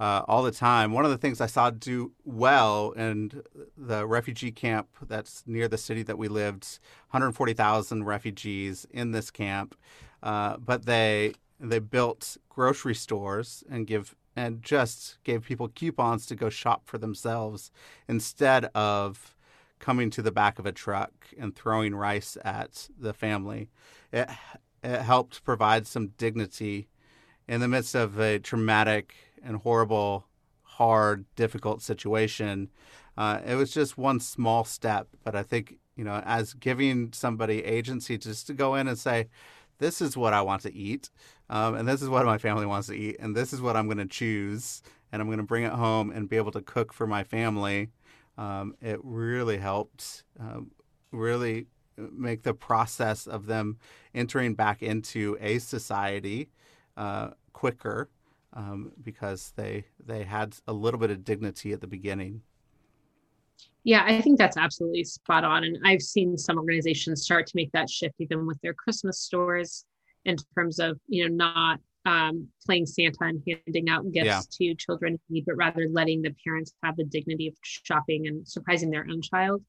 uh, 0.01 0.23
all 0.27 0.43
the 0.43 0.51
time. 0.51 0.93
One 0.93 1.05
of 1.05 1.11
the 1.11 1.19
things 1.19 1.41
I 1.41 1.47
saw 1.47 1.71
do 1.71 2.13
well 2.25 2.93
in 2.93 3.43
the 3.77 4.07
refugee 4.07 4.51
camp 4.51 4.89
that's 5.03 5.43
near 5.47 5.69
the 5.69 5.79
city 5.79 6.03
that 6.03 6.19
we 6.19 6.29
lived, 6.29 6.79
140,000 7.11 8.05
refugees 8.05 8.87
in 8.91 9.13
this 9.13 9.31
camp, 9.31 9.77
uh, 10.23 10.57
but 10.57 10.87
they 10.87 11.35
they 11.61 11.79
built 11.79 12.37
grocery 12.49 12.95
stores 12.95 13.63
and 13.71 13.87
give 13.87 14.15
and 14.37 14.63
just 14.63 15.19
gave 15.23 15.45
people 15.45 15.69
coupons 15.69 16.27
to 16.27 16.35
go 16.35 16.49
shop 16.49 16.83
for 16.87 16.99
themselves 16.99 17.71
instead 18.09 18.65
of 18.75 19.35
coming 19.79 20.11
to 20.11 20.23
the 20.23 20.33
back 20.33 20.59
of 20.59 20.67
a 20.67 20.73
truck 20.73 21.13
and 21.39 21.55
throwing 21.55 21.95
rice 21.95 22.37
at 22.45 22.89
the 22.99 23.13
family. 23.13 23.71
It, 24.13 24.29
it 24.83 25.01
helped 25.03 25.45
provide 25.45 25.87
some 25.87 26.09
dignity 26.19 26.89
in 27.49 27.61
the 27.61 27.69
midst 27.69 27.95
of 27.95 28.19
a 28.19 28.39
traumatic 28.39 29.15
and 29.43 29.57
horrible, 29.57 30.27
hard, 30.63 31.25
difficult 31.37 31.83
situation. 31.83 32.71
Uh, 33.17 33.41
it 33.47 33.55
was 33.55 33.73
just 33.73 33.99
one 33.99 34.21
small 34.21 34.65
step, 34.65 35.09
but 35.23 35.35
I 35.35 35.43
think 35.43 35.79
you 35.97 36.05
know, 36.05 36.23
as 36.25 36.55
giving 36.55 37.13
somebody 37.13 37.65
agency 37.65 38.19
just 38.19 38.47
to 38.49 38.55
go 38.55 38.75
in 38.75 38.89
and 38.89 38.99
say, 38.99 39.29
"This 39.79 40.01
is 40.01 40.17
what 40.17 40.33
I 40.33 40.43
want 40.43 40.63
to 40.63 40.75
eat," 40.75 41.11
um, 41.49 41.75
and 41.75 41.87
this 41.87 42.03
is 42.03 42.09
what 42.09 42.27
my 42.27 42.39
family 42.39 42.67
wants 42.67 42.89
to 42.89 42.95
eat, 42.95 43.17
and 43.21 43.37
this 43.37 43.53
is 43.53 43.61
what 43.61 43.77
I'm 43.77 43.87
going 43.87 43.99
to 43.99 44.07
choose, 44.07 44.83
and 45.13 45.23
I'm 45.23 45.29
going 45.29 45.39
to 45.39 45.45
bring 45.45 45.65
it 45.65 45.73
home 45.73 46.11
and 46.11 46.29
be 46.29 46.37
able 46.37 46.53
to 46.53 46.63
cook 46.63 46.93
for 46.93 47.07
my 47.07 47.23
family. 47.23 47.91
Um, 48.37 48.75
it 48.81 48.99
really 49.03 49.59
helped, 49.59 50.25
um, 50.41 50.71
really 51.13 51.67
make 51.97 52.43
the 52.43 52.55
process 52.55 53.27
of 53.27 53.47
them 53.47 53.79
entering 54.15 54.55
back 54.55 54.83
into 54.83 55.37
a 55.41 55.59
society 55.59 56.51
uh, 56.97 57.31
quicker 57.53 58.11
um, 58.53 58.93
because 59.03 59.53
they 59.57 59.85
they 60.05 60.25
had 60.25 60.57
a 60.67 60.73
little 60.73 60.99
bit 60.99 61.11
of 61.11 61.25
dignity 61.25 61.73
at 61.73 61.81
the 61.81 61.87
beginning. 61.87 62.43
Yeah, 63.85 64.03
I 64.07 64.21
think 64.23 64.39
that's 64.39 64.57
absolutely 64.57 65.05
spot 65.05 65.45
on. 65.45 65.65
And 65.65 65.79
I've 65.85 66.01
seen 66.03 66.39
some 66.39 66.57
organizations 66.57 67.23
start 67.23 67.47
to 67.49 67.53
make 67.55 67.71
that 67.73 67.91
shift 67.91 68.15
even 68.19 68.47
with 68.47 68.59
their 68.63 68.73
Christmas 68.73 69.21
stores 69.21 69.85
in 70.25 70.37
terms 70.57 70.79
of 70.79 70.99
you 71.07 71.29
know 71.29 71.35
not 71.35 71.81
um, 72.07 72.49
playing 72.67 72.87
Santa 72.87 73.17
and 73.21 73.43
handing 73.47 73.89
out 73.89 74.11
gifts 74.13 74.27
yeah. 74.27 74.41
to 74.59 74.75
children 74.75 75.15
in 75.15 75.21
need, 75.29 75.45
but 75.47 75.57
rather 75.57 75.87
letting 75.91 76.23
the 76.23 76.35
parents 76.45 76.73
have 76.83 76.97
the 76.97 77.05
dignity 77.05 77.49
of 77.49 77.55
shopping 77.63 78.27
and 78.27 78.47
surprising 78.47 78.91
their 78.91 79.07
own 79.11 79.23
child. 79.23 79.63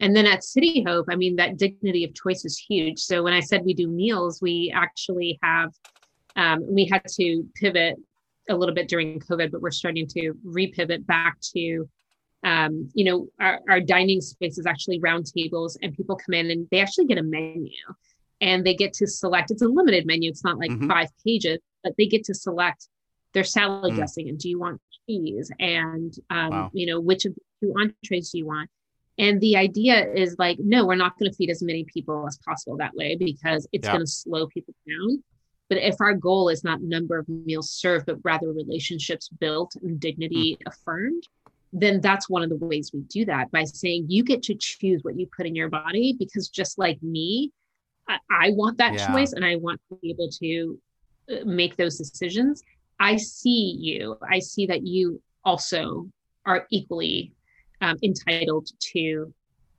And 0.00 0.16
then 0.16 0.26
at 0.26 0.44
City 0.44 0.84
Hope, 0.86 1.06
I 1.10 1.16
mean, 1.16 1.36
that 1.36 1.58
dignity 1.58 2.04
of 2.04 2.14
choice 2.14 2.44
is 2.44 2.58
huge. 2.58 2.98
So 2.98 3.22
when 3.22 3.32
I 3.32 3.40
said 3.40 3.62
we 3.64 3.74
do 3.74 3.88
meals, 3.88 4.40
we 4.42 4.72
actually 4.74 5.38
have, 5.42 5.72
um, 6.34 6.60
we 6.68 6.88
had 6.90 7.04
to 7.18 7.44
pivot 7.54 7.96
a 8.48 8.56
little 8.56 8.74
bit 8.74 8.88
during 8.88 9.20
COVID, 9.20 9.52
but 9.52 9.60
we're 9.60 9.70
starting 9.70 10.06
to 10.08 10.32
repivot 10.44 11.06
back 11.06 11.38
to, 11.54 11.88
um, 12.44 12.90
you 12.94 13.04
know, 13.04 13.28
our, 13.40 13.60
our 13.68 13.80
dining 13.80 14.20
space 14.20 14.58
is 14.58 14.66
actually 14.66 14.98
round 14.98 15.26
tables 15.26 15.78
and 15.80 15.96
people 15.96 16.16
come 16.16 16.34
in 16.34 16.50
and 16.50 16.66
they 16.70 16.80
actually 16.80 17.06
get 17.06 17.18
a 17.18 17.22
menu 17.22 17.70
and 18.42 18.66
they 18.66 18.74
get 18.74 18.92
to 18.92 19.06
select 19.06 19.50
it's 19.50 19.62
a 19.62 19.68
limited 19.68 20.04
menu 20.04 20.28
it's 20.28 20.44
not 20.44 20.58
like 20.58 20.70
mm-hmm. 20.70 20.90
five 20.90 21.08
pages 21.24 21.58
but 21.82 21.94
they 21.96 22.06
get 22.06 22.24
to 22.24 22.34
select 22.34 22.88
their 23.32 23.44
salad 23.44 23.92
mm. 23.92 23.96
dressing 23.96 24.28
and 24.28 24.38
do 24.38 24.50
you 24.50 24.58
want 24.58 24.80
cheese 25.06 25.50
and 25.58 26.14
um, 26.28 26.50
wow. 26.50 26.70
you 26.74 26.86
know 26.86 27.00
which 27.00 27.24
of 27.24 27.34
the 27.34 27.40
two 27.62 27.74
entrees 27.80 28.30
do 28.30 28.38
you 28.38 28.46
want 28.46 28.68
and 29.18 29.40
the 29.40 29.56
idea 29.56 30.06
is 30.12 30.36
like 30.38 30.58
no 30.60 30.84
we're 30.84 30.94
not 30.94 31.18
going 31.18 31.30
to 31.30 31.36
feed 31.36 31.50
as 31.50 31.62
many 31.62 31.84
people 31.84 32.26
as 32.26 32.38
possible 32.46 32.76
that 32.76 32.94
way 32.94 33.16
because 33.16 33.66
it's 33.72 33.86
yeah. 33.86 33.92
going 33.92 34.04
to 34.04 34.10
slow 34.10 34.46
people 34.48 34.74
down 34.86 35.22
but 35.68 35.78
if 35.78 35.96
our 36.00 36.12
goal 36.12 36.50
is 36.50 36.62
not 36.62 36.82
number 36.82 37.18
of 37.18 37.28
meals 37.28 37.70
served 37.70 38.06
but 38.06 38.18
rather 38.22 38.52
relationships 38.52 39.28
built 39.40 39.74
and 39.82 39.98
dignity 39.98 40.58
mm. 40.60 40.70
affirmed 40.72 41.22
then 41.74 42.02
that's 42.02 42.28
one 42.28 42.42
of 42.42 42.50
the 42.50 42.56
ways 42.56 42.90
we 42.92 43.00
do 43.02 43.24
that 43.24 43.50
by 43.50 43.64
saying 43.64 44.04
you 44.08 44.22
get 44.22 44.42
to 44.42 44.54
choose 44.54 45.02
what 45.02 45.18
you 45.18 45.26
put 45.34 45.46
in 45.46 45.56
your 45.56 45.70
body 45.70 46.14
because 46.18 46.48
just 46.48 46.78
like 46.78 47.02
me 47.02 47.50
I, 48.30 48.48
I 48.48 48.50
want 48.50 48.78
that 48.78 48.94
yeah. 48.94 49.06
choice 49.12 49.32
and 49.32 49.44
I 49.44 49.56
want 49.56 49.80
to 49.88 49.96
be 49.96 50.10
able 50.10 50.28
to 50.40 50.78
uh, 51.30 51.44
make 51.44 51.76
those 51.76 51.98
decisions. 51.98 52.62
I 53.00 53.16
see 53.16 53.76
you. 53.78 54.16
I 54.28 54.38
see 54.38 54.66
that 54.66 54.86
you 54.86 55.20
also 55.44 56.08
are 56.46 56.66
equally 56.70 57.32
um, 57.80 57.96
entitled 58.02 58.68
to 58.92 59.32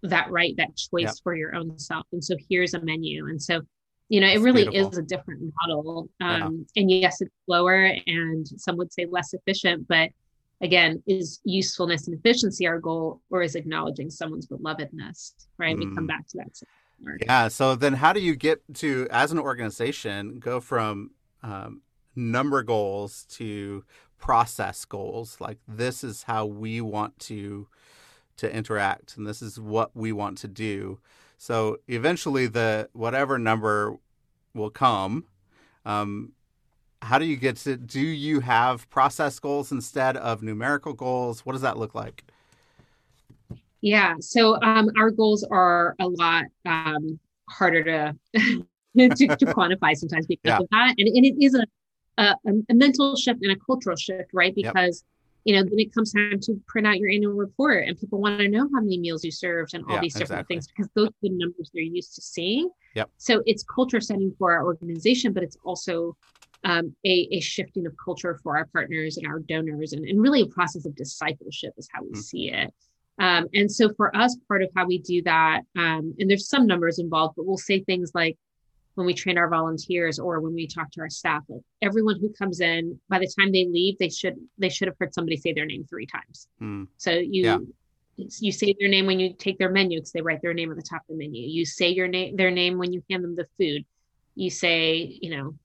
that 0.04 0.30
right, 0.30 0.56
that 0.58 0.76
choice 0.76 1.06
yep. 1.06 1.15
for 1.24 1.36
your 1.36 1.56
own 1.56 1.78
self. 1.80 2.06
And 2.12 2.24
so 2.24 2.36
here's 2.50 2.74
a 2.74 2.82
menu. 2.82 3.28
And 3.28 3.41
so, 3.41 3.62
you 4.10 4.19
know, 4.19 4.28
it 4.28 4.41
really 4.41 4.63
beautiful. 4.63 4.91
is 4.91 4.98
a 4.98 5.02
different 5.02 5.54
model. 5.62 6.10
Um, 6.22 6.65
yeah. 6.76 6.82
And 6.82 6.91
yes, 6.91 7.22
it's 7.22 7.32
slower 7.46 7.93
and 8.06 8.46
some 8.48 8.76
would 8.78 8.91
say 8.91 9.06
less 9.10 9.34
efficient, 9.34 9.88
but 9.88 10.10
again, 10.62 11.02
is 11.08 11.39
usefulness 11.43 12.08
and 12.08 12.17
efficiency 12.17 12.67
our 12.67 12.80
goal 12.80 13.22
or 13.30 13.43
is 13.43 13.56
acknowledging 13.56 14.10
someone's 14.10 14.48
belovedness, 14.48 15.34
right? 15.58 15.76
Mm. 15.76 15.80
We 15.80 15.96
come 15.96 16.06
mm. 16.06 16.08
back 16.08 16.28
to 16.30 16.38
that. 16.38 16.60
Yeah. 17.22 17.48
So 17.48 17.76
then, 17.76 17.94
how 17.94 18.13
do 18.13 18.20
you 18.20 18.36
get 18.36 18.62
to, 18.76 19.08
as 19.12 19.32
an 19.32 19.39
organization, 19.39 20.39
go 20.39 20.60
from 20.60 21.12
um, 21.42 21.82
number 22.16 22.63
goals 22.63 23.26
to 23.32 23.84
process 24.18 24.86
goals? 24.86 25.38
Like 25.39 25.58
this 25.68 26.04
is 26.04 26.24
how 26.24 26.46
we 26.46 26.82
want 26.82 27.20
to 27.20 27.68
to 28.38 28.54
interact, 28.54 29.18
and 29.18 29.28
this 29.28 29.42
is 29.42 29.60
what 29.60 29.96
we 29.96 30.12
want 30.12 30.38
to 30.39 30.48
do. 30.48 31.00
So 31.38 31.78
eventually, 31.88 32.48
the 32.48 32.89
whatever 32.94 33.38
number 33.38 33.98
will 34.54 34.70
come. 34.70 35.26
Um, 35.86 36.34
how 37.02 37.20
do 37.20 37.26
you 37.26 37.36
get 37.36 37.58
to? 37.58 37.76
Do 37.76 38.00
you 38.00 38.39
have 38.39 38.89
process 38.89 39.39
goals 39.39 39.72
instead 39.72 40.16
of 40.16 40.42
numerical 40.42 40.94
goals? 40.94 41.46
What 41.46 41.54
does 41.54 41.62
that 41.62 41.78
look 41.78 41.94
like? 41.94 42.24
Yeah. 43.84 44.15
So 44.22 44.60
um, 44.62 44.89
our 44.98 45.12
goals 45.12 45.43
are 45.43 45.93
a 46.00 46.08
lot 46.08 46.46
um, 46.65 47.19
harder 47.50 47.84
to, 47.84 48.15
to, 48.98 49.10
to 49.10 49.46
quantify 49.46 49.93
sometimes 49.93 50.26
because 50.26 50.39
yeah. 50.46 50.58
of 50.60 50.67
that, 50.72 50.96
and, 50.98 51.08
and 51.10 51.26
it 51.26 51.36
is 51.43 51.54
a, 51.54 51.65
a, 52.17 52.36
a 52.69 52.74
mental 52.74 53.17
shift 53.17 53.41
and 53.43 53.52
a 53.52 53.60
cultural 53.65 53.98
shift, 53.98 54.30
right? 54.34 54.56
Because 54.56 55.04
yep. 55.43 55.55
you 55.55 55.55
know 55.55 55.70
then 55.70 55.80
it 55.80 55.93
comes 55.93 56.14
time 56.14 56.39
to 56.43 56.57
print 56.66 56.88
out 56.88 56.97
your 56.97 57.10
annual 57.10 57.34
report, 57.34 57.86
and 57.86 57.99
people 57.99 58.22
want 58.22 58.39
to 58.39 58.47
know 58.47 58.70
how 58.74 58.80
many 58.80 58.97
meals 58.97 59.22
you 59.26 59.32
served 59.32 59.74
and 59.74 59.84
all 59.89 59.95
yeah, 59.95 59.99
these 59.99 60.14
different 60.14 60.49
exactly. 60.49 60.55
things 60.55 60.68
because 60.68 60.89
those 60.95 61.10
are 61.10 61.22
the 61.22 61.30
numbers 61.32 61.70
they're 61.74 61.84
used 61.84 62.16
to 62.16 62.22
seeing. 62.22 62.70
Yep. 62.95 63.10
So 63.18 63.43
it's 63.45 63.64
culture 63.64 63.99
setting 63.99 64.34
for 64.39 64.53
our 64.53 64.64
organization, 64.64 65.34
but 65.34 65.43
it's 65.43 65.57
also 65.66 66.16
um, 66.64 66.95
a, 67.05 67.28
a, 67.34 67.41
shifting 67.41 67.86
of 67.86 67.93
culture 68.01 68.39
for 68.41 68.57
our 68.57 68.68
partners 68.68 69.18
and 69.18 69.28
our 69.28 69.39
donors, 69.39 69.91
and, 69.91 70.05
and 70.07 70.22
really 70.22 70.41
a 70.41 70.45
process 70.45 70.86
of 70.86 70.95
discipleship 70.95 71.74
is 71.76 71.89
how 71.91 72.01
we 72.01 72.12
mm-hmm. 72.12 72.20
see 72.22 72.49
it. 72.49 72.74
Um, 73.24 73.47
and 73.53 73.71
so 73.71 73.93
for 73.95 74.13
us, 74.15 74.36
part 74.49 74.63
of 74.63 74.69
how 74.76 74.86
we 74.86 74.97
do 74.97 75.21
that, 75.24 75.61
um, 75.78 76.13
and 76.19 76.30
there's 76.30 76.49
some 76.49 76.67
numbers 76.67 76.99
involved, 76.99 77.36
but 77.38 77.45
we'll 77.45 77.57
say 77.57 77.82
things 77.82 78.11
like, 78.13 78.38
when 78.95 79.07
we 79.07 79.13
train 79.13 79.38
our 79.38 79.49
volunteers 79.49 80.19
or 80.19 80.39
when 80.39 80.53
we 80.53 80.67
talk 80.67 80.91
to 80.91 81.01
our 81.01 81.09
staff 81.09 81.41
like 81.49 81.61
everyone 81.82 82.19
who 82.19 82.30
comes 82.30 82.59
in 82.59 82.99
by 83.09 83.17
the 83.17 83.32
time 83.39 83.51
they 83.51 83.65
leave 83.65 83.97
they 83.97 84.07
should 84.09 84.36
they 84.59 84.69
should 84.69 84.88
have 84.88 84.95
heard 84.99 85.11
somebody 85.11 85.36
say 85.36 85.51
their 85.51 85.65
name 85.65 85.84
three 85.89 86.05
times. 86.05 86.47
Mm. 86.61 86.88
so 86.97 87.09
you 87.09 87.43
yeah. 87.43 87.57
you 88.39 88.51
say 88.51 88.76
their 88.80 88.89
name 88.89 89.07
when 89.07 89.19
you 89.19 89.34
take 89.34 89.57
their 89.57 89.71
menu 89.71 89.97
because 89.97 90.11
they 90.11 90.21
write 90.21 90.43
their 90.43 90.53
name 90.53 90.69
at 90.69 90.78
the 90.78 90.84
top 90.84 91.01
of 91.09 91.17
the 91.17 91.28
menu. 91.28 91.41
You 91.41 91.65
say 91.65 91.89
your 91.89 92.07
name 92.07 92.36
their 92.36 92.51
name 92.51 92.78
when 92.78 92.93
you 92.93 93.03
hand 93.09 93.24
them 93.24 93.36
the 93.36 93.47
food. 93.57 93.84
You 94.36 94.51
say 94.51 95.17
you 95.21 95.36
know 95.36 95.55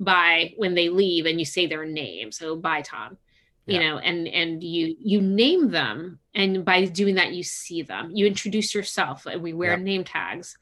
by 0.00 0.52
when 0.56 0.74
they 0.74 0.88
leave 0.88 1.26
and 1.26 1.38
you 1.38 1.44
say 1.44 1.68
their 1.68 1.84
name. 1.84 2.32
So 2.32 2.56
bye 2.56 2.82
tom 2.82 3.18
you 3.66 3.80
yeah. 3.80 3.90
know 3.90 3.98
and 3.98 4.26
and 4.28 4.62
you 4.62 4.96
you 4.98 5.20
name 5.20 5.70
them 5.70 6.18
and 6.34 6.64
by 6.64 6.84
doing 6.84 7.14
that 7.16 7.32
you 7.32 7.42
see 7.42 7.82
them. 7.82 8.10
You 8.14 8.26
introduce 8.26 8.74
yourself 8.74 9.26
and 9.26 9.42
we 9.42 9.52
wear 9.52 9.76
name 9.76 10.04
tags 10.04 10.56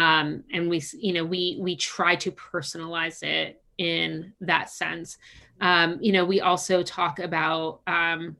um, 0.00 0.44
and 0.52 0.68
we 0.68 0.82
you 0.92 1.12
know 1.12 1.24
we 1.24 1.58
we 1.60 1.76
try 1.76 2.16
to 2.16 2.30
personalize 2.32 3.22
it 3.22 3.62
in 3.78 4.32
that 4.40 4.70
sense. 4.70 5.18
Um, 5.60 5.98
you 6.00 6.12
know 6.12 6.24
we 6.24 6.40
also 6.40 6.82
talk 6.82 7.18
about 7.18 7.80
um, 7.86 8.36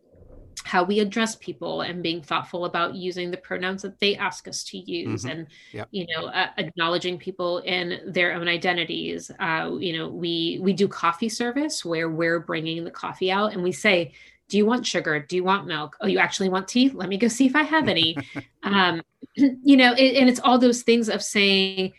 how 0.71 0.85
we 0.85 1.01
address 1.01 1.35
people 1.35 1.81
and 1.81 2.01
being 2.01 2.23
thoughtful 2.23 2.65
about 2.65 2.95
using 2.95 3.33
the 3.33 3.37
pronouns 3.37 3.83
that 3.83 3.99
they 3.99 4.15
ask 4.15 4.47
us 4.47 4.63
to 4.63 4.79
use 4.79 5.25
mm-hmm. 5.25 5.41
and 5.41 5.47
yep. 5.73 5.89
you 5.91 6.07
know 6.15 6.27
uh, 6.27 6.47
acknowledging 6.59 7.19
people 7.19 7.59
in 7.59 7.99
their 8.07 8.35
own 8.35 8.47
identities. 8.47 9.33
Uh, 9.41 9.73
you 9.81 9.99
know 9.99 10.09
we 10.09 10.61
we 10.63 10.73
do 10.73 10.87
coffee 10.87 11.29
service 11.29 11.85
where 11.85 12.09
we're 12.09 12.39
bringing 12.39 12.85
the 12.85 12.91
coffee 12.91 13.33
out 13.33 13.53
and 13.53 13.65
we 13.65 13.73
say 13.73 14.13
do 14.49 14.57
you 14.57 14.67
want 14.67 14.85
sugar? 14.87 15.19
Do 15.21 15.35
you 15.37 15.45
want 15.45 15.67
milk? 15.67 15.97
Oh 16.01 16.07
you 16.07 16.21
actually 16.21 16.49
want 16.49 16.69
tea? 16.69 16.91
Let 16.91 17.09
me 17.09 17.19
go 17.19 17.27
see 17.27 17.47
if 17.47 17.57
i 17.57 17.63
have 17.63 17.89
any. 17.89 18.17
Um, 18.63 19.01
you 19.35 19.77
know 19.77 19.93
it, 19.95 20.17
and 20.17 20.29
it's 20.29 20.39
all 20.41 20.59
those 20.59 20.83
things 20.83 21.09
of 21.09 21.23
saying 21.23 21.95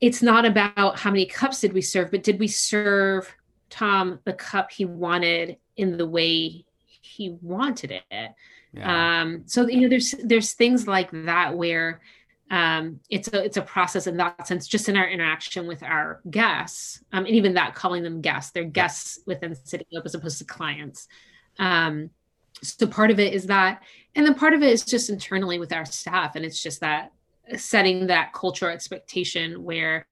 it's 0.00 0.22
not 0.22 0.46
about 0.46 0.98
how 0.98 1.10
many 1.10 1.26
cups 1.26 1.60
did 1.60 1.74
we 1.74 1.82
serve 1.82 2.10
but 2.10 2.22
did 2.22 2.40
we 2.40 2.48
serve 2.48 3.30
tom 3.68 4.18
the 4.24 4.32
cup 4.32 4.70
he 4.70 4.86
wanted 4.86 5.58
in 5.76 5.98
the 5.98 6.06
way 6.06 6.64
he 7.02 7.36
wanted 7.42 7.90
it 7.90 8.32
yeah. 8.72 9.20
um 9.20 9.42
so 9.46 9.68
you 9.68 9.82
know 9.82 9.88
there's 9.88 10.14
there's 10.24 10.54
things 10.54 10.86
like 10.86 11.10
that 11.12 11.56
where 11.56 12.00
um, 12.52 13.00
it's 13.08 13.28
a 13.28 13.42
it's 13.42 13.56
a 13.56 13.62
process 13.62 14.06
in 14.06 14.18
that 14.18 14.46
sense, 14.46 14.68
just 14.68 14.90
in 14.90 14.96
our 14.96 15.08
interaction 15.08 15.66
with 15.66 15.82
our 15.82 16.20
guests, 16.28 17.02
um, 17.10 17.24
and 17.24 17.34
even 17.34 17.54
that 17.54 17.74
calling 17.74 18.02
them 18.02 18.20
guests, 18.20 18.50
they're 18.50 18.64
guests 18.64 19.20
within 19.24 19.54
City 19.54 19.86
Hope 19.94 20.04
as 20.04 20.14
opposed 20.14 20.36
to 20.38 20.44
clients. 20.44 21.08
Um, 21.58 22.10
so 22.62 22.86
part 22.86 23.10
of 23.10 23.18
it 23.18 23.32
is 23.32 23.46
that, 23.46 23.82
and 24.14 24.26
then 24.26 24.34
part 24.34 24.52
of 24.52 24.62
it 24.62 24.70
is 24.70 24.84
just 24.84 25.08
internally 25.08 25.58
with 25.58 25.72
our 25.72 25.86
staff, 25.86 26.36
and 26.36 26.44
it's 26.44 26.62
just 26.62 26.80
that 26.80 27.12
setting 27.56 28.08
that 28.08 28.34
cultural 28.34 28.70
expectation 28.70 29.64
where 29.64 30.06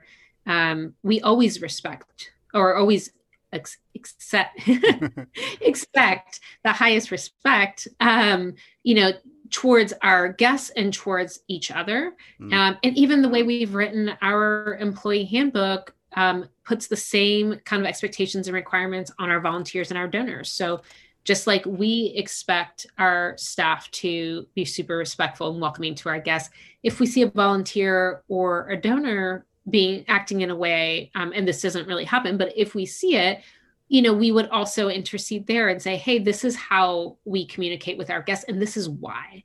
um, 0.47 0.95
we 1.03 1.21
always 1.21 1.61
respect 1.61 2.33
or 2.55 2.75
always 2.75 3.11
ex- 3.53 3.79
accept, 3.95 4.61
expect 5.61 6.41
the 6.65 6.73
highest 6.73 7.11
respect, 7.11 7.89
um, 8.01 8.55
you 8.83 8.95
know, 8.95 9.13
towards 9.51 9.93
our 10.03 10.29
guests 10.29 10.71
and 10.71 10.93
towards 10.93 11.41
each 11.49 11.71
other. 11.71 12.15
Mm. 12.41 12.53
Um, 12.53 12.79
and 12.83 12.97
even 12.97 13.23
the 13.23 13.29
way 13.29 13.43
we've 13.43 13.75
written 13.75 14.13
our 14.23 14.77
employee 14.81 15.25
handbook 15.25 15.95
um, 16.17 16.49
puts 16.65 16.87
the 16.87 16.97
same 16.97 17.61
kind 17.65 17.83
of 17.83 17.87
expectations 17.87 18.47
and 18.49 18.55
requirements 18.55 19.11
on 19.19 19.31
our 19.31 19.41
volunteers 19.41 19.91
and 19.91 19.99
our 19.99 20.09
donors. 20.09 20.51
So 20.51 20.83
just 21.25 21.47
like 21.47 21.65
we 21.67 22.13
expect 22.17 22.87
our 22.99 23.35
staff 23.37 23.91
to 23.91 24.47
be 24.55 24.65
super 24.65 24.97
respectful 24.97 25.51
and 25.51 25.61
welcoming 25.61 25.95
to 25.97 26.09
our 26.09 26.19
guests 26.19 26.51
if 26.83 26.99
we 26.99 27.07
see 27.07 27.23
a 27.23 27.31
volunteer 27.31 28.23
or 28.29 28.69
a 28.71 28.81
donor 28.81 29.45
being 29.69 30.05
acting 30.09 30.41
in 30.41 30.51
a 30.51 30.57
way 30.57 31.11
um, 31.15 31.33
and 31.35 31.47
this 31.47 31.61
doesn't 31.61 31.87
really 31.87 32.05
happen 32.05 32.39
but 32.39 32.53
if 32.57 32.75
we 32.75 32.87
see 32.87 33.17
it 33.17 33.41
you 33.89 34.01
know 34.01 34.13
we 34.13 34.33
would 34.33 34.49
also 34.49 34.89
intercede 34.89 35.47
there 35.47 35.69
and 35.69 35.81
say 35.81 35.97
hey 35.97 36.19
this 36.19 36.45
is 36.45 36.57
how 36.57 37.17
we 37.25 37.47
communicate 37.47 37.99
with 37.99 38.11
our 38.11 38.23
guests 38.23 38.45
and 38.49 38.61
this 38.61 38.77
is 38.77 38.89
why 38.89 39.43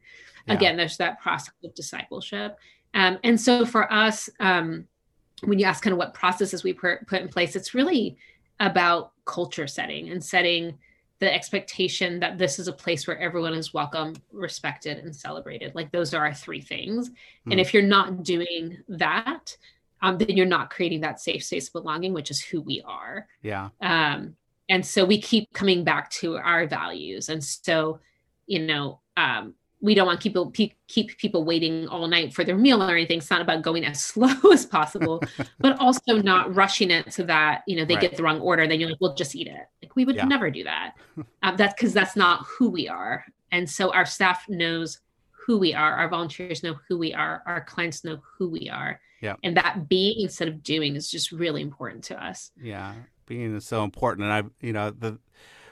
yeah. 0.48 0.54
again 0.54 0.78
there's 0.78 0.98
that 0.98 1.20
process 1.22 1.54
of 1.64 1.74
discipleship 1.76 2.58
um, 2.94 3.20
and 3.24 3.40
so 3.40 3.66
for 3.66 3.92
us 3.92 4.30
um, 4.40 4.86
when 5.44 5.60
you 5.60 5.66
ask 5.66 5.84
kind 5.84 5.92
of 5.92 5.98
what 5.98 6.14
processes 6.14 6.64
we 6.64 6.72
put 6.72 7.12
in 7.12 7.28
place 7.28 7.56
it's 7.56 7.74
really 7.74 8.18
about 8.62 9.12
culture 9.26 9.68
setting 9.68 10.10
and 10.10 10.24
setting 10.24 10.78
the 11.20 11.34
expectation 11.34 12.20
that 12.20 12.38
this 12.38 12.60
is 12.60 12.68
a 12.68 12.74
place 12.74 13.08
where 13.08 13.18
everyone 13.20 13.54
is 13.54 13.74
welcome, 13.74 14.14
respected, 14.32 14.98
and 14.98 15.16
celebrated. 15.16 15.74
Like 15.74 15.92
those 15.92 16.14
are 16.14 16.26
our 16.26 16.34
three 16.34 16.60
things. 16.60 17.10
Mm. 17.10 17.52
And 17.52 17.60
if 17.60 17.74
you're 17.74 17.84
not 17.84 18.24
doing 18.24 18.78
that, 18.90 19.56
um, 20.06 20.20
then 20.20 20.38
you're 20.38 20.46
not 20.46 20.70
creating 20.70 21.02
that 21.02 21.20
safe 21.20 21.44
space 21.44 21.68
of 21.68 21.74
belonging, 21.74 22.14
which 22.14 22.30
is 22.30 22.40
who 22.40 22.62
we 22.62 22.80
are. 22.86 23.28
Yeah. 23.42 23.70
Um, 23.82 24.36
and 24.70 24.86
so 24.86 25.04
we 25.04 25.20
keep 25.20 25.52
coming 25.52 25.84
back 25.84 26.12
to 26.12 26.38
our 26.38 26.68
values. 26.68 27.30
And 27.30 27.44
so, 27.44 28.00
you 28.46 28.60
know, 28.60 29.00
um, 29.18 29.56
we 29.82 29.96
don't 29.96 30.06
want 30.06 30.20
people 30.20 30.52
pe- 30.52 30.74
keep 30.88 31.18
people 31.18 31.44
waiting 31.44 31.88
all 31.88 32.08
night 32.08 32.36
for 32.36 32.44
their 32.44 32.56
meal 32.56 32.84
or 32.84 32.92
anything. 32.92 33.18
It's 33.18 33.32
not 33.32 33.42
about 33.42 33.64
going 33.64 33.84
as 33.84 34.04
slow 34.06 34.52
as 34.54 34.68
possible, 34.68 35.24
but 35.60 35.80
also 35.80 36.18
not 36.18 36.54
rushing 36.56 36.92
it 36.92 37.12
so 37.12 37.24
that 37.24 37.64
you 37.66 37.76
know 37.76 37.86
they 37.86 37.96
right. 37.96 38.02
get 38.02 38.16
the 38.16 38.24
wrong 38.24 38.40
order. 38.40 38.68
Then 38.68 38.80
you're 38.80 38.90
like, 38.90 39.02
"We'll 39.02 39.16
just 39.16 39.36
eat 39.36 39.48
it." 39.48 39.68
Like 39.82 39.96
we 39.96 40.06
would 40.06 40.16
yeah. 40.16 40.26
never 40.26 40.50
do 40.52 40.64
that. 40.66 40.94
Um, 41.44 41.56
that's 41.58 41.74
because 41.76 41.94
that's 41.94 42.16
not 42.16 42.44
who 42.46 42.70
we 42.70 42.88
are. 42.88 43.24
And 43.52 43.70
so 43.70 43.94
our 43.94 44.06
staff 44.06 44.46
knows 44.50 45.00
who 45.46 45.60
we 45.60 45.76
are. 45.76 45.94
Our 45.94 46.10
volunteers 46.10 46.64
know 46.64 46.76
who 46.90 46.98
we 46.98 47.14
are. 47.14 47.44
Our 47.46 47.62
clients 47.62 48.04
know 48.04 48.18
who 48.38 48.50
we 48.50 48.68
are. 48.68 49.00
Yeah. 49.22 49.36
And 49.44 49.58
that 49.58 49.88
being 49.90 50.22
instead 50.22 50.48
of 50.48 50.64
doing 50.64 50.96
is 50.96 51.10
just 51.10 51.32
really 51.32 51.62
important 51.62 52.04
to 52.06 52.24
us. 52.24 52.52
Yeah, 52.62 52.94
being 53.26 53.56
is 53.56 53.66
so 53.66 53.84
important. 53.84 54.26
And 54.26 54.34
I've, 54.34 54.50
you 54.62 54.74
know, 54.74 54.92
the 54.92 55.20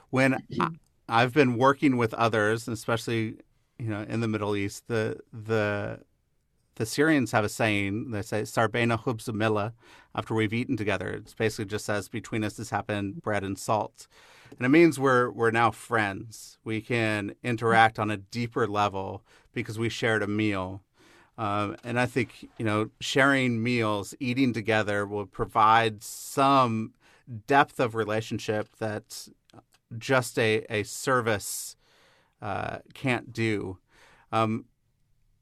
when 0.10 0.36
I, 0.60 0.70
I've 1.10 1.34
been 1.34 1.58
working 1.58 1.98
with 1.98 2.14
others, 2.14 2.68
especially 2.68 3.38
you 3.78 3.90
know, 3.90 4.02
in 4.08 4.22
the 4.22 4.28
Middle 4.28 4.56
East, 4.56 4.88
the 4.88 5.20
the 5.32 6.00
the 6.76 6.86
Syrians 6.86 7.32
have 7.32 7.44
a 7.44 7.50
saying. 7.50 8.12
They 8.12 8.22
say 8.22 8.44
"Sarbena 8.44 9.04
hubzamilla," 9.04 9.74
after 10.16 10.34
we've 10.34 10.54
eaten 10.54 10.78
together. 10.78 11.10
It 11.10 11.34
basically 11.38 11.66
just 11.66 11.86
says 11.86 12.10
between 12.10 12.44
us 12.44 12.58
has 12.58 12.70
happened 12.70 13.22
bread 13.22 13.44
and 13.44 13.58
salt, 13.58 14.08
and 14.58 14.66
it 14.66 14.70
means 14.70 15.00
we're 15.00 15.30
we're 15.32 15.52
now 15.52 15.72
friends. 15.72 16.58
We 16.64 16.82
can 16.82 17.36
interact 17.44 18.00
on 18.00 18.10
a 18.10 18.18
deeper 18.18 18.68
level 18.68 19.24
because 19.54 19.78
we 19.78 19.90
shared 19.90 20.24
a 20.24 20.28
meal. 20.28 20.82
Um, 21.38 21.78
and 21.84 22.00
I 22.00 22.06
think 22.06 22.50
you 22.58 22.66
know 22.66 22.90
sharing 23.00 23.64
meals, 23.64 24.14
eating 24.20 24.54
together, 24.54 25.06
will 25.06 25.26
provide 25.26 26.04
some 26.04 26.94
depth 27.48 27.80
of 27.80 27.96
relationship 27.96 28.70
that 28.78 29.28
just 29.98 30.38
a 30.38 30.66
a 30.70 30.84
service 30.84 31.76
uh, 32.42 32.80
can't 32.94 33.34
do. 33.34 33.78
Um, 34.32 34.66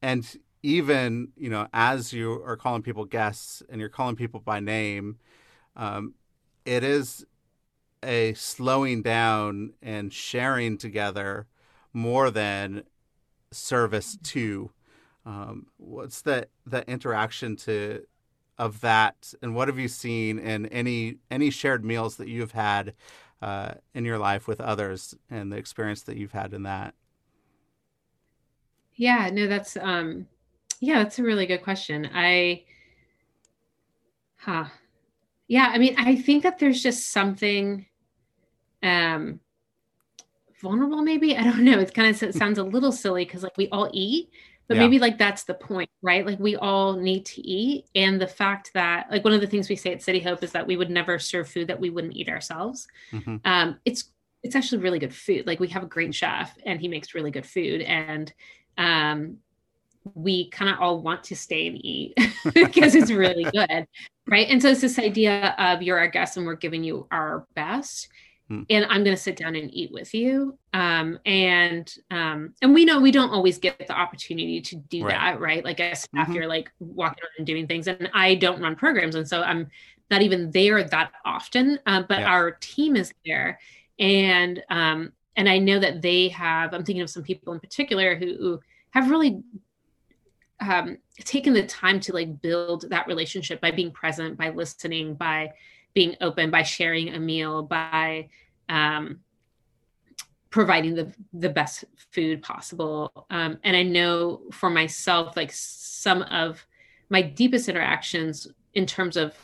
and 0.02 0.38
even 0.64 1.30
you 1.36 1.50
know, 1.50 1.68
as 1.74 2.14
you 2.14 2.42
are 2.46 2.56
calling 2.56 2.84
people 2.84 3.06
guests 3.06 3.64
and 3.70 3.80
you're 3.80 3.89
calling 3.89 4.16
people 4.16 4.39
by 4.39 4.60
name, 4.60 5.18
um, 5.76 6.14
it 6.66 6.84
is 6.84 7.26
a 8.04 8.34
slowing 8.34 9.02
down 9.02 9.74
and 9.82 10.12
sharing 10.14 10.78
together 10.78 11.48
more 11.94 12.32
than 12.32 12.84
service 13.52 14.18
to. 14.24 14.72
Um, 15.26 15.67
what's 15.78 16.22
the 16.22 16.47
the 16.65 16.88
interaction 16.89 17.55
to 17.57 18.05
of 18.57 18.82
that, 18.82 19.34
and 19.41 19.55
what 19.55 19.67
have 19.67 19.80
you 19.80 19.88
seen 19.88 20.39
in 20.39 20.65
any 20.67 21.17
any 21.30 21.49
shared 21.49 21.86
meals 21.86 22.17
that 22.17 22.28
you've 22.28 22.51
had 22.53 22.93
uh, 23.41 23.74
in 23.93 24.05
your 24.05 24.17
life 24.17 24.47
with 24.47 24.61
others 24.61 25.15
and 25.30 25.51
the 25.51 25.57
experience 25.57 26.03
that 26.03 26.17
you've 26.17 26.32
had 26.34 26.53
in 26.53 26.63
that? 26.63 26.95
Yeah, 28.95 29.30
no, 29.32 29.47
that's 29.47 29.78
um 29.78 30.28
yeah, 30.80 31.03
that's 31.03 31.19
a 31.19 31.24
really 31.24 31.45
good 31.45 31.63
question. 31.63 32.09
I 32.13 32.63
huh. 34.38 34.65
Yeah, 35.47 35.72
I 35.74 35.78
mean, 35.78 35.95
I 35.97 36.15
think 36.15 36.43
that 36.43 36.59
there's 36.59 36.82
just 36.84 37.11
something 37.11 37.86
um 38.84 39.39
vulnerable 40.61 41.01
maybe. 41.01 41.36
I 41.36 41.43
don't 41.43 41.63
know. 41.63 41.80
It 41.80 41.93
kind 41.93 42.09
of 42.09 42.36
sounds 42.36 42.57
a 42.57 42.63
little 42.63 42.91
silly 42.91 43.26
cuz 43.26 43.43
like 43.43 43.57
we 43.57 43.67
all 43.69 43.89
eat, 43.93 44.30
but 44.72 44.78
yeah. 44.78 44.84
maybe 44.84 44.99
like 44.99 45.17
that's 45.17 45.43
the 45.43 45.53
point 45.53 45.89
right? 46.01 46.26
Like 46.26 46.39
we 46.39 46.55
all 46.55 46.93
need 46.93 47.26
to 47.26 47.41
eat. 47.41 47.88
And 47.93 48.22
the 48.22 48.28
fact 48.28 48.72
that 48.74 49.11
like 49.11 49.26
one 49.26 49.34
of 49.34 49.41
the 49.41 49.47
things 49.47 49.67
we 49.67 49.76
say 49.76 49.91
at 49.91 50.01
city 50.01 50.22
hope 50.22 50.43
is 50.43 50.53
that 50.53 50.65
we 50.65 50.78
would 50.78 50.89
never 50.89 51.19
serve 51.19 51.49
food 51.49 51.67
that 51.67 51.80
we 51.80 51.89
wouldn't 51.89 52.15
eat 52.15 52.30
ourselves. 52.30 52.88
Mm-hmm. 53.11 53.38
um, 53.43 53.80
it's 53.84 54.05
it's 54.43 54.55
actually 54.55 54.82
really 54.82 54.99
good 54.99 55.13
food. 55.13 55.45
Like 55.45 55.59
we 55.59 55.67
have 55.67 55.84
a 55.84 55.88
great 55.88 56.15
chef 56.15 56.57
and 56.65 56.80
he 56.80 56.88
makes 56.88 57.13
really 57.13 57.32
good 57.32 57.45
food. 57.45 57.82
And 57.82 58.34
um, 58.78 59.38
we 60.15 60.49
kind 60.49 60.72
of 60.72 60.80
all 60.80 61.01
want 61.01 61.26
to 61.26 61.36
stay 61.36 61.67
and 61.67 61.78
eat 61.86 62.17
because 62.53 62.95
it's 62.95 63.11
really 63.11 63.43
good 63.53 63.86
right? 64.28 64.47
And 64.49 64.61
so 64.61 64.69
it's 64.69 64.82
this 64.82 64.97
idea 64.97 65.55
of 65.57 65.82
you're 65.82 65.99
our 65.99 66.07
guest 66.07 66.38
and 66.38 66.45
we're 66.45 66.55
giving 66.55 66.84
you 66.84 67.07
our 67.11 67.45
best 67.53 68.09
hmm. 68.52 68.64
and 68.70 68.86
I'm 68.86 69.04
going 69.04 69.16
to 69.16 69.22
sit 69.22 69.36
down 69.36 69.56
and 69.56 69.74
eat 69.74 69.91
with 69.91 70.14
you. 70.14 70.58
Um, 70.74 71.20
and 71.26 71.93
um, 72.10 72.54
and 72.62 72.74
we 72.74 72.86
know 72.86 72.99
we 72.99 73.12
don't 73.12 73.32
always 73.32 73.58
get 73.58 73.88
the 73.88 73.93
opportunity 73.93 74.62
to 74.62 74.76
do 74.76 75.06
right. 75.06 75.12
that, 75.12 75.39
right? 75.39 75.64
Like 75.64 75.80
as 75.80 76.04
staff, 76.04 76.28
mm-hmm. 76.28 76.34
you're 76.34 76.47
like 76.47 76.72
walking 76.80 77.24
around 77.24 77.38
and 77.39 77.47
doing 77.47 77.68
things, 77.68 77.88
and 77.88 78.10
I 78.14 78.36
don't 78.36 78.62
run 78.62 78.76
programs, 78.76 79.16
and 79.16 79.28
so 79.28 79.41
I'm 79.41 79.68
not 80.10 80.22
even 80.22 80.52
there 80.52 80.84
that 80.84 81.12
often. 81.26 81.80
Uh, 81.86 82.04
but 82.08 82.20
yeah. 82.20 82.32
our 82.32 82.52
team 82.52 82.95
is 82.95 83.14
there, 83.26 83.60
and 83.99 84.62
um, 84.70 85.14
and 85.36 85.47
I 85.49 85.58
know 85.58 85.80
that 85.80 86.02
they 86.02 86.28
have. 86.30 86.74
I'm 86.74 86.84
thinking 86.84 87.02
of 87.02 87.10
some 87.10 87.24
people 87.24 87.54
in 87.54 87.60
particular 87.60 88.16
who, 88.16 88.38
who 88.38 88.60
have 88.91 89.10
really 89.10 89.41
um, 90.60 90.97
taken 91.20 91.54
the 91.54 91.66
time 91.66 91.99
to 92.02 92.14
like 92.14 92.41
build 92.41 92.89
that 92.89 93.08
relationship 93.08 93.60
by 93.62 93.72
being 93.72 93.91
present, 93.91 94.38
by 94.38 94.49
listening, 94.49 95.16
by 95.16 95.52
being 95.94 96.16
open, 96.22 96.52
by 96.52 96.64
sharing 96.64 97.14
a 97.14 97.20
meal, 97.20 97.64
by 97.64 98.30
um, 98.70 99.20
providing 100.50 100.96
the 100.96 101.12
the 101.34 101.50
best 101.50 101.86
food 102.12 102.42
possible. 102.42 103.26
Um, 103.30 103.58
and 103.64 103.76
I 103.76 103.84
know 103.84 104.42
for 104.52 104.70
myself, 104.70 105.36
like 105.36 105.52
some 105.52 106.22
of 106.24 106.66
my 107.10 107.22
deepest 107.22 107.68
interactions 107.68 108.48
in 108.74 108.86
terms 108.86 109.18
of 109.18 109.36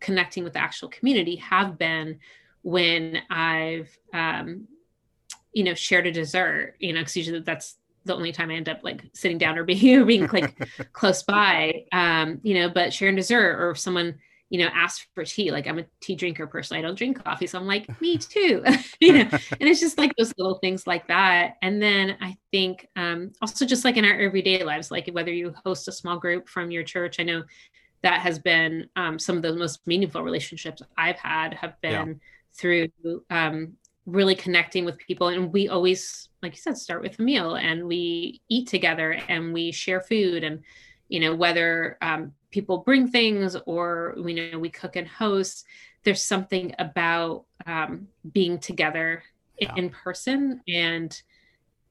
connecting 0.00 0.44
with 0.44 0.52
the 0.52 0.60
actual 0.60 0.88
community 0.88 1.36
have 1.36 1.78
been 1.78 2.18
when 2.62 3.22
I've 3.30 3.96
um, 4.12 4.68
you 5.52 5.64
know 5.64 5.74
shared 5.74 6.06
a 6.06 6.12
dessert. 6.12 6.74
You 6.78 6.92
know, 6.92 7.00
because 7.00 7.16
usually 7.16 7.40
that's 7.40 7.76
the 8.04 8.14
only 8.14 8.32
time 8.32 8.50
I 8.50 8.54
end 8.54 8.68
up 8.68 8.80
like 8.82 9.04
sitting 9.12 9.38
down 9.38 9.58
or 9.58 9.64
being 9.64 10.00
or 10.00 10.04
being 10.12 10.28
like 10.28 10.56
close 10.92 11.22
by. 11.22 11.84
Um, 11.92 12.40
you 12.42 12.54
know, 12.54 12.68
but 12.68 12.92
sharing 12.92 13.16
dessert 13.16 13.60
or 13.60 13.74
someone 13.74 14.16
you 14.50 14.58
know, 14.58 14.68
ask 14.74 15.06
for 15.14 15.24
tea. 15.24 15.52
Like 15.52 15.66
I'm 15.68 15.78
a 15.78 15.84
tea 16.00 16.16
drinker 16.16 16.46
personally. 16.46 16.80
I 16.80 16.82
don't 16.82 16.98
drink 16.98 17.22
coffee. 17.24 17.46
So 17.46 17.58
I'm 17.58 17.66
like, 17.66 18.00
me 18.02 18.18
too. 18.18 18.62
you 19.00 19.12
know, 19.12 19.28
and 19.30 19.68
it's 19.68 19.80
just 19.80 19.96
like 19.96 20.12
those 20.16 20.34
little 20.36 20.58
things 20.58 20.86
like 20.86 21.06
that. 21.06 21.54
And 21.62 21.80
then 21.80 22.16
I 22.20 22.36
think 22.50 22.86
um, 22.96 23.30
also 23.40 23.64
just 23.64 23.84
like 23.84 23.96
in 23.96 24.04
our 24.04 24.18
everyday 24.18 24.62
lives, 24.64 24.90
like 24.90 25.08
whether 25.12 25.32
you 25.32 25.54
host 25.64 25.88
a 25.88 25.92
small 25.92 26.18
group 26.18 26.48
from 26.48 26.70
your 26.70 26.82
church, 26.82 27.20
I 27.20 27.22
know 27.22 27.44
that 28.02 28.20
has 28.20 28.38
been 28.38 28.88
um, 28.96 29.18
some 29.18 29.36
of 29.36 29.42
the 29.42 29.54
most 29.54 29.80
meaningful 29.86 30.22
relationships 30.22 30.82
I've 30.98 31.18
had 31.18 31.54
have 31.54 31.80
been 31.80 32.08
yeah. 32.08 32.14
through 32.54 32.88
um, 33.30 33.74
really 34.04 34.34
connecting 34.34 34.84
with 34.84 34.98
people. 34.98 35.28
And 35.28 35.52
we 35.52 35.68
always, 35.68 36.28
like 36.42 36.52
you 36.52 36.60
said, 36.60 36.76
start 36.76 37.02
with 37.02 37.18
a 37.20 37.22
meal 37.22 37.54
and 37.54 37.86
we 37.86 38.40
eat 38.48 38.66
together 38.66 39.16
and 39.28 39.52
we 39.52 39.70
share 39.70 40.00
food 40.00 40.42
and, 40.42 40.60
you 41.08 41.20
know, 41.20 41.34
whether 41.36 41.98
um, 42.02 42.32
people 42.50 42.78
bring 42.78 43.08
things 43.08 43.56
or 43.66 44.14
we 44.18 44.34
know 44.34 44.58
we 44.58 44.70
cook 44.70 44.96
and 44.96 45.08
host 45.08 45.64
there's 46.02 46.22
something 46.22 46.74
about 46.78 47.44
um, 47.66 48.08
being 48.32 48.58
together 48.58 49.22
yeah. 49.58 49.74
in 49.76 49.90
person 49.90 50.60
and 50.68 51.22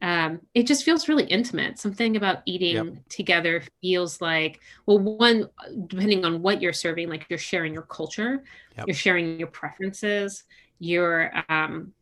um, 0.02 0.40
it 0.54 0.66
just 0.66 0.86
feels 0.86 1.10
really 1.10 1.26
intimate 1.26 1.78
something 1.78 2.16
about 2.16 2.42
eating 2.46 2.76
yep. 2.76 2.96
together 3.10 3.62
feels 3.82 4.22
like 4.22 4.60
well 4.86 5.00
one 5.00 5.50
depending 5.88 6.24
on 6.26 6.42
what 6.42 6.62
you're 6.62 6.74
serving 6.74 7.10
like 7.10 7.26
you're 7.30 7.38
sharing 7.40 7.74
your 7.74 7.84
culture 7.84 8.44
yep. 8.78 8.88
you're 8.88 8.96
sharing 8.96 9.38
your 9.38 9.50
preferences 9.50 10.44
you're 10.80 11.32
um, 11.50 11.94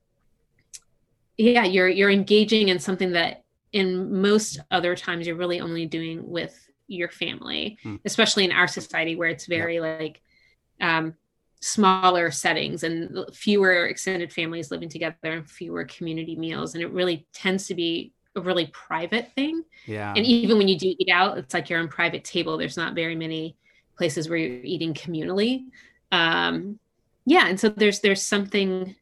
yeah 1.37 1.65
you're 1.65 1.89
you're 1.89 2.11
engaging 2.11 2.69
in 2.69 2.79
something 2.79 3.11
that 3.11 3.43
in 3.73 4.21
most 4.21 4.59
other 4.71 4.95
times 4.95 5.27
you're 5.27 5.35
really 5.35 5.59
only 5.59 5.85
doing 5.85 6.27
with 6.27 6.69
your 6.87 7.09
family, 7.09 7.77
mm. 7.83 7.99
especially 8.05 8.45
in 8.45 8.51
our 8.51 8.67
society 8.67 9.15
where 9.15 9.29
it's 9.29 9.45
very 9.45 9.75
yeah. 9.75 9.81
like 9.81 10.21
um, 10.81 11.15
smaller 11.59 12.31
settings 12.31 12.83
and 12.83 13.17
fewer 13.33 13.85
extended 13.85 14.31
families 14.31 14.71
living 14.71 14.89
together 14.89 15.15
and 15.23 15.49
fewer 15.49 15.85
community 15.85 16.35
meals. 16.35 16.73
And 16.73 16.83
it 16.83 16.91
really 16.91 17.27
tends 17.33 17.67
to 17.67 17.75
be 17.75 18.13
a 18.35 18.41
really 18.41 18.67
private 18.67 19.31
thing. 19.33 19.63
Yeah. 19.85 20.13
And 20.15 20.25
even 20.25 20.57
when 20.57 20.67
you 20.67 20.77
do 20.77 20.93
eat 20.97 21.09
out, 21.11 21.37
it's 21.37 21.53
like 21.53 21.69
you're 21.69 21.79
on 21.79 21.87
private 21.87 22.23
table. 22.23 22.57
There's 22.57 22.77
not 22.77 22.95
very 22.95 23.15
many 23.15 23.57
places 23.97 24.29
where 24.29 24.37
you're 24.37 24.63
eating 24.63 24.93
communally. 24.93 25.65
Um, 26.11 26.79
yeah. 27.25 27.47
And 27.47 27.59
so 27.59 27.69
there's 27.69 27.99
there's 27.99 28.21
something 28.21 28.95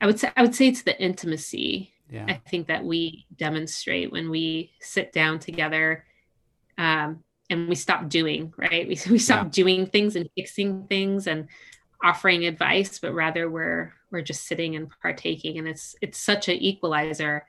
I 0.00 0.06
would 0.06 0.18
say 0.18 0.30
I 0.36 0.42
would 0.42 0.54
say 0.54 0.68
it's 0.68 0.82
the 0.82 0.98
intimacy. 1.00 1.92
Yeah. 2.10 2.26
I 2.28 2.34
think 2.34 2.68
that 2.68 2.84
we 2.84 3.26
demonstrate 3.36 4.12
when 4.12 4.30
we 4.30 4.72
sit 4.80 5.12
down 5.12 5.40
together 5.40 6.04
um, 6.78 7.24
and 7.50 7.68
we 7.68 7.74
stop 7.74 8.08
doing 8.08 8.52
right 8.56 8.86
we, 8.88 8.98
we 9.10 9.18
stop 9.18 9.46
yeah. 9.46 9.50
doing 9.50 9.86
things 9.86 10.16
and 10.16 10.28
fixing 10.36 10.84
things 10.84 11.26
and 11.26 11.48
offering 12.04 12.44
advice 12.44 12.98
but 12.98 13.12
rather 13.14 13.48
we're 13.48 13.92
we're 14.10 14.22
just 14.22 14.46
sitting 14.46 14.76
and 14.76 14.88
partaking 15.02 15.58
and 15.58 15.66
it's 15.66 15.94
it's 16.00 16.18
such 16.18 16.48
an 16.48 16.56
equalizer 16.56 17.44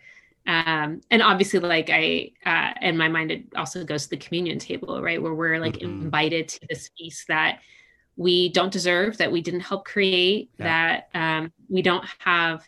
um, 0.48 1.02
and 1.12 1.22
obviously 1.22 1.60
like 1.60 1.90
i 1.92 2.32
uh, 2.46 2.74
in 2.82 2.98
my 2.98 3.08
mind 3.08 3.32
it 3.32 3.44
also 3.56 3.84
goes 3.84 4.04
to 4.04 4.12
the 4.12 4.18
communion 4.18 4.58
table 4.58 5.02
right 5.02 5.22
where 5.22 5.34
we're 5.34 5.60
like 5.60 5.76
mm-hmm. 5.76 6.04
invited 6.04 6.48
to 6.48 6.60
this 6.70 6.90
feast 6.98 7.28
that 7.28 7.60
we 8.16 8.50
don't 8.50 8.74
deserve 8.74 9.18
that 9.18 9.32
we 9.32 9.42
didn't 9.42 9.60
help 9.60 9.86
create 9.86 10.50
yeah. 10.58 11.04
that 11.14 11.20
um, 11.20 11.52
we 11.70 11.82
don't 11.82 12.06
have 12.20 12.64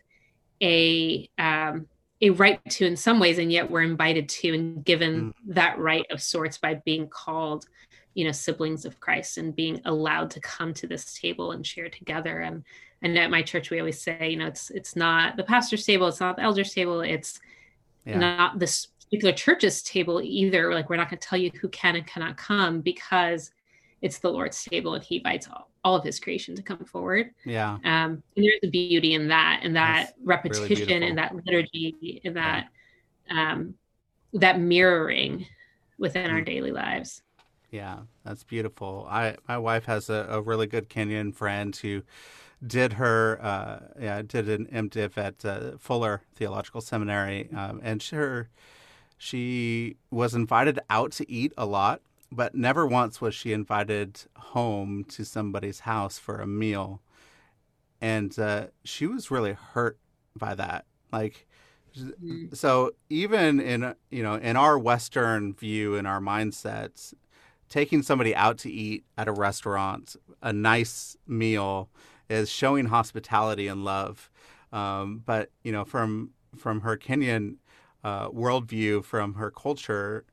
a 0.61 1.29
um, 1.37 1.87
a 2.21 2.29
right 2.31 2.59
to 2.69 2.85
in 2.85 2.95
some 2.95 3.19
ways 3.19 3.39
and 3.39 3.51
yet 3.51 3.69
we're 3.69 3.81
invited 3.81 4.27
to 4.27 4.53
and 4.53 4.83
given 4.83 5.21
mm. 5.21 5.33
that 5.47 5.77
right 5.79 6.05
of 6.11 6.21
sorts 6.21 6.57
by 6.57 6.75
being 6.85 7.07
called 7.07 7.65
you 8.13 8.25
know 8.25 8.31
siblings 8.31 8.85
of 8.85 8.99
christ 8.99 9.37
and 9.37 9.55
being 9.55 9.79
allowed 9.85 10.29
to 10.29 10.39
come 10.41 10.73
to 10.73 10.87
this 10.87 11.17
table 11.17 11.51
and 11.51 11.65
share 11.65 11.89
together 11.89 12.39
and 12.41 12.63
and 13.01 13.17
at 13.17 13.31
my 13.31 13.41
church 13.41 13.69
we 13.69 13.79
always 13.79 14.01
say 14.01 14.29
you 14.29 14.37
know 14.37 14.47
it's 14.47 14.69
it's 14.71 14.95
not 14.95 15.37
the 15.37 15.43
pastor's 15.43 15.85
table 15.85 16.07
it's 16.07 16.19
not 16.19 16.35
the 16.35 16.41
elder's 16.41 16.73
table 16.73 17.01
it's 17.01 17.39
yeah. 18.05 18.17
not 18.17 18.59
this 18.59 18.87
particular 19.05 19.33
church's 19.33 19.81
table 19.81 20.21
either 20.21 20.73
like 20.73 20.89
we're 20.89 20.97
not 20.97 21.09
going 21.09 21.19
to 21.19 21.27
tell 21.27 21.39
you 21.39 21.51
who 21.61 21.69
can 21.69 21.95
and 21.95 22.05
cannot 22.05 22.37
come 22.37 22.81
because 22.81 23.51
it's 24.01 24.19
the 24.19 24.29
lord's 24.29 24.61
table 24.63 24.93
and 24.95 25.03
he 25.03 25.17
invites 25.17 25.47
all 25.47 25.68
all 25.83 25.95
of 25.95 26.03
his 26.03 26.19
creation 26.19 26.55
to 26.55 26.61
come 26.61 26.83
forward. 26.85 27.31
Yeah. 27.45 27.73
Um, 27.73 28.23
and 28.35 28.45
there's 28.45 28.59
a 28.63 28.69
beauty 28.69 29.13
in 29.13 29.27
that, 29.29 29.61
and 29.63 29.75
that 29.75 30.07
That's 30.07 30.13
repetition, 30.23 30.87
really 30.87 31.07
and 31.07 31.17
that 31.17 31.35
liturgy, 31.35 32.21
and 32.23 32.35
that 32.35 32.69
yeah. 33.29 33.51
um, 33.53 33.75
that 34.33 34.59
mirroring 34.59 35.45
within 35.97 36.29
mm. 36.29 36.33
our 36.33 36.41
daily 36.41 36.71
lives. 36.71 37.21
Yeah, 37.71 37.99
that's 38.23 38.43
beautiful. 38.43 39.07
I 39.09 39.35
my 39.47 39.57
wife 39.57 39.85
has 39.85 40.09
a, 40.09 40.25
a 40.29 40.41
really 40.41 40.67
good 40.67 40.89
Kenyan 40.89 41.33
friend 41.33 41.75
who 41.75 42.03
did 42.65 42.93
her 42.93 43.39
uh, 43.41 43.79
yeah 43.99 44.21
did 44.21 44.49
an 44.49 44.65
MDiv 44.65 45.17
at 45.17 45.45
uh, 45.45 45.77
Fuller 45.77 46.23
Theological 46.35 46.81
Seminary, 46.81 47.49
um, 47.55 47.79
and 47.83 48.01
sure 48.01 48.49
she 49.17 49.97
was 50.09 50.33
invited 50.33 50.79
out 50.89 51.11
to 51.11 51.29
eat 51.29 51.53
a 51.57 51.65
lot 51.65 52.01
but 52.31 52.55
never 52.55 52.85
once 52.85 53.21
was 53.21 53.33
she 53.33 53.53
invited 53.53 54.21
home 54.35 55.03
to 55.05 55.25
somebody's 55.25 55.81
house 55.81 56.19
for 56.19 56.39
a 56.39 56.47
meal. 56.47 57.01
And 58.01 58.37
uh, 58.37 58.67
she 58.83 59.07
was 59.07 59.31
really 59.31 59.53
hurt 59.53 59.97
by 60.35 60.55
that. 60.55 60.85
Like, 61.11 61.47
mm. 61.97 62.55
so 62.55 62.91
even 63.09 63.59
in 63.59 63.95
you 64.09 64.23
know 64.23 64.35
in 64.35 64.55
our 64.55 64.77
Western 64.77 65.53
view 65.53 65.95
in 65.95 66.05
our 66.05 66.19
mindsets, 66.19 67.13
taking 67.67 68.01
somebody 68.01 68.35
out 68.35 68.57
to 68.59 68.71
eat 68.71 69.03
at 69.17 69.27
a 69.27 69.31
restaurant, 69.31 70.15
a 70.41 70.53
nice 70.53 71.17
meal, 71.27 71.89
is 72.29 72.49
showing 72.49 72.85
hospitality 72.85 73.67
and 73.67 73.83
love. 73.83 74.29
Um, 74.71 75.23
but 75.25 75.49
you 75.63 75.71
know, 75.71 75.83
from 75.83 76.31
from 76.55 76.81
her 76.81 76.95
Kenyan 76.95 77.55
uh, 78.03 78.29
worldview, 78.29 79.03
from 79.03 79.33
her 79.33 79.51
culture, 79.51 80.25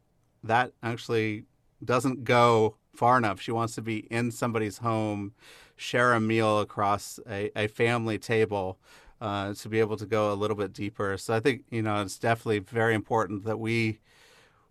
that 0.44 0.72
actually 0.82 1.44
doesn't 1.84 2.24
go 2.24 2.76
far 2.94 3.18
enough. 3.18 3.40
She 3.40 3.52
wants 3.52 3.74
to 3.74 3.82
be 3.82 3.98
in 4.10 4.30
somebody's 4.30 4.78
home, 4.78 5.32
share 5.76 6.12
a 6.14 6.20
meal 6.20 6.60
across 6.60 7.20
a, 7.28 7.50
a 7.56 7.68
family 7.68 8.18
table 8.18 8.78
uh, 9.20 9.54
to 9.54 9.68
be 9.68 9.80
able 9.80 9.96
to 9.96 10.06
go 10.06 10.32
a 10.32 10.34
little 10.34 10.56
bit 10.56 10.72
deeper. 10.72 11.16
So 11.16 11.34
I 11.34 11.40
think 11.40 11.64
you 11.70 11.82
know 11.82 12.02
it's 12.02 12.18
definitely 12.18 12.60
very 12.60 12.94
important 12.94 13.44
that 13.44 13.58
we 13.58 14.00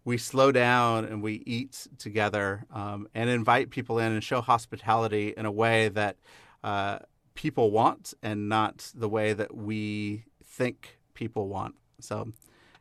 we 0.04 0.18
slow 0.18 0.52
down 0.52 1.06
and 1.06 1.22
we 1.24 1.44
eat 1.46 1.88
together 1.98 2.66
um, 2.72 3.08
and 3.16 3.30
invite 3.30 3.72
people 3.72 3.98
in 3.98 4.12
and 4.12 4.24
show 4.24 4.40
hospitality 4.40 5.34
in 5.36 5.46
a 5.48 5.52
way 5.52 5.90
that 5.90 6.18
uh, 6.64 7.00
people 7.34 7.72
want 7.72 8.14
and 8.22 8.48
not 8.48 8.92
the 8.94 9.10
way 9.10 9.34
that 9.34 9.56
we 9.56 10.24
think 10.44 11.00
people 11.16 11.48
want. 11.48 11.76
So 12.00 12.32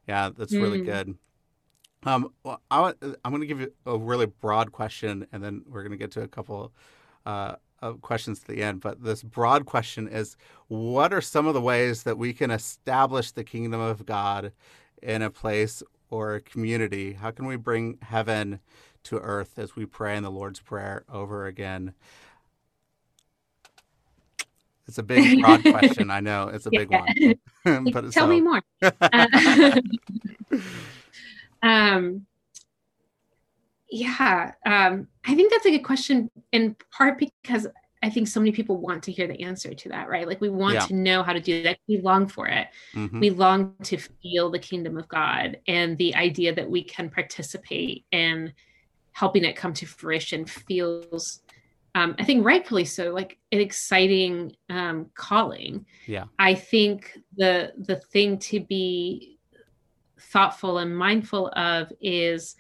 yeah, 0.07 0.31
that's 0.37 0.53
mm. 0.53 0.61
really 0.61 0.83
good. 0.83 1.17
Um, 2.05 2.33
well, 2.43 2.61
I, 2.71 2.93
am 3.03 3.17
going 3.25 3.41
to 3.41 3.47
give 3.47 3.61
you 3.61 3.73
a 3.87 3.97
really 3.97 4.27
broad 4.27 4.73
question, 4.73 5.27
and 5.33 5.43
then 5.43 5.63
we're 5.67 5.83
going 5.83 5.93
to 5.93 5.99
get 5.99 6.11
to 6.13 6.23
a 6.23 6.29
couple 6.29 6.73
uh, 7.25 7.57
of 7.81 8.01
questions 8.03 8.41
at 8.41 8.47
the 8.47 8.63
end. 8.63 8.81
But 8.81 9.03
this 9.03 9.23
broad 9.23 9.67
question 9.67 10.09
is 10.09 10.37
what 10.69 11.13
are 11.13 11.21
some 11.21 11.47
of 11.47 11.55
the 11.55 11.61
ways 11.61 12.03
that 12.03 12.19
we 12.19 12.33
can 12.33 12.51
establish 12.51 13.31
the 13.31 13.45
kingdom 13.45 13.81
of 13.81 14.05
God 14.07 14.53
in 15.03 15.23
a 15.23 15.31
place 15.31 15.83
or 16.11 16.35
a 16.35 16.41
community? 16.41 17.15
How 17.15 17.31
can 17.31 17.47
we 17.47 17.57
bring 17.57 17.99
heaven 18.03 18.61
to 19.05 19.19
earth 19.19 19.59
as 19.59 19.77
we 19.77 19.87
pray 19.87 20.17
in 20.17 20.23
the 20.23 20.31
Lord's 20.31 20.61
Prayer 20.61 21.05
over 21.11 21.47
again? 21.47 21.95
It's 24.87 24.99
a 24.99 25.03
big, 25.03 25.41
broad 25.41 25.63
question. 25.71 26.11
I 26.11 26.21
know 26.21 26.49
it's 26.49 26.67
a 26.67 26.71
big 26.71 26.91
one. 26.91 27.07
But 27.93 28.13
tell 28.13 28.25
so- 28.25 28.27
me 28.27 28.43
more. 28.43 28.61
Uh, 28.83 29.81
um, 31.65 32.27
yeah, 33.91 34.53
um, 34.67 35.09
I 35.25 35.35
think 35.35 35.53
that's 35.53 35.67
a 35.67 35.71
good 35.71 35.85
question 35.85 36.31
in 36.53 36.77
part 36.91 37.19
because 37.19 37.67
I 38.03 38.11
think 38.11 38.29
so 38.29 38.41
many 38.41 38.53
people 38.53 38.77
want 38.77 39.03
to 39.05 39.13
hear 39.13 39.27
the 39.27 39.41
answer 39.43 39.73
to 39.73 39.89
that, 39.91 40.09
right? 40.09 40.27
Like 40.27 40.41
we 40.41 40.49
want 40.51 40.75
Yeah. 40.75 40.87
to 40.87 40.95
know 40.95 41.23
how 41.23 41.33
to 41.33 41.41
do 41.41 41.63
that. 41.63 41.79
We 41.89 42.01
long 42.01 42.27
for 42.27 42.47
it. 42.49 42.69
Mhm. 42.95 43.21
We 43.21 43.31
long 43.31 43.77
to 43.85 43.97
feel 43.97 44.51
the 44.51 44.59
kingdom 44.59 44.99
of 44.99 45.09
God 45.09 45.59
and 45.67 45.97
the 45.97 46.15
idea 46.15 46.55
that 46.55 46.69
we 46.69 46.83
can 46.85 47.09
participate 47.09 48.05
in 48.13 48.53
helping 49.13 49.45
it 49.45 49.57
come 49.57 49.73
to 49.75 49.87
fruition 49.87 50.45
feels 50.45 51.43
um, 51.97 52.17
I 52.19 52.25
think 52.25 52.45
rightfully 52.45 52.85
so, 52.85 53.13
like 53.13 53.39
an 53.53 53.61
exciting 53.61 54.57
um, 54.69 55.13
calling. 55.15 55.87
Yeah. 56.09 56.25
I 56.41 56.55
think 56.55 57.17
the 57.37 57.73
the 57.79 57.97
thing 58.13 58.39
to 58.51 58.59
be 58.59 59.34
thoughtful 60.33 60.79
and 60.79 60.97
mindful 60.97 61.49
of 61.49 61.93
is 62.01 62.57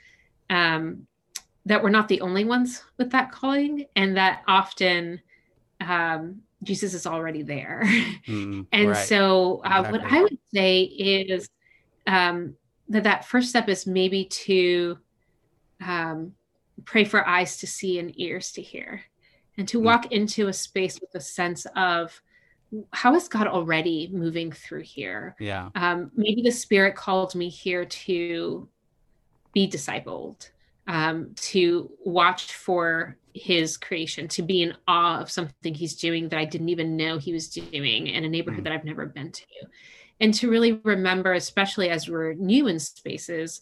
um, 0.50 1.06
that 1.66 1.82
we're 1.82 1.90
not 1.90 2.08
the 2.08 2.20
only 2.20 2.44
ones 2.44 2.82
with 2.98 3.10
that 3.10 3.32
calling, 3.32 3.86
and 3.96 4.16
that 4.16 4.42
often 4.46 5.20
um, 5.80 6.42
Jesus 6.62 6.94
is 6.94 7.06
already 7.06 7.42
there. 7.42 7.82
Mm, 8.26 8.66
and 8.72 8.88
right. 8.88 8.96
so, 8.96 9.60
uh, 9.66 9.84
what 9.88 10.00
I 10.10 10.22
would 10.22 10.38
say 10.52 10.82
is 10.82 11.46
um, 12.06 12.54
that 12.88 13.04
that 13.04 13.26
first 13.26 13.50
step 13.50 13.68
is 13.68 13.86
maybe 13.86 14.24
to 14.24 14.96
um, 15.86 16.32
pray 16.86 17.04
for 17.04 17.28
eyes 17.28 17.58
to 17.58 17.66
see 17.66 17.98
and 17.98 18.18
ears 18.18 18.52
to 18.52 18.62
hear, 18.62 19.02
and 19.58 19.68
to 19.68 19.78
Mm. 19.78 19.84
walk 19.84 20.12
into 20.12 20.48
a 20.48 20.52
space 20.54 20.98
with 21.00 21.14
a 21.14 21.20
sense 21.20 21.66
of 21.76 22.18
how 22.93 23.14
is 23.14 23.29
God 23.29 23.47
already 23.47 24.09
moving 24.12 24.51
through 24.53 24.83
here. 24.83 25.37
yeah. 25.39 25.70
Um, 25.75 26.11
maybe 26.14 26.43
the 26.43 26.51
Spirit 26.51 26.95
called 26.97 27.35
me 27.35 27.49
here 27.49 27.85
to 27.85 28.68
be 29.53 29.68
discipled, 29.68 30.51
um, 30.87 31.33
to 31.37 31.91
watch 32.05 32.53
for 32.53 33.16
His 33.35 33.77
creation, 33.77 34.29
to 34.29 34.43
be 34.43 34.62
in 34.62 34.75
awe 34.89 35.20
of 35.20 35.31
something 35.31 35.75
He's 35.75 35.95
doing 35.97 36.29
that 36.29 36.39
I 36.39 36.45
didn't 36.45 36.68
even 36.68 36.97
know 36.97 37.18
He 37.18 37.33
was 37.33 37.49
doing 37.49 38.07
in 38.09 38.25
a 38.25 38.29
neighborhood 38.29 38.61
Mhm. 38.62 38.64
that 38.64 38.72
I've 38.72 38.85
never 38.85 39.07
been 39.07 39.31
to, 39.33 39.45
and 40.20 40.33
to 40.35 40.51
really 40.51 40.72
remember, 40.85 41.33
especially 41.33 41.91
as 41.91 42.09
we're 42.09 42.35
new 42.35 42.66
in 42.68 42.79
spaces. 42.79 43.61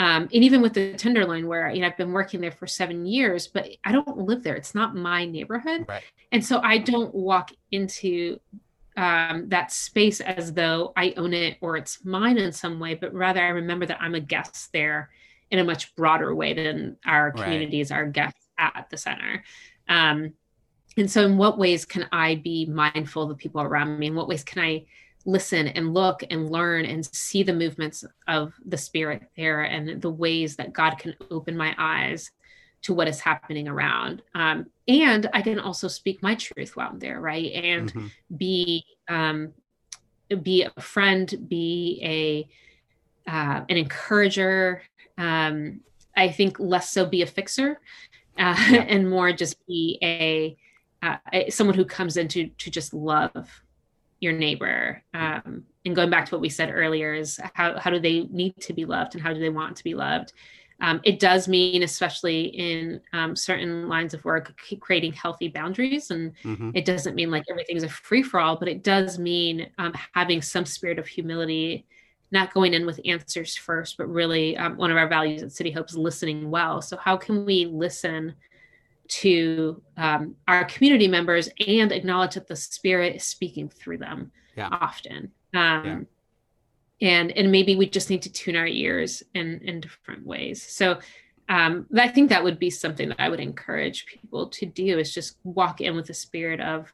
Um, 0.00 0.22
and 0.32 0.44
even 0.44 0.62
with 0.62 0.72
the 0.72 0.94
Tenderloin, 0.94 1.46
where 1.46 1.70
you 1.70 1.80
know 1.82 1.88
I've 1.88 1.96
been 1.98 2.12
working 2.12 2.40
there 2.40 2.52
for 2.52 2.66
seven 2.66 3.04
years, 3.04 3.48
but 3.48 3.68
I 3.84 3.92
don't 3.92 4.16
live 4.16 4.42
there. 4.42 4.56
It's 4.56 4.74
not 4.74 4.96
my 4.96 5.26
neighborhood, 5.26 5.84
Right. 5.88 6.02
and 6.32 6.42
so 6.44 6.60
I 6.62 6.78
don't 6.78 7.14
walk 7.14 7.50
into 7.70 8.40
um, 8.96 9.48
that 9.48 9.72
space 9.72 10.20
as 10.20 10.52
though 10.54 10.92
I 10.96 11.14
own 11.16 11.34
it 11.34 11.58
or 11.60 11.76
it's 11.76 12.04
mine 12.04 12.38
in 12.38 12.52
some 12.52 12.80
way, 12.80 12.94
but 12.94 13.12
rather 13.14 13.40
I 13.40 13.48
remember 13.48 13.86
that 13.86 14.00
I'm 14.00 14.14
a 14.14 14.20
guest 14.20 14.70
there 14.72 15.10
in 15.50 15.58
a 15.58 15.64
much 15.64 15.94
broader 15.96 16.34
way 16.34 16.54
than 16.54 16.96
our 17.06 17.32
Right. 17.32 17.42
communities 17.44 17.90
are 17.92 18.06
guests 18.06 18.46
at 18.58 18.88
the 18.90 18.96
center. 18.96 19.44
Um, 19.88 20.34
and 20.96 21.10
so, 21.10 21.24
in 21.26 21.36
what 21.38 21.58
ways 21.58 21.84
can 21.84 22.08
I 22.10 22.36
be 22.36 22.66
mindful 22.66 23.24
of 23.24 23.28
the 23.28 23.34
people 23.36 23.60
around 23.62 23.98
me? 23.98 24.06
In 24.08 24.14
what 24.14 24.28
ways 24.28 24.44
can 24.44 24.62
I 24.62 24.86
listen 25.26 25.68
and 25.68 25.92
look 25.94 26.22
and 26.30 26.50
learn 26.50 26.84
and 26.84 27.04
see 27.14 27.42
the 27.42 27.52
movements 27.52 28.04
of 28.26 28.54
the 28.64 28.78
spirit 28.78 29.22
there 29.36 29.62
and 29.62 30.00
the 30.00 30.10
ways 30.10 30.56
that 30.56 30.72
God 30.72 30.98
can 30.98 31.14
open 31.30 31.56
my 31.56 31.74
eyes 31.78 32.30
to 32.82 32.94
what 32.94 33.08
is 33.08 33.20
happening 33.20 33.68
around? 33.68 34.22
Um, 34.34 34.66
and 34.88 35.28
I 35.34 35.42
can 35.42 35.60
also 35.60 35.88
speak 35.88 36.22
my 36.22 36.34
truth 36.34 36.76
while 36.76 36.88
I'm 36.90 36.98
there, 36.98 37.20
right? 37.20 37.52
And 37.52 37.92
Mhm. 37.92 38.10
be 38.36 38.84
um, 39.08 39.52
be 40.42 40.62
a 40.62 40.80
friend, 40.80 41.32
be 41.48 42.00
a 42.04 42.48
uh, 43.30 43.64
an 43.68 43.76
encourager. 43.76 44.82
Um, 45.18 45.80
I 46.16 46.30
think 46.30 46.58
less 46.58 46.90
so 46.90 47.04
be 47.06 47.22
a 47.22 47.26
fixer, 47.26 47.80
uh, 48.38 48.56
Yeah. 48.70 48.84
and 48.88 49.10
more 49.10 49.32
just 49.32 49.56
be 49.66 49.98
a, 50.02 50.56
uh, 51.02 51.16
a 51.32 51.50
someone 51.50 51.76
who 51.76 51.84
comes 51.84 52.16
in 52.16 52.28
to 52.28 52.48
to 52.48 52.70
just 52.70 52.94
love 52.94 53.62
your 54.20 54.32
neighbor. 54.32 55.02
Um, 55.14 55.64
and 55.84 55.96
going 55.96 56.10
back 56.10 56.26
to 56.26 56.34
what 56.34 56.40
we 56.42 56.48
said 56.50 56.70
earlier 56.72 57.14
is 57.14 57.40
how 57.54 57.78
how 57.78 57.90
do 57.90 57.98
they 58.00 58.24
need 58.30 58.56
to 58.62 58.72
be 58.72 58.84
loved 58.84 59.14
and 59.14 59.22
how 59.22 59.32
do 59.32 59.40
they 59.40 59.48
want 59.50 59.76
to 59.76 59.84
be 59.84 59.94
loved? 59.94 60.32
Um, 60.82 61.00
it 61.04 61.20
does 61.20 61.46
mean, 61.46 61.82
especially 61.82 62.44
in 62.46 63.02
um, 63.12 63.36
certain 63.36 63.86
lines 63.88 64.14
of 64.14 64.24
work, 64.24 64.58
creating 64.80 65.12
healthy 65.12 65.48
boundaries 65.48 66.10
and 66.10 66.32
Mhm. 66.44 66.72
it 66.74 66.86
doesn't 66.86 67.14
mean 67.14 67.30
like 67.30 67.44
everything's 67.50 67.82
a 67.82 67.88
free 67.88 68.22
for 68.22 68.40
all, 68.40 68.56
but 68.56 68.68
it 68.68 68.82
does 68.82 69.18
mean 69.18 69.70
um, 69.78 69.92
having 70.14 70.40
some 70.40 70.64
spirit 70.64 70.98
of 70.98 71.06
humility, 71.06 71.86
not 72.30 72.54
going 72.54 72.72
in 72.74 72.86
with 72.86 73.00
answers 73.04 73.56
first, 73.56 73.96
but 73.98 74.06
really 74.08 74.56
um, 74.56 74.76
one 74.76 74.90
of 74.90 74.96
our 74.96 75.08
values 75.08 75.42
at 75.42 75.52
City 75.52 75.70
Hope 75.70 75.88
is 75.90 75.96
listening 75.98 76.50
well. 76.50 76.80
So, 76.80 76.96
how 76.96 77.16
can 77.16 77.44
we 77.44 77.66
listen 77.66 78.34
to 79.10 79.82
um, 79.96 80.34
our 80.48 80.64
community 80.64 81.08
members 81.08 81.48
and 81.66 81.92
acknowledge 81.92 82.34
that 82.34 82.46
the 82.48 82.56
Spirit 82.56 83.16
is 83.16 83.24
speaking 83.24 83.68
through 83.68 83.98
them 83.98 84.30
Yeah. 84.56 84.68
often? 84.70 85.32
Um, 85.54 85.84
Yeah. 85.84 86.00
And 87.02 87.32
and 87.32 87.50
maybe 87.50 87.76
we 87.76 87.88
just 87.88 88.10
need 88.10 88.22
to 88.22 88.32
tune 88.32 88.56
our 88.56 88.66
ears 88.66 89.22
in 89.34 89.60
in 89.62 89.80
different 89.80 90.26
ways. 90.26 90.62
So 90.62 90.98
um, 91.48 91.86
I 91.96 92.08
think 92.08 92.28
that 92.28 92.44
would 92.44 92.58
be 92.58 92.70
something 92.70 93.08
that 93.08 93.20
I 93.20 93.28
would 93.30 93.40
encourage 93.40 94.06
people 94.06 94.48
to 94.48 94.66
do 94.66 94.98
is 94.98 95.12
just 95.12 95.38
walk 95.42 95.80
in 95.80 95.96
with 95.96 96.10
a 96.10 96.14
spirit 96.14 96.60
of 96.60 96.92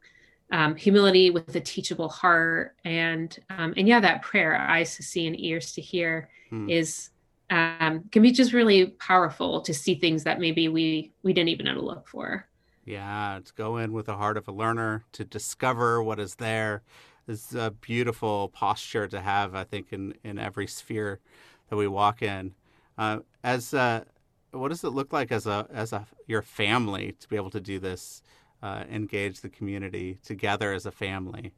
um, 0.52 0.76
humility, 0.76 1.30
with 1.30 1.54
a 1.56 1.60
teachable 1.60 2.08
heart, 2.08 2.76
and 2.84 3.36
um, 3.50 3.74
and 3.76 3.88
yeah, 3.88 3.98
that 4.00 4.22
prayer, 4.22 4.56
eyes 4.56 4.94
to 4.96 5.02
see 5.02 5.26
and 5.26 5.38
ears 5.40 5.72
to 5.72 5.80
hear, 5.80 6.30
Hmm. 6.50 6.70
is 6.70 7.10
um, 7.50 8.04
can 8.10 8.22
be 8.22 8.32
just 8.32 8.52
really 8.52 8.86
powerful 8.86 9.60
to 9.62 9.74
see 9.74 9.94
things 9.94 10.24
that 10.24 10.40
maybe 10.40 10.68
we 10.68 11.12
we 11.22 11.32
didn't 11.32 11.50
even 11.50 11.66
know 11.66 11.74
to 11.74 11.82
look 11.82 12.08
for. 12.08 12.48
Yeah, 12.84 13.40
to 13.44 13.52
go 13.54 13.76
in 13.78 13.92
with 13.92 14.06
the 14.06 14.16
heart 14.16 14.36
of 14.36 14.46
a 14.48 14.52
learner, 14.52 15.04
to 15.12 15.24
discover 15.24 16.02
what 16.02 16.20
is 16.20 16.36
there 16.36 16.82
is 17.26 17.54
a 17.54 17.72
beautiful 17.72 18.48
posture 18.50 19.08
to 19.08 19.20
have, 19.20 19.54
I 19.54 19.64
think, 19.64 19.92
in, 19.92 20.14
in 20.22 20.38
every 20.38 20.66
sphere 20.68 21.20
that 21.68 21.76
we 21.76 21.88
walk 21.88 22.22
in. 22.22 22.54
Uh, 22.96 23.20
as 23.42 23.74
uh, 23.74 24.04
what 24.52 24.68
does 24.68 24.84
it 24.84 24.90
look 24.90 25.12
like 25.12 25.32
as 25.32 25.46
a 25.46 25.66
as 25.72 25.92
a 25.92 26.06
your 26.26 26.42
family 26.42 27.12
to 27.20 27.28
be 27.28 27.36
able 27.36 27.50
to 27.50 27.60
do 27.60 27.78
this, 27.78 28.22
uh, 28.62 28.84
engage 28.90 29.40
the 29.40 29.48
community 29.48 30.18
together 30.24 30.72
as 30.72 30.86
a 30.86 30.92
family? 30.92 31.52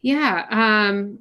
Yeah. 0.00 0.46
Um, 0.50 1.20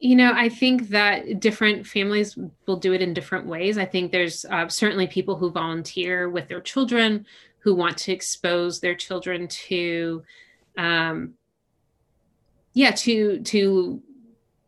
you 0.00 0.16
know, 0.16 0.32
I 0.34 0.48
think 0.48 0.88
that 0.88 1.40
different 1.40 1.86
families 1.86 2.36
will 2.66 2.76
do 2.76 2.92
it 2.92 3.00
in 3.00 3.14
different 3.14 3.46
ways. 3.46 3.78
I 3.78 3.84
think 3.86 4.12
there's 4.12 4.44
uh, 4.44 4.68
certainly 4.68 5.06
people 5.06 5.36
who 5.36 5.50
volunteer 5.50 6.28
with 6.28 6.48
their 6.48 6.60
children 6.60 7.26
who 7.60 7.74
want 7.74 7.96
to 7.96 8.12
expose 8.12 8.80
their 8.80 8.94
children 8.94 9.48
to, 9.48 10.22
um, 10.76 11.34
yeah, 12.74 12.90
to 12.90 13.40
to 13.40 14.02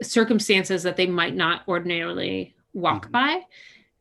circumstances 0.03 0.83
that 0.85 0.97
they 0.97 1.07
might 1.07 1.35
not 1.35 1.63
ordinarily 1.69 2.55
walk 2.73 3.09
Mhm. 3.09 3.13
by. 3.13 3.41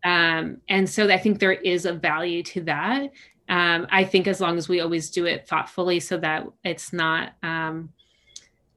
Um, 0.03 0.61
and 0.69 0.89
so 0.89 1.09
I 1.11 1.17
think 1.17 1.39
there 1.39 1.53
is 1.53 1.85
a 1.85 1.93
value 1.93 2.43
to 2.43 2.61
that. 2.61 3.11
Um, 3.49 3.87
I 3.89 4.03
think 4.03 4.27
as 4.27 4.39
long 4.39 4.57
as 4.57 4.69
we 4.69 4.79
always 4.79 5.09
do 5.09 5.25
it 5.25 5.47
thoughtfully 5.47 5.99
so 5.99 6.17
that 6.17 6.47
it's 6.63 6.93
not 6.93 7.33
um, 7.43 7.89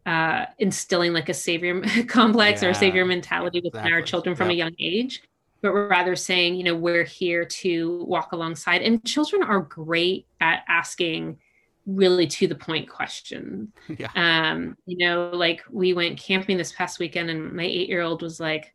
uh, 0.09 0.47
instilling 0.59 1.13
like 1.13 1.29
a 1.29 1.35
savior 1.35 1.83
complex 2.09 2.63
or 2.63 2.71
a 2.71 2.75
savior 2.75 3.05
mentality 3.05 3.61
within 3.63 3.93
our 3.93 4.01
children 4.01 4.35
from 4.35 4.49
a 4.49 4.55
young 4.55 4.73
age, 4.79 5.23
but 5.61 5.75
we're 5.75 5.87
rather 5.87 6.17
saying, 6.17 6.55
you 6.55 6.65
know, 6.65 6.75
we're 6.75 7.05
here 7.05 7.45
to 7.45 8.05
walk 8.05 8.33
alongside. 8.33 8.81
And 8.81 9.05
children 9.05 9.43
are 9.43 9.61
great 9.61 10.27
at 10.41 10.65
asking 10.67 11.39
really 11.85 12.27
to 12.27 12.47
the 12.47 12.55
point 12.55 12.89
questions. 12.89 13.69
yeah, 13.99 14.09
Um, 14.15 14.79
you 14.87 14.97
know, 14.97 15.29
like 15.35 15.63
we 15.71 15.93
went 15.93 16.19
camping 16.19 16.57
this 16.57 16.73
past 16.73 16.99
weekend 16.99 17.29
and 17.29 17.53
my 17.53 17.65
eight 17.65 17.91
year 17.91 18.01
old 18.01 18.23
was 18.23 18.41
like, 18.41 18.73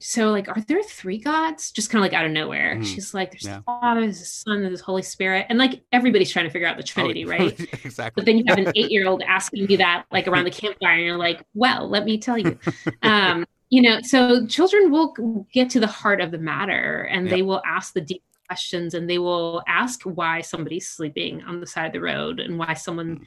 so 0.00 0.30
like 0.30 0.48
are 0.48 0.60
there 0.68 0.82
three 0.82 1.18
gods 1.18 1.72
just 1.72 1.90
kind 1.90 2.04
of 2.04 2.10
like 2.10 2.16
out 2.18 2.24
of 2.24 2.30
nowhere 2.30 2.76
Mhm. 2.76 2.84
she's 2.86 3.12
like 3.14 3.32
there's 3.32 3.44
Yeah. 3.44 3.56
the 3.58 3.62
father 3.64 4.00
there's 4.02 4.20
the 4.20 4.24
son 4.26 4.62
there's 4.62 4.78
the 4.78 4.84
holy 4.84 5.02
spirit 5.02 5.46
and 5.48 5.58
like 5.58 5.82
everybody's 5.92 6.30
trying 6.30 6.44
to 6.44 6.50
figure 6.50 6.68
out 6.68 6.76
the 6.76 6.82
trinity 6.84 7.24
Oh, 7.24 7.28
right 7.30 7.60
exactly. 7.84 8.12
but 8.20 8.24
then 8.24 8.38
you 8.38 8.44
have 8.46 8.58
an 8.58 8.72
eight 8.76 8.90
year 8.92 9.08
old 9.08 9.22
asking 9.22 9.68
you 9.68 9.76
that 9.78 10.04
like 10.12 10.28
around 10.28 10.44
the 10.44 10.50
campfire 10.52 10.92
and 10.94 11.04
you're 11.04 11.16
like 11.16 11.42
well 11.54 11.88
let 11.88 12.04
me 12.04 12.16
tell 12.18 12.38
you 12.38 12.56
um 13.02 13.44
you 13.70 13.82
know 13.82 14.00
so 14.02 14.46
children 14.46 14.90
will 14.92 15.46
get 15.52 15.68
to 15.70 15.80
the 15.80 15.86
heart 15.86 16.20
of 16.20 16.30
the 16.30 16.38
matter 16.38 17.02
and 17.10 17.28
they 17.28 17.42
will 17.42 17.60
ask 17.66 17.92
the 17.92 18.00
deep 18.00 18.22
questions 18.46 18.94
and 18.94 19.10
they 19.10 19.18
will 19.18 19.62
ask 19.66 20.02
why 20.04 20.40
somebody's 20.40 20.88
sleeping 20.88 21.42
on 21.42 21.60
the 21.60 21.66
side 21.66 21.86
of 21.86 21.92
the 21.92 22.00
road 22.00 22.40
and 22.40 22.58
why 22.58 22.72
someone 22.72 23.18
Mm. 23.18 23.24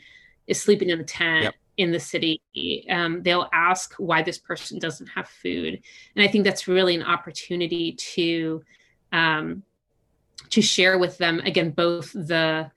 is 0.47 0.59
sleeping 0.59 0.89
in 0.89 0.99
a 0.99 1.03
tent 1.03 1.43
Yep. 1.43 1.55
In 1.81 1.91
the 1.91 1.99
city 1.99 2.41
um, 2.89 3.21
they'll 3.23 3.49
ask 3.53 3.93
why 3.95 4.21
this 4.21 4.37
person 4.37 4.79
doesn't 4.79 5.07
have 5.07 5.27
food 5.27 5.81
and 6.15 6.23
i 6.23 6.27
think 6.27 6.43
that's 6.43 6.67
really 6.67 6.95
an 6.95 7.03
opportunity 7.03 7.93
to 7.93 8.63
um, 9.11 9.63
to 10.49 10.61
share 10.61 10.97
with 10.97 11.17
them 11.17 11.39
again 11.39 11.71
both 11.71 12.11
the 12.13 12.69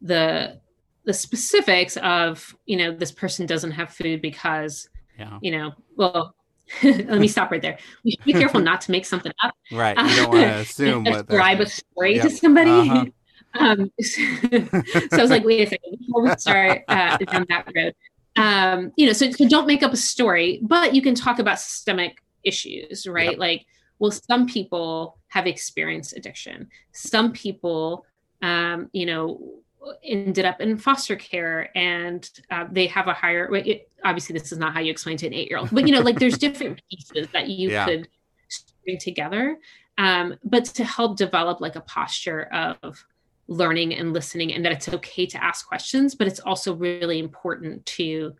the 0.00 0.58
the 1.04 1.12
specifics 1.12 1.96
of 1.98 2.56
you 2.66 2.76
know 2.76 2.92
this 2.92 3.12
person 3.12 3.46
doesn't 3.46 3.72
have 3.72 3.90
food 3.90 4.22
because 4.22 4.88
yeah. 5.18 5.38
you 5.42 5.50
know 5.50 5.72
well 5.96 6.34
let 6.82 7.18
me 7.18 7.28
stop 7.28 7.50
right 7.50 7.60
there. 7.60 7.78
We 8.04 8.12
should 8.12 8.24
be 8.24 8.32
careful 8.32 8.60
not 8.70 8.80
to 8.82 8.92
make 8.92 9.04
something 9.04 9.32
up. 9.42 9.54
Right. 9.70 9.96
You 10.08 10.16
don't 10.16 10.30
want 10.30 10.42
to 10.42 10.54
assume 10.60 11.04
what 11.04 11.26
describe 11.26 11.60
a 11.60 11.66
story 11.66 12.16
yep. 12.16 12.24
to 12.24 12.30
somebody. 12.30 12.70
Uh-huh. 12.70 13.06
Um, 13.54 13.90
so 14.00 15.18
I 15.18 15.20
was 15.20 15.30
like, 15.30 15.44
wait 15.44 15.66
a 15.66 15.70
second, 15.70 15.98
before 15.98 16.22
we 16.22 16.36
start 16.38 16.82
uh, 16.88 17.18
down 17.18 17.44
that 17.50 17.70
road, 17.74 17.94
um, 18.36 18.92
you 18.96 19.06
know, 19.06 19.12
so, 19.12 19.30
so 19.30 19.46
don't 19.48 19.66
make 19.66 19.82
up 19.82 19.92
a 19.92 19.96
story, 19.96 20.60
but 20.62 20.94
you 20.94 21.02
can 21.02 21.14
talk 21.14 21.38
about 21.38 21.60
systemic 21.60 22.22
issues, 22.44 23.06
right? 23.06 23.32
Yep. 23.32 23.38
Like, 23.38 23.66
well, 23.98 24.10
some 24.10 24.46
people 24.46 25.18
have 25.28 25.46
experienced 25.46 26.16
addiction. 26.16 26.68
Some 26.92 27.32
people, 27.32 28.04
um, 28.40 28.88
you 28.92 29.06
know, 29.06 29.62
ended 30.04 30.44
up 30.44 30.60
in 30.60 30.76
foster 30.78 31.16
care 31.16 31.76
and 31.76 32.30
uh, 32.50 32.66
they 32.70 32.86
have 32.86 33.08
a 33.08 33.12
higher 33.12 33.52
it, 33.56 33.90
obviously 34.04 34.32
this 34.32 34.52
is 34.52 34.58
not 34.58 34.72
how 34.72 34.80
you 34.80 34.90
explain 34.92 35.16
to 35.16 35.26
an 35.26 35.34
eight 35.34 35.50
year 35.50 35.58
old 35.58 35.68
but 35.72 35.86
you 35.86 35.92
know 35.92 36.00
like 36.00 36.18
there's 36.20 36.38
different 36.38 36.80
pieces 36.88 37.26
that 37.32 37.48
you 37.48 37.70
yeah. 37.70 37.84
could 37.84 38.08
string 38.48 38.98
together 39.00 39.58
um, 39.98 40.36
but 40.44 40.64
to 40.64 40.84
help 40.84 41.16
develop 41.16 41.60
like 41.60 41.74
a 41.74 41.80
posture 41.80 42.44
of 42.52 43.04
learning 43.48 43.94
and 43.94 44.12
listening 44.12 44.52
and 44.52 44.64
that 44.64 44.72
it's 44.72 44.88
okay 44.88 45.26
to 45.26 45.42
ask 45.42 45.66
questions 45.66 46.14
but 46.14 46.26
it's 46.26 46.40
also 46.40 46.74
really 46.74 47.18
important 47.18 47.84
to 47.86 48.32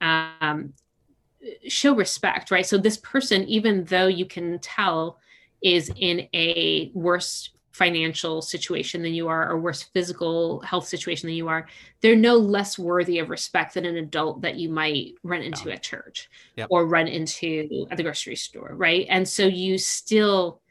um, 0.00 0.72
show 1.68 1.94
respect 1.94 2.50
right 2.50 2.66
so 2.66 2.78
this 2.78 2.96
person 2.98 3.44
even 3.44 3.84
though 3.84 4.06
you 4.06 4.26
can 4.26 4.58
tell 4.60 5.18
is 5.62 5.90
in 5.96 6.28
a 6.34 6.90
worse 6.94 7.50
financial 7.72 8.40
situation 8.40 9.02
than 9.02 9.12
you 9.12 9.28
are 9.28 9.50
or 9.50 9.60
worse 9.60 9.82
physical 9.82 10.60
health 10.60 10.88
situation 10.88 11.28
than 11.28 11.36
you 11.36 11.46
are 11.46 11.66
they're 12.00 12.16
no 12.16 12.34
less 12.34 12.78
worthy 12.78 13.18
of 13.18 13.28
respect 13.28 13.74
than 13.74 13.84
an 13.84 13.98
adult 13.98 14.40
that 14.40 14.56
you 14.56 14.70
might 14.70 15.12
run 15.22 15.42
into 15.42 15.68
yeah. 15.68 15.74
at 15.74 15.82
church 15.82 16.30
yep. 16.56 16.68
or 16.70 16.86
run 16.86 17.06
into 17.06 17.86
at 17.90 17.98
the 17.98 18.02
grocery 18.02 18.34
store 18.34 18.72
right 18.74 19.06
and 19.10 19.28
so 19.28 19.46
you 19.46 19.76
still 19.76 20.62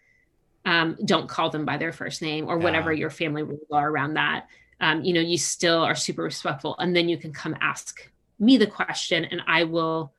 um, 0.65 0.97
don't 1.05 1.29
call 1.29 1.49
them 1.49 1.63
by 1.63 1.77
their 1.77 1.93
first 1.93 2.21
name 2.21 2.47
or 2.49 2.57
whatever 2.57 2.91
yeah. 2.91 3.01
your 3.01 3.09
family 3.09 3.43
rules 3.43 3.67
are 3.71 3.89
around 3.89 4.15
that. 4.15 4.47
Um, 4.81 5.05
you 5.05 5.13
know 5.13 5.21
you 5.21 5.37
still 5.37 5.81
are 5.83 5.95
super 5.95 6.23
respectful 6.23 6.75
and 6.79 6.93
then 6.93 7.07
you 7.07 7.17
can 7.17 7.31
come 7.31 7.55
ask 7.61 8.11
me 8.39 8.57
the 8.57 8.67
question 8.67 9.23
and 9.23 9.41
i 9.47 9.63
will 9.63 10.11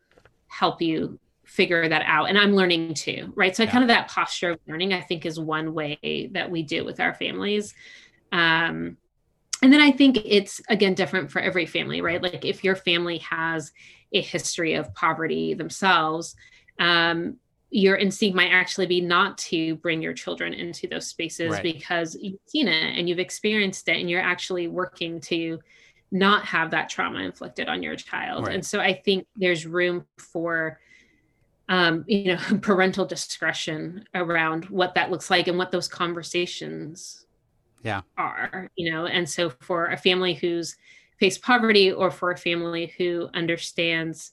help 0.47 0.81
you 0.81 1.19
figure 1.45 1.87
that 1.87 2.03
out. 2.07 2.31
And 2.31 2.39
i'm 2.39 2.55
learning 2.55 2.95
too 2.95 3.33
right? 3.37 3.55
So 3.55 3.65
yeah. 3.65 3.71
kind 3.71 3.85
of 3.85 3.89
that 3.89 4.09
posture 4.09 4.53
of 4.53 4.61
learning 4.67 4.95
i 4.95 5.01
think 5.03 5.27
is 5.27 5.39
one 5.39 5.75
way 5.75 6.31
that 6.33 6.51
we 6.51 6.63
do 6.63 6.87
with 6.87 7.01
our 7.01 7.13
families. 7.13 7.75
Um 8.33 8.97
and 9.63 9.73
then 9.73 9.81
i 9.83 9.91
think 9.91 10.19
it's 10.25 10.63
again 10.71 10.95
different 10.95 11.31
for 11.31 11.41
every 11.41 11.67
family 11.67 12.01
right? 12.01 12.23
Like 12.23 12.47
if 12.47 12.65
your 12.65 12.77
family 12.77 13.19
has 13.19 13.73
a 14.13 14.23
history 14.23 14.73
of 14.73 14.95
poverty 14.95 15.53
themselves 15.53 16.35
um 16.81 17.37
your 17.71 17.97
instinct 17.97 18.37
might 18.37 18.51
actually 18.51 18.87
be 18.87 19.01
not 19.01 19.37
to 19.37 19.75
bring 19.77 20.01
your 20.01 20.13
children 20.13 20.55
into 20.55 20.87
those 20.87 21.07
spaces 21.09 21.51
right. 21.51 21.63
because 21.63 22.17
you've 22.21 22.39
seen 22.47 22.69
it 22.69 22.99
and 22.99 23.09
you've 23.09 23.19
experienced 23.19 23.89
it 23.89 23.99
and 23.99 24.09
you're 24.09 24.21
actually 24.21 24.69
working 24.69 25.21
to 25.21 25.59
not 26.13 26.45
have 26.45 26.71
that 26.71 26.89
trauma 26.89 27.19
inflicted 27.21 27.69
on 27.69 27.83
your 27.83 27.97
child 27.97 28.47
right. 28.47 28.55
and 28.55 28.65
so 28.65 28.79
i 28.79 28.93
think 28.93 29.27
there's 29.37 29.67
room 29.67 30.07
for 30.17 30.79
um, 31.69 32.05
you 32.07 32.35
know, 32.35 32.39
parental 32.61 33.05
discretion 33.05 34.05
around 34.15 34.67
what 34.67 34.95
that 34.95 35.11
looks 35.11 35.31
like 35.31 35.49
and 35.49 35.59
what 35.59 35.71
those 35.71 35.89
conversations 35.89 37.27
yeah. 37.83 38.03
are, 38.17 38.71
you 38.77 38.91
know. 38.91 39.07
And 39.07 39.29
so 39.29 39.51
for 39.61 39.87
a 39.87 39.97
family 39.97 40.35
who's 40.35 40.77
faced 41.19 41.43
poverty 41.43 41.91
or 41.91 42.11
for 42.11 42.31
a 42.31 42.37
family 42.37 42.93
who 42.99 43.29
understands 43.35 44.33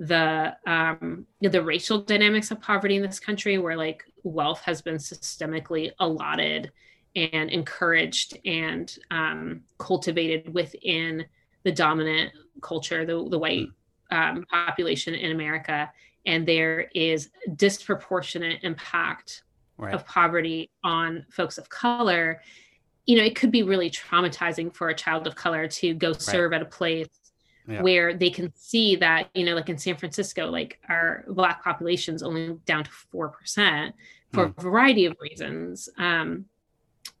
the 0.00 0.56
um 0.66 1.26
the 1.42 1.62
racial 1.62 2.00
dynamics 2.00 2.50
of 2.50 2.58
poverty 2.60 2.96
in 2.96 3.02
this 3.02 3.20
country 3.20 3.58
where 3.58 3.76
like 3.76 4.02
wealth 4.22 4.62
has 4.62 4.80
been 4.80 4.96
systemically 4.96 5.92
allotted 6.00 6.72
and 7.16 7.50
encouraged 7.50 8.38
and 8.46 8.96
um, 9.10 9.60
cultivated 9.78 10.54
within 10.54 11.26
the 11.64 11.72
dominant 11.72 12.32
culture 12.62 13.04
the, 13.04 13.28
the 13.28 13.38
white 13.38 13.66
mm. 14.10 14.16
um, 14.16 14.46
population 14.50 15.14
in 15.14 15.32
america 15.32 15.90
and 16.24 16.48
there 16.48 16.88
is 16.94 17.28
disproportionate 17.56 18.58
impact 18.62 19.42
right. 19.76 19.92
of 19.92 20.06
poverty 20.06 20.70
on 20.82 21.26
folks 21.30 21.58
of 21.58 21.68
color 21.68 22.40
you 23.04 23.18
know 23.18 23.22
it 23.22 23.36
could 23.36 23.50
be 23.50 23.64
really 23.64 23.90
traumatizing 23.90 24.74
for 24.74 24.88
a 24.88 24.94
child 24.94 25.26
of 25.26 25.34
color 25.34 25.68
to 25.68 25.92
go 25.92 26.14
serve 26.14 26.52
right. 26.52 26.62
at 26.62 26.66
a 26.66 26.70
place 26.70 27.19
yeah. 27.68 27.82
where 27.82 28.14
they 28.14 28.30
can 28.30 28.52
see 28.56 28.96
that 28.96 29.28
you 29.34 29.44
know 29.44 29.54
like 29.54 29.68
in 29.68 29.78
san 29.78 29.96
francisco 29.96 30.46
like 30.46 30.78
our 30.88 31.24
black 31.28 31.62
population 31.62 32.14
is 32.14 32.22
only 32.22 32.56
down 32.66 32.84
to 32.84 32.90
4% 32.90 33.92
for 34.32 34.46
mm. 34.46 34.58
a 34.58 34.60
variety 34.60 35.06
of 35.06 35.16
reasons 35.20 35.88
um, 35.98 36.44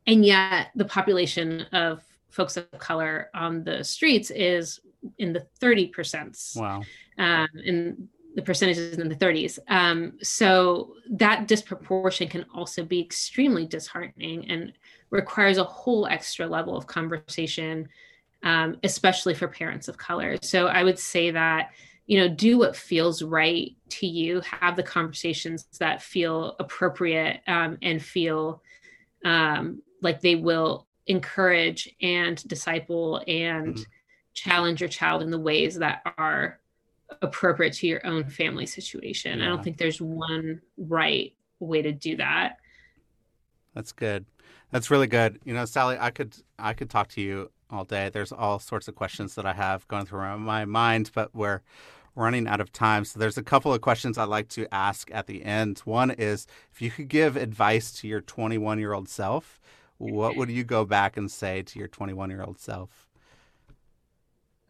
and 0.06 0.24
yet 0.24 0.68
the 0.74 0.84
population 0.84 1.62
of 1.72 2.02
folks 2.30 2.56
of 2.56 2.70
color 2.78 3.30
on 3.34 3.64
the 3.64 3.84
streets 3.84 4.30
is 4.30 4.80
in 5.18 5.32
the 5.32 5.46
30%. 5.60 6.56
Wow. 6.56 6.82
Um, 7.18 7.48
and 7.66 8.08
the 8.34 8.42
percentages 8.42 8.98
in 8.98 9.08
the 9.08 9.16
30s. 9.16 9.58
Um, 9.68 10.12
so 10.22 10.94
that 11.10 11.48
disproportion 11.48 12.28
can 12.28 12.46
also 12.54 12.84
be 12.84 13.00
extremely 13.00 13.66
disheartening 13.66 14.48
and 14.48 14.72
requires 15.10 15.58
a 15.58 15.64
whole 15.64 16.06
extra 16.06 16.46
level 16.46 16.76
of 16.76 16.86
conversation, 16.86 17.88
um, 18.42 18.78
especially 18.82 19.34
for 19.34 19.48
parents 19.48 19.88
of 19.88 19.98
color. 19.98 20.36
So 20.42 20.66
I 20.66 20.82
would 20.82 20.98
say 20.98 21.30
that, 21.30 21.70
you 22.06 22.18
know, 22.18 22.28
do 22.28 22.58
what 22.58 22.74
feels 22.74 23.22
right 23.22 23.74
to 23.90 24.06
you, 24.06 24.40
have 24.40 24.76
the 24.76 24.82
conversations 24.82 25.66
that 25.78 26.02
feel 26.02 26.56
appropriate 26.58 27.40
um, 27.46 27.78
and 27.82 28.02
feel 28.02 28.62
um, 29.24 29.82
like 30.02 30.20
they 30.20 30.36
will 30.36 30.86
encourage 31.06 31.94
and 32.00 32.46
disciple 32.48 33.22
and 33.26 33.74
mm-hmm. 33.74 33.82
challenge 34.32 34.80
your 34.80 34.88
child 34.88 35.22
in 35.22 35.30
the 35.30 35.38
ways 35.38 35.76
that 35.76 36.02
are 36.16 36.60
appropriate 37.22 37.72
to 37.74 37.86
your 37.86 38.04
own 38.06 38.24
family 38.24 38.66
situation. 38.66 39.38
Yeah. 39.38 39.44
I 39.44 39.48
don't 39.48 39.62
think 39.62 39.78
there's 39.78 40.00
one 40.00 40.60
right 40.78 41.34
way 41.58 41.82
to 41.82 41.92
do 41.92 42.16
that. 42.16 42.56
That's 43.74 43.92
good. 43.92 44.24
That's 44.70 44.90
really 44.90 45.06
good. 45.06 45.40
You 45.44 45.54
know, 45.54 45.64
Sally, 45.64 45.96
I 45.98 46.10
could 46.10 46.36
I 46.58 46.72
could 46.72 46.90
talk 46.90 47.08
to 47.10 47.20
you 47.20 47.50
all 47.70 47.84
day. 47.84 48.08
There's 48.08 48.32
all 48.32 48.58
sorts 48.58 48.88
of 48.88 48.94
questions 48.94 49.34
that 49.34 49.46
I 49.46 49.52
have 49.52 49.86
going 49.88 50.06
through 50.06 50.38
my 50.38 50.64
mind, 50.64 51.10
but 51.14 51.34
we're 51.34 51.62
running 52.14 52.46
out 52.46 52.60
of 52.60 52.72
time. 52.72 53.04
So 53.04 53.18
there's 53.18 53.38
a 53.38 53.42
couple 53.42 53.72
of 53.72 53.80
questions 53.80 54.18
I'd 54.18 54.24
like 54.24 54.48
to 54.50 54.72
ask 54.72 55.10
at 55.12 55.26
the 55.26 55.44
end. 55.44 55.80
One 55.80 56.10
is 56.10 56.46
if 56.72 56.82
you 56.82 56.90
could 56.90 57.08
give 57.08 57.36
advice 57.36 57.92
to 57.92 58.08
your 58.08 58.20
21 58.20 58.78
year 58.78 58.92
old 58.92 59.08
self, 59.08 59.60
what 59.98 60.36
would 60.36 60.50
you 60.50 60.64
go 60.64 60.84
back 60.84 61.16
and 61.16 61.30
say 61.30 61.62
to 61.62 61.78
your 61.78 61.88
21 61.88 62.30
year 62.30 62.42
old 62.42 62.58
self? 62.58 63.08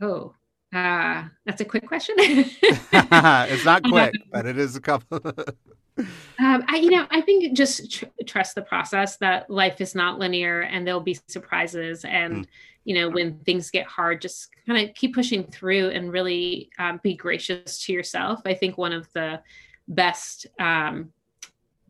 Oh, 0.00 0.34
uh, 0.74 1.24
that's 1.44 1.60
a 1.60 1.64
quick 1.64 1.86
question. 1.86 2.14
it's 2.18 3.64
not 3.64 3.82
quick, 3.88 4.14
but 4.32 4.46
it 4.46 4.58
is 4.58 4.76
a 4.76 4.80
couple. 4.80 5.20
um, 5.98 6.64
I, 6.68 6.80
you 6.82 6.90
know, 6.90 7.06
I 7.10 7.20
think 7.20 7.56
just 7.56 7.90
tr- 7.90 8.04
trust 8.26 8.54
the 8.54 8.62
process 8.62 9.16
that 9.18 9.50
life 9.50 9.80
is 9.80 9.94
not 9.94 10.18
linear 10.18 10.62
and 10.62 10.86
there'll 10.86 11.00
be 11.00 11.18
surprises. 11.28 12.04
And, 12.04 12.46
mm. 12.46 12.48
You 12.84 12.94
know, 12.94 13.08
when 13.08 13.38
things 13.40 13.70
get 13.70 13.86
hard, 13.86 14.20
just 14.20 14.48
kind 14.66 14.88
of 14.88 14.94
keep 14.94 15.14
pushing 15.14 15.44
through 15.44 15.90
and 15.90 16.12
really 16.12 16.70
um, 16.78 17.00
be 17.02 17.14
gracious 17.14 17.84
to 17.84 17.92
yourself. 17.92 18.40
I 18.44 18.54
think 18.54 18.78
one 18.78 18.92
of 18.92 19.06
the 19.12 19.40
best 19.88 20.46
um, 20.58 21.12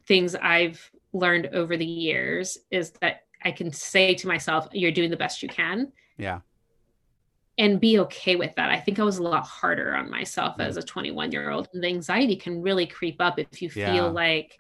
things 0.07 0.35
I've 0.35 0.91
learned 1.13 1.49
over 1.53 1.77
the 1.77 1.85
years 1.85 2.59
is 2.71 2.91
that 3.01 3.25
I 3.45 3.53
can 3.53 3.73
say 3.73 4.15
to 4.15 4.29
myself, 4.29 4.69
you're 4.73 4.93
doing 4.93 5.11
the 5.11 5.17
best 5.17 5.43
you 5.43 5.49
can. 5.49 5.93
Yeah 6.19 6.41
and 7.61 7.79
be 7.79 7.99
okay 7.99 8.37
with 8.37 8.55
that. 8.57 8.71
I 8.71 8.81
think 8.81 8.99
I 8.99 9.03
was 9.03 9.19
a 9.19 9.23
lot 9.23 9.45
harder 9.45 9.95
on 9.95 10.11
myself 10.11 10.59
as 10.61 10.79
a 10.79 10.83
21 10.83 11.31
year 11.31 11.51
old. 11.51 11.69
And 11.75 11.85
the 11.85 11.89
anxiety 11.89 12.35
can 12.35 12.63
really 12.63 12.87
creep 12.87 13.21
up 13.21 13.39
if 13.39 13.61
you 13.61 13.69
feel 13.69 13.85
yeah. 13.85 14.03
like 14.05 14.59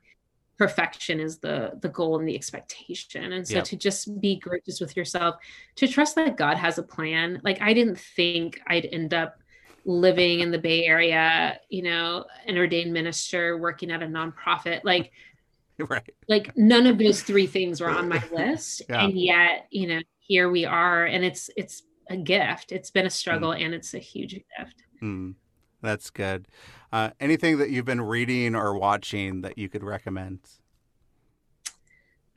perfection 0.60 1.20
is 1.20 1.38
the 1.38 1.72
the 1.80 1.88
goal 1.88 2.18
and 2.18 2.28
the 2.28 2.34
expectation. 2.34 3.32
And 3.32 3.48
so 3.48 3.56
yep. 3.56 3.64
to 3.64 3.76
just 3.76 4.20
be 4.20 4.36
gracious 4.36 4.78
with 4.78 4.94
yourself, 4.94 5.36
to 5.76 5.88
trust 5.88 6.16
that 6.16 6.36
God 6.36 6.58
has 6.58 6.76
a 6.76 6.82
plan. 6.82 7.40
Like 7.42 7.62
I 7.62 7.72
didn't 7.72 7.98
think 7.98 8.60
I'd 8.66 8.84
end 8.92 9.14
up 9.14 9.40
living 9.86 10.40
in 10.40 10.50
the 10.50 10.58
Bay 10.58 10.84
Area, 10.84 11.58
you 11.70 11.82
know, 11.82 12.26
an 12.46 12.58
ordained 12.58 12.92
minister, 12.92 13.56
working 13.56 13.90
at 13.90 14.02
a 14.02 14.06
nonprofit. 14.06 14.82
Like 14.84 15.12
right. 15.88 16.14
like 16.28 16.54
none 16.58 16.86
of 16.86 16.98
those 16.98 17.22
three 17.22 17.46
things 17.46 17.80
were 17.80 17.88
on 17.88 18.06
my 18.06 18.22
list. 18.32 18.82
Yeah. 18.86 19.04
And 19.04 19.18
yet, 19.18 19.66
you 19.70 19.86
know, 19.86 20.00
here 20.18 20.50
we 20.50 20.66
are. 20.66 21.06
And 21.06 21.24
it's 21.24 21.48
it's 21.56 21.84
a 22.10 22.18
gift. 22.18 22.70
It's 22.70 22.90
been 22.90 23.06
a 23.06 23.10
struggle 23.10 23.52
mm. 23.52 23.64
and 23.64 23.72
it's 23.72 23.94
a 23.94 23.98
huge 23.98 24.34
gift. 24.34 24.82
Mm. 25.02 25.36
That's 25.82 26.10
good. 26.10 26.48
Uh, 26.92 27.10
anything 27.20 27.58
that 27.58 27.70
you've 27.70 27.84
been 27.84 28.00
reading 28.00 28.54
or 28.54 28.76
watching 28.78 29.42
that 29.42 29.58
you 29.58 29.68
could 29.68 29.82
recommend? 29.82 30.40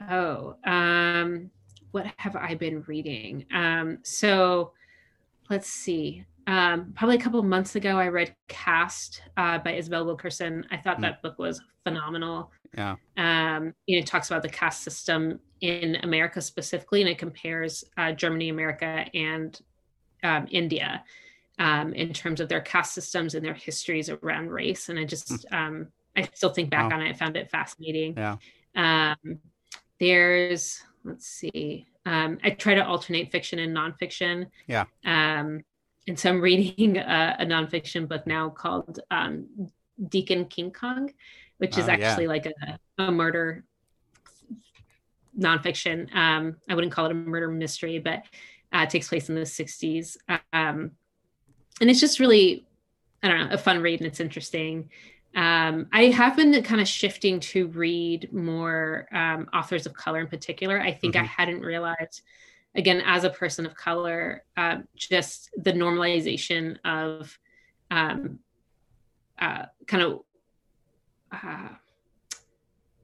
Oh, 0.09 0.55
um, 0.65 1.49
what 1.91 2.07
have 2.17 2.35
I 2.35 2.55
been 2.55 2.83
reading? 2.87 3.45
Um, 3.53 3.99
so, 4.03 4.71
let's 5.49 5.69
see. 5.69 6.25
Um, 6.45 6.93
probably 6.95 7.15
a 7.15 7.19
couple 7.19 7.39
of 7.39 7.45
months 7.45 7.75
ago, 7.75 7.97
I 7.97 8.07
read 8.09 8.35
Caste 8.47 9.21
uh, 9.37 9.59
by 9.59 9.73
Isabel 9.73 10.05
Wilkerson. 10.05 10.65
I 10.71 10.77
thought 10.77 10.97
mm. 10.97 11.01
that 11.01 11.21
book 11.21 11.39
was 11.39 11.61
phenomenal. 11.83 12.51
Yeah. 12.75 12.95
Um, 13.17 13.73
you 13.85 13.97
know, 13.97 14.03
it 14.03 14.07
talks 14.07 14.29
about 14.29 14.41
the 14.41 14.49
caste 14.49 14.81
system 14.83 15.39
in 15.61 15.97
America 16.03 16.41
specifically, 16.41 17.01
and 17.01 17.09
it 17.09 17.17
compares 17.17 17.83
uh, 17.97 18.11
Germany, 18.11 18.49
America, 18.49 19.05
and 19.13 19.59
um, 20.23 20.47
India 20.51 21.03
um, 21.59 21.93
in 21.93 22.13
terms 22.13 22.39
of 22.39 22.49
their 22.49 22.61
caste 22.61 22.93
systems 22.93 23.35
and 23.35 23.45
their 23.45 23.53
histories 23.53 24.09
around 24.09 24.49
race. 24.49 24.89
And 24.89 24.99
I 24.99 25.05
just, 25.05 25.29
hmm. 25.29 25.55
um, 25.55 25.87
I 26.15 26.27
still 26.33 26.53
think 26.53 26.69
back 26.69 26.89
wow. 26.89 26.97
on 26.97 27.01
it. 27.03 27.09
I 27.09 27.13
found 27.13 27.37
it 27.37 27.49
fascinating. 27.49 28.15
Yeah. 28.17 28.37
Um, 28.75 29.39
there's, 29.99 30.81
let's 31.03 31.27
see, 31.27 31.87
um, 32.05 32.39
I 32.43 32.51
try 32.51 32.75
to 32.75 32.85
alternate 32.85 33.31
fiction 33.31 33.59
and 33.59 33.75
nonfiction. 33.75 34.47
Yeah. 34.67 34.85
Um, 35.05 35.61
and 36.07 36.19
so 36.19 36.29
I'm 36.29 36.41
reading 36.41 36.97
a, 36.97 37.37
a 37.39 37.45
nonfiction 37.45 38.07
book 38.07 38.27
now 38.27 38.49
called 38.49 38.99
um, 39.11 39.69
Deacon 40.09 40.45
King 40.45 40.71
Kong, 40.71 41.11
which 41.57 41.77
is 41.77 41.87
oh, 41.87 41.91
actually 41.91 42.23
yeah. 42.23 42.29
like 42.29 42.45
a, 42.45 42.79
a 43.03 43.11
murder 43.11 43.63
nonfiction. 45.37 46.13
Um, 46.15 46.57
I 46.69 46.75
wouldn't 46.75 46.93
call 46.93 47.05
it 47.05 47.11
a 47.11 47.15
murder 47.15 47.47
mystery, 47.47 47.99
but 47.99 48.23
uh, 48.73 48.83
it 48.83 48.89
takes 48.89 49.07
place 49.07 49.29
in 49.29 49.35
the 49.35 49.41
60s. 49.41 50.17
Um, 50.51 50.91
and 51.83 51.89
it's 51.89 51.99
just 51.99 52.21
really, 52.21 52.65
I 53.21 53.27
don't 53.27 53.39
know, 53.49 53.53
a 53.53 53.57
fun 53.57 53.81
read 53.81 53.99
and 53.99 54.07
it's 54.07 54.21
interesting. 54.21 54.89
Um, 55.35 55.87
I 55.91 56.05
have 56.05 56.37
been 56.37 56.63
kind 56.63 56.79
of 56.79 56.87
shifting 56.87 57.41
to 57.41 57.67
read 57.67 58.31
more 58.31 59.05
um, 59.11 59.49
authors 59.53 59.85
of 59.85 59.93
color 59.93 60.21
in 60.21 60.27
particular. 60.27 60.79
I 60.79 60.93
think 60.93 61.15
mm-hmm. 61.15 61.25
I 61.25 61.27
hadn't 61.27 61.59
realized, 61.59 62.21
again, 62.73 63.03
as 63.05 63.25
a 63.25 63.29
person 63.29 63.65
of 63.65 63.75
color, 63.75 64.45
uh, 64.55 64.77
just 64.95 65.49
the 65.57 65.73
normalization 65.73 66.77
of 66.85 67.37
um, 67.91 68.39
uh, 69.37 69.65
kind 69.85 70.03
of 70.03 70.19
uh, 71.33 71.67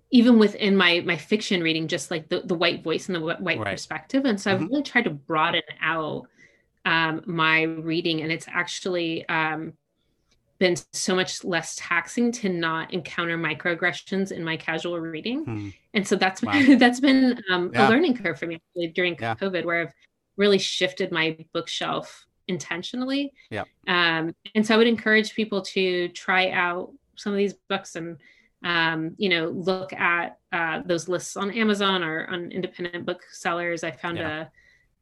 even 0.09 0.39
within 0.39 0.77
my 0.77 1.01
my 1.01 1.17
fiction 1.17 1.61
reading, 1.61 1.89
just 1.89 2.11
like 2.11 2.29
the, 2.29 2.43
the 2.45 2.55
white 2.55 2.81
voice 2.81 3.09
and 3.09 3.15
the 3.17 3.19
white 3.19 3.41
right. 3.41 3.65
perspective. 3.65 4.23
And 4.23 4.39
so 4.39 4.53
mm-hmm. 4.53 4.63
I've 4.63 4.69
really 4.69 4.83
tried 4.83 5.03
to 5.03 5.09
broaden 5.09 5.63
out 5.81 6.27
um, 6.85 7.21
my 7.25 7.63
reading, 7.63 8.21
and 8.21 8.31
it's 8.31 8.47
actually 8.47 9.27
um, 9.29 9.73
been 10.59 10.75
so 10.91 11.15
much 11.15 11.43
less 11.43 11.75
taxing 11.77 12.31
to 12.33 12.49
not 12.49 12.93
encounter 12.93 13.37
microaggressions 13.37 14.31
in 14.31 14.43
my 14.43 14.57
casual 14.57 14.99
reading. 14.99 15.45
Hmm. 15.45 15.69
And 15.93 16.07
so 16.07 16.15
that's 16.15 16.41
wow. 16.41 16.61
that's 16.77 16.99
been 16.99 17.41
um, 17.49 17.71
yeah. 17.73 17.87
a 17.87 17.89
learning 17.89 18.17
curve 18.17 18.37
for 18.37 18.45
me 18.45 18.55
actually 18.55 18.87
during 18.87 19.15
yeah. 19.19 19.35
COVID, 19.35 19.65
where 19.65 19.81
I've 19.81 19.93
really 20.37 20.57
shifted 20.57 21.11
my 21.11 21.37
bookshelf 21.53 22.25
intentionally. 22.47 23.33
Yeah. 23.49 23.63
Um, 23.87 24.35
and 24.53 24.65
so 24.65 24.73
I 24.73 24.77
would 24.77 24.87
encourage 24.87 25.33
people 25.33 25.61
to 25.61 26.09
try 26.09 26.51
out 26.51 26.91
some 27.15 27.33
of 27.33 27.37
these 27.37 27.53
books 27.53 27.95
and 27.95 28.17
um, 28.63 29.15
you 29.17 29.29
know 29.29 29.47
look 29.47 29.93
at 29.93 30.37
uh, 30.51 30.81
those 30.85 31.07
lists 31.07 31.37
on 31.37 31.51
Amazon 31.51 32.03
or 32.03 32.27
on 32.27 32.51
independent 32.51 33.05
booksellers. 33.05 33.85
I 33.85 33.91
found 33.91 34.17
yeah. 34.17 34.41
a 34.41 34.47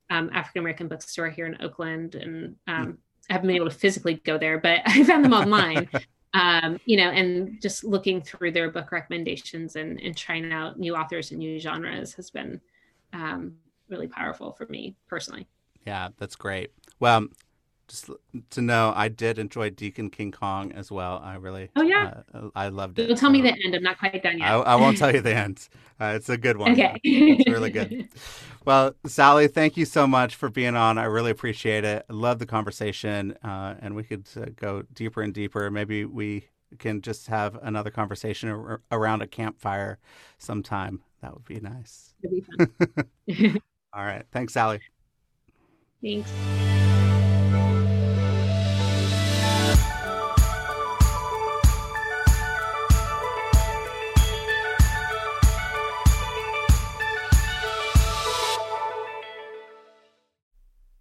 um, 0.10 0.30
African 0.34 0.62
American 0.62 0.88
bookstore 0.88 1.30
here 1.30 1.46
in 1.46 1.58
Oakland, 1.62 2.16
and 2.16 2.56
um, 2.68 2.98
I 3.30 3.34
haven't 3.34 3.48
been 3.48 3.56
able 3.56 3.70
to 3.70 3.76
physically 3.76 4.16
go 4.16 4.38
there, 4.38 4.60
but 4.60 4.82
I 4.86 5.04
found 5.04 5.26
them 5.26 5.34
online. 5.34 5.90
um, 6.34 6.80
you 6.86 6.98
know, 6.98 7.10
and 7.10 7.62
just 7.62 7.84
looking 7.84 8.22
through 8.22 8.52
their 8.52 8.70
book 8.70 8.92
recommendations 8.92 9.76
and, 9.76 10.00
and 10.02 10.16
trying 10.16 10.52
out 10.52 10.80
new 10.80 10.96
authors 10.96 11.32
and 11.32 11.40
new 11.40 11.60
genres 11.60 12.14
has 12.14 12.30
been 12.30 12.62
um, 13.14 13.56
really 13.90 14.08
powerful 14.08 14.52
for 14.52 14.66
me 14.68 14.96
personally. 15.08 15.48
Yeah, 15.86 16.10
that's 16.18 16.36
great. 16.36 16.72
Well, 17.00 17.28
just 17.88 18.10
to 18.50 18.62
know, 18.62 18.94
I 18.96 19.08
did 19.08 19.40
enjoy 19.40 19.70
Deacon 19.70 20.10
King 20.10 20.32
Kong 20.32 20.72
as 20.74 20.92
well. 20.92 21.22
I 21.24 21.36
really, 21.36 21.70
oh 21.76 21.82
yeah, 21.82 22.22
uh, 22.34 22.50
I 22.56 22.70
loved 22.70 23.00
it. 23.00 23.08
You'll 23.08 23.18
tell 23.18 23.30
so, 23.30 23.34
me 23.34 23.42
the 23.42 23.52
end. 23.52 23.76
I'm 23.76 23.84
not 23.84 23.98
quite 23.98 24.22
done 24.22 24.40
yet. 24.40 24.48
I, 24.48 24.56
I 24.56 24.76
won't 24.76 24.98
tell 24.98 25.14
you 25.14 25.22
the 25.22 25.36
end. 25.36 25.68
Uh, 26.00 26.14
it's 26.16 26.30
a 26.30 26.38
good 26.38 26.58
one. 26.58 26.74
Okay, 26.74 27.00
it's 27.04 27.50
really 27.50 27.72
good. 27.72 28.10
Well, 28.66 28.96
Sally, 29.06 29.48
thank 29.48 29.78
you 29.78 29.86
so 29.86 30.06
much 30.06 30.36
for 30.36 30.50
being 30.50 30.76
on. 30.76 30.98
I 30.98 31.06
really 31.06 31.32
appreciate 31.32 31.86
it. 31.86 32.06
I 32.10 32.14
love 32.14 32.38
the 32.38 32.46
conversation, 32.46 33.38
uh, 33.42 33.76
and 33.80 33.96
we 33.96 34.04
could 34.04 34.28
uh, 34.36 34.48
go 34.58 34.84
deeper 34.94 35.22
and 35.22 35.34
deeper. 35.34 35.72
Maybe 35.72 36.04
we 36.04 36.50
can 36.78 37.02
just 37.02 37.28
have 37.28 37.58
another 37.62 37.90
conversation 37.90 38.50
ar- 38.50 38.82
around 38.92 39.22
a 39.22 39.28
campfire 39.28 40.00
sometime. 40.38 41.02
That 41.22 41.34
would 41.34 41.46
be 41.46 41.62
nice. 41.62 42.14
Be 42.22 42.42
fun. 42.42 43.62
All 43.94 44.04
right. 44.04 44.26
Thanks, 44.34 44.52
Sally. 44.52 44.82
Thanks. 46.04 46.30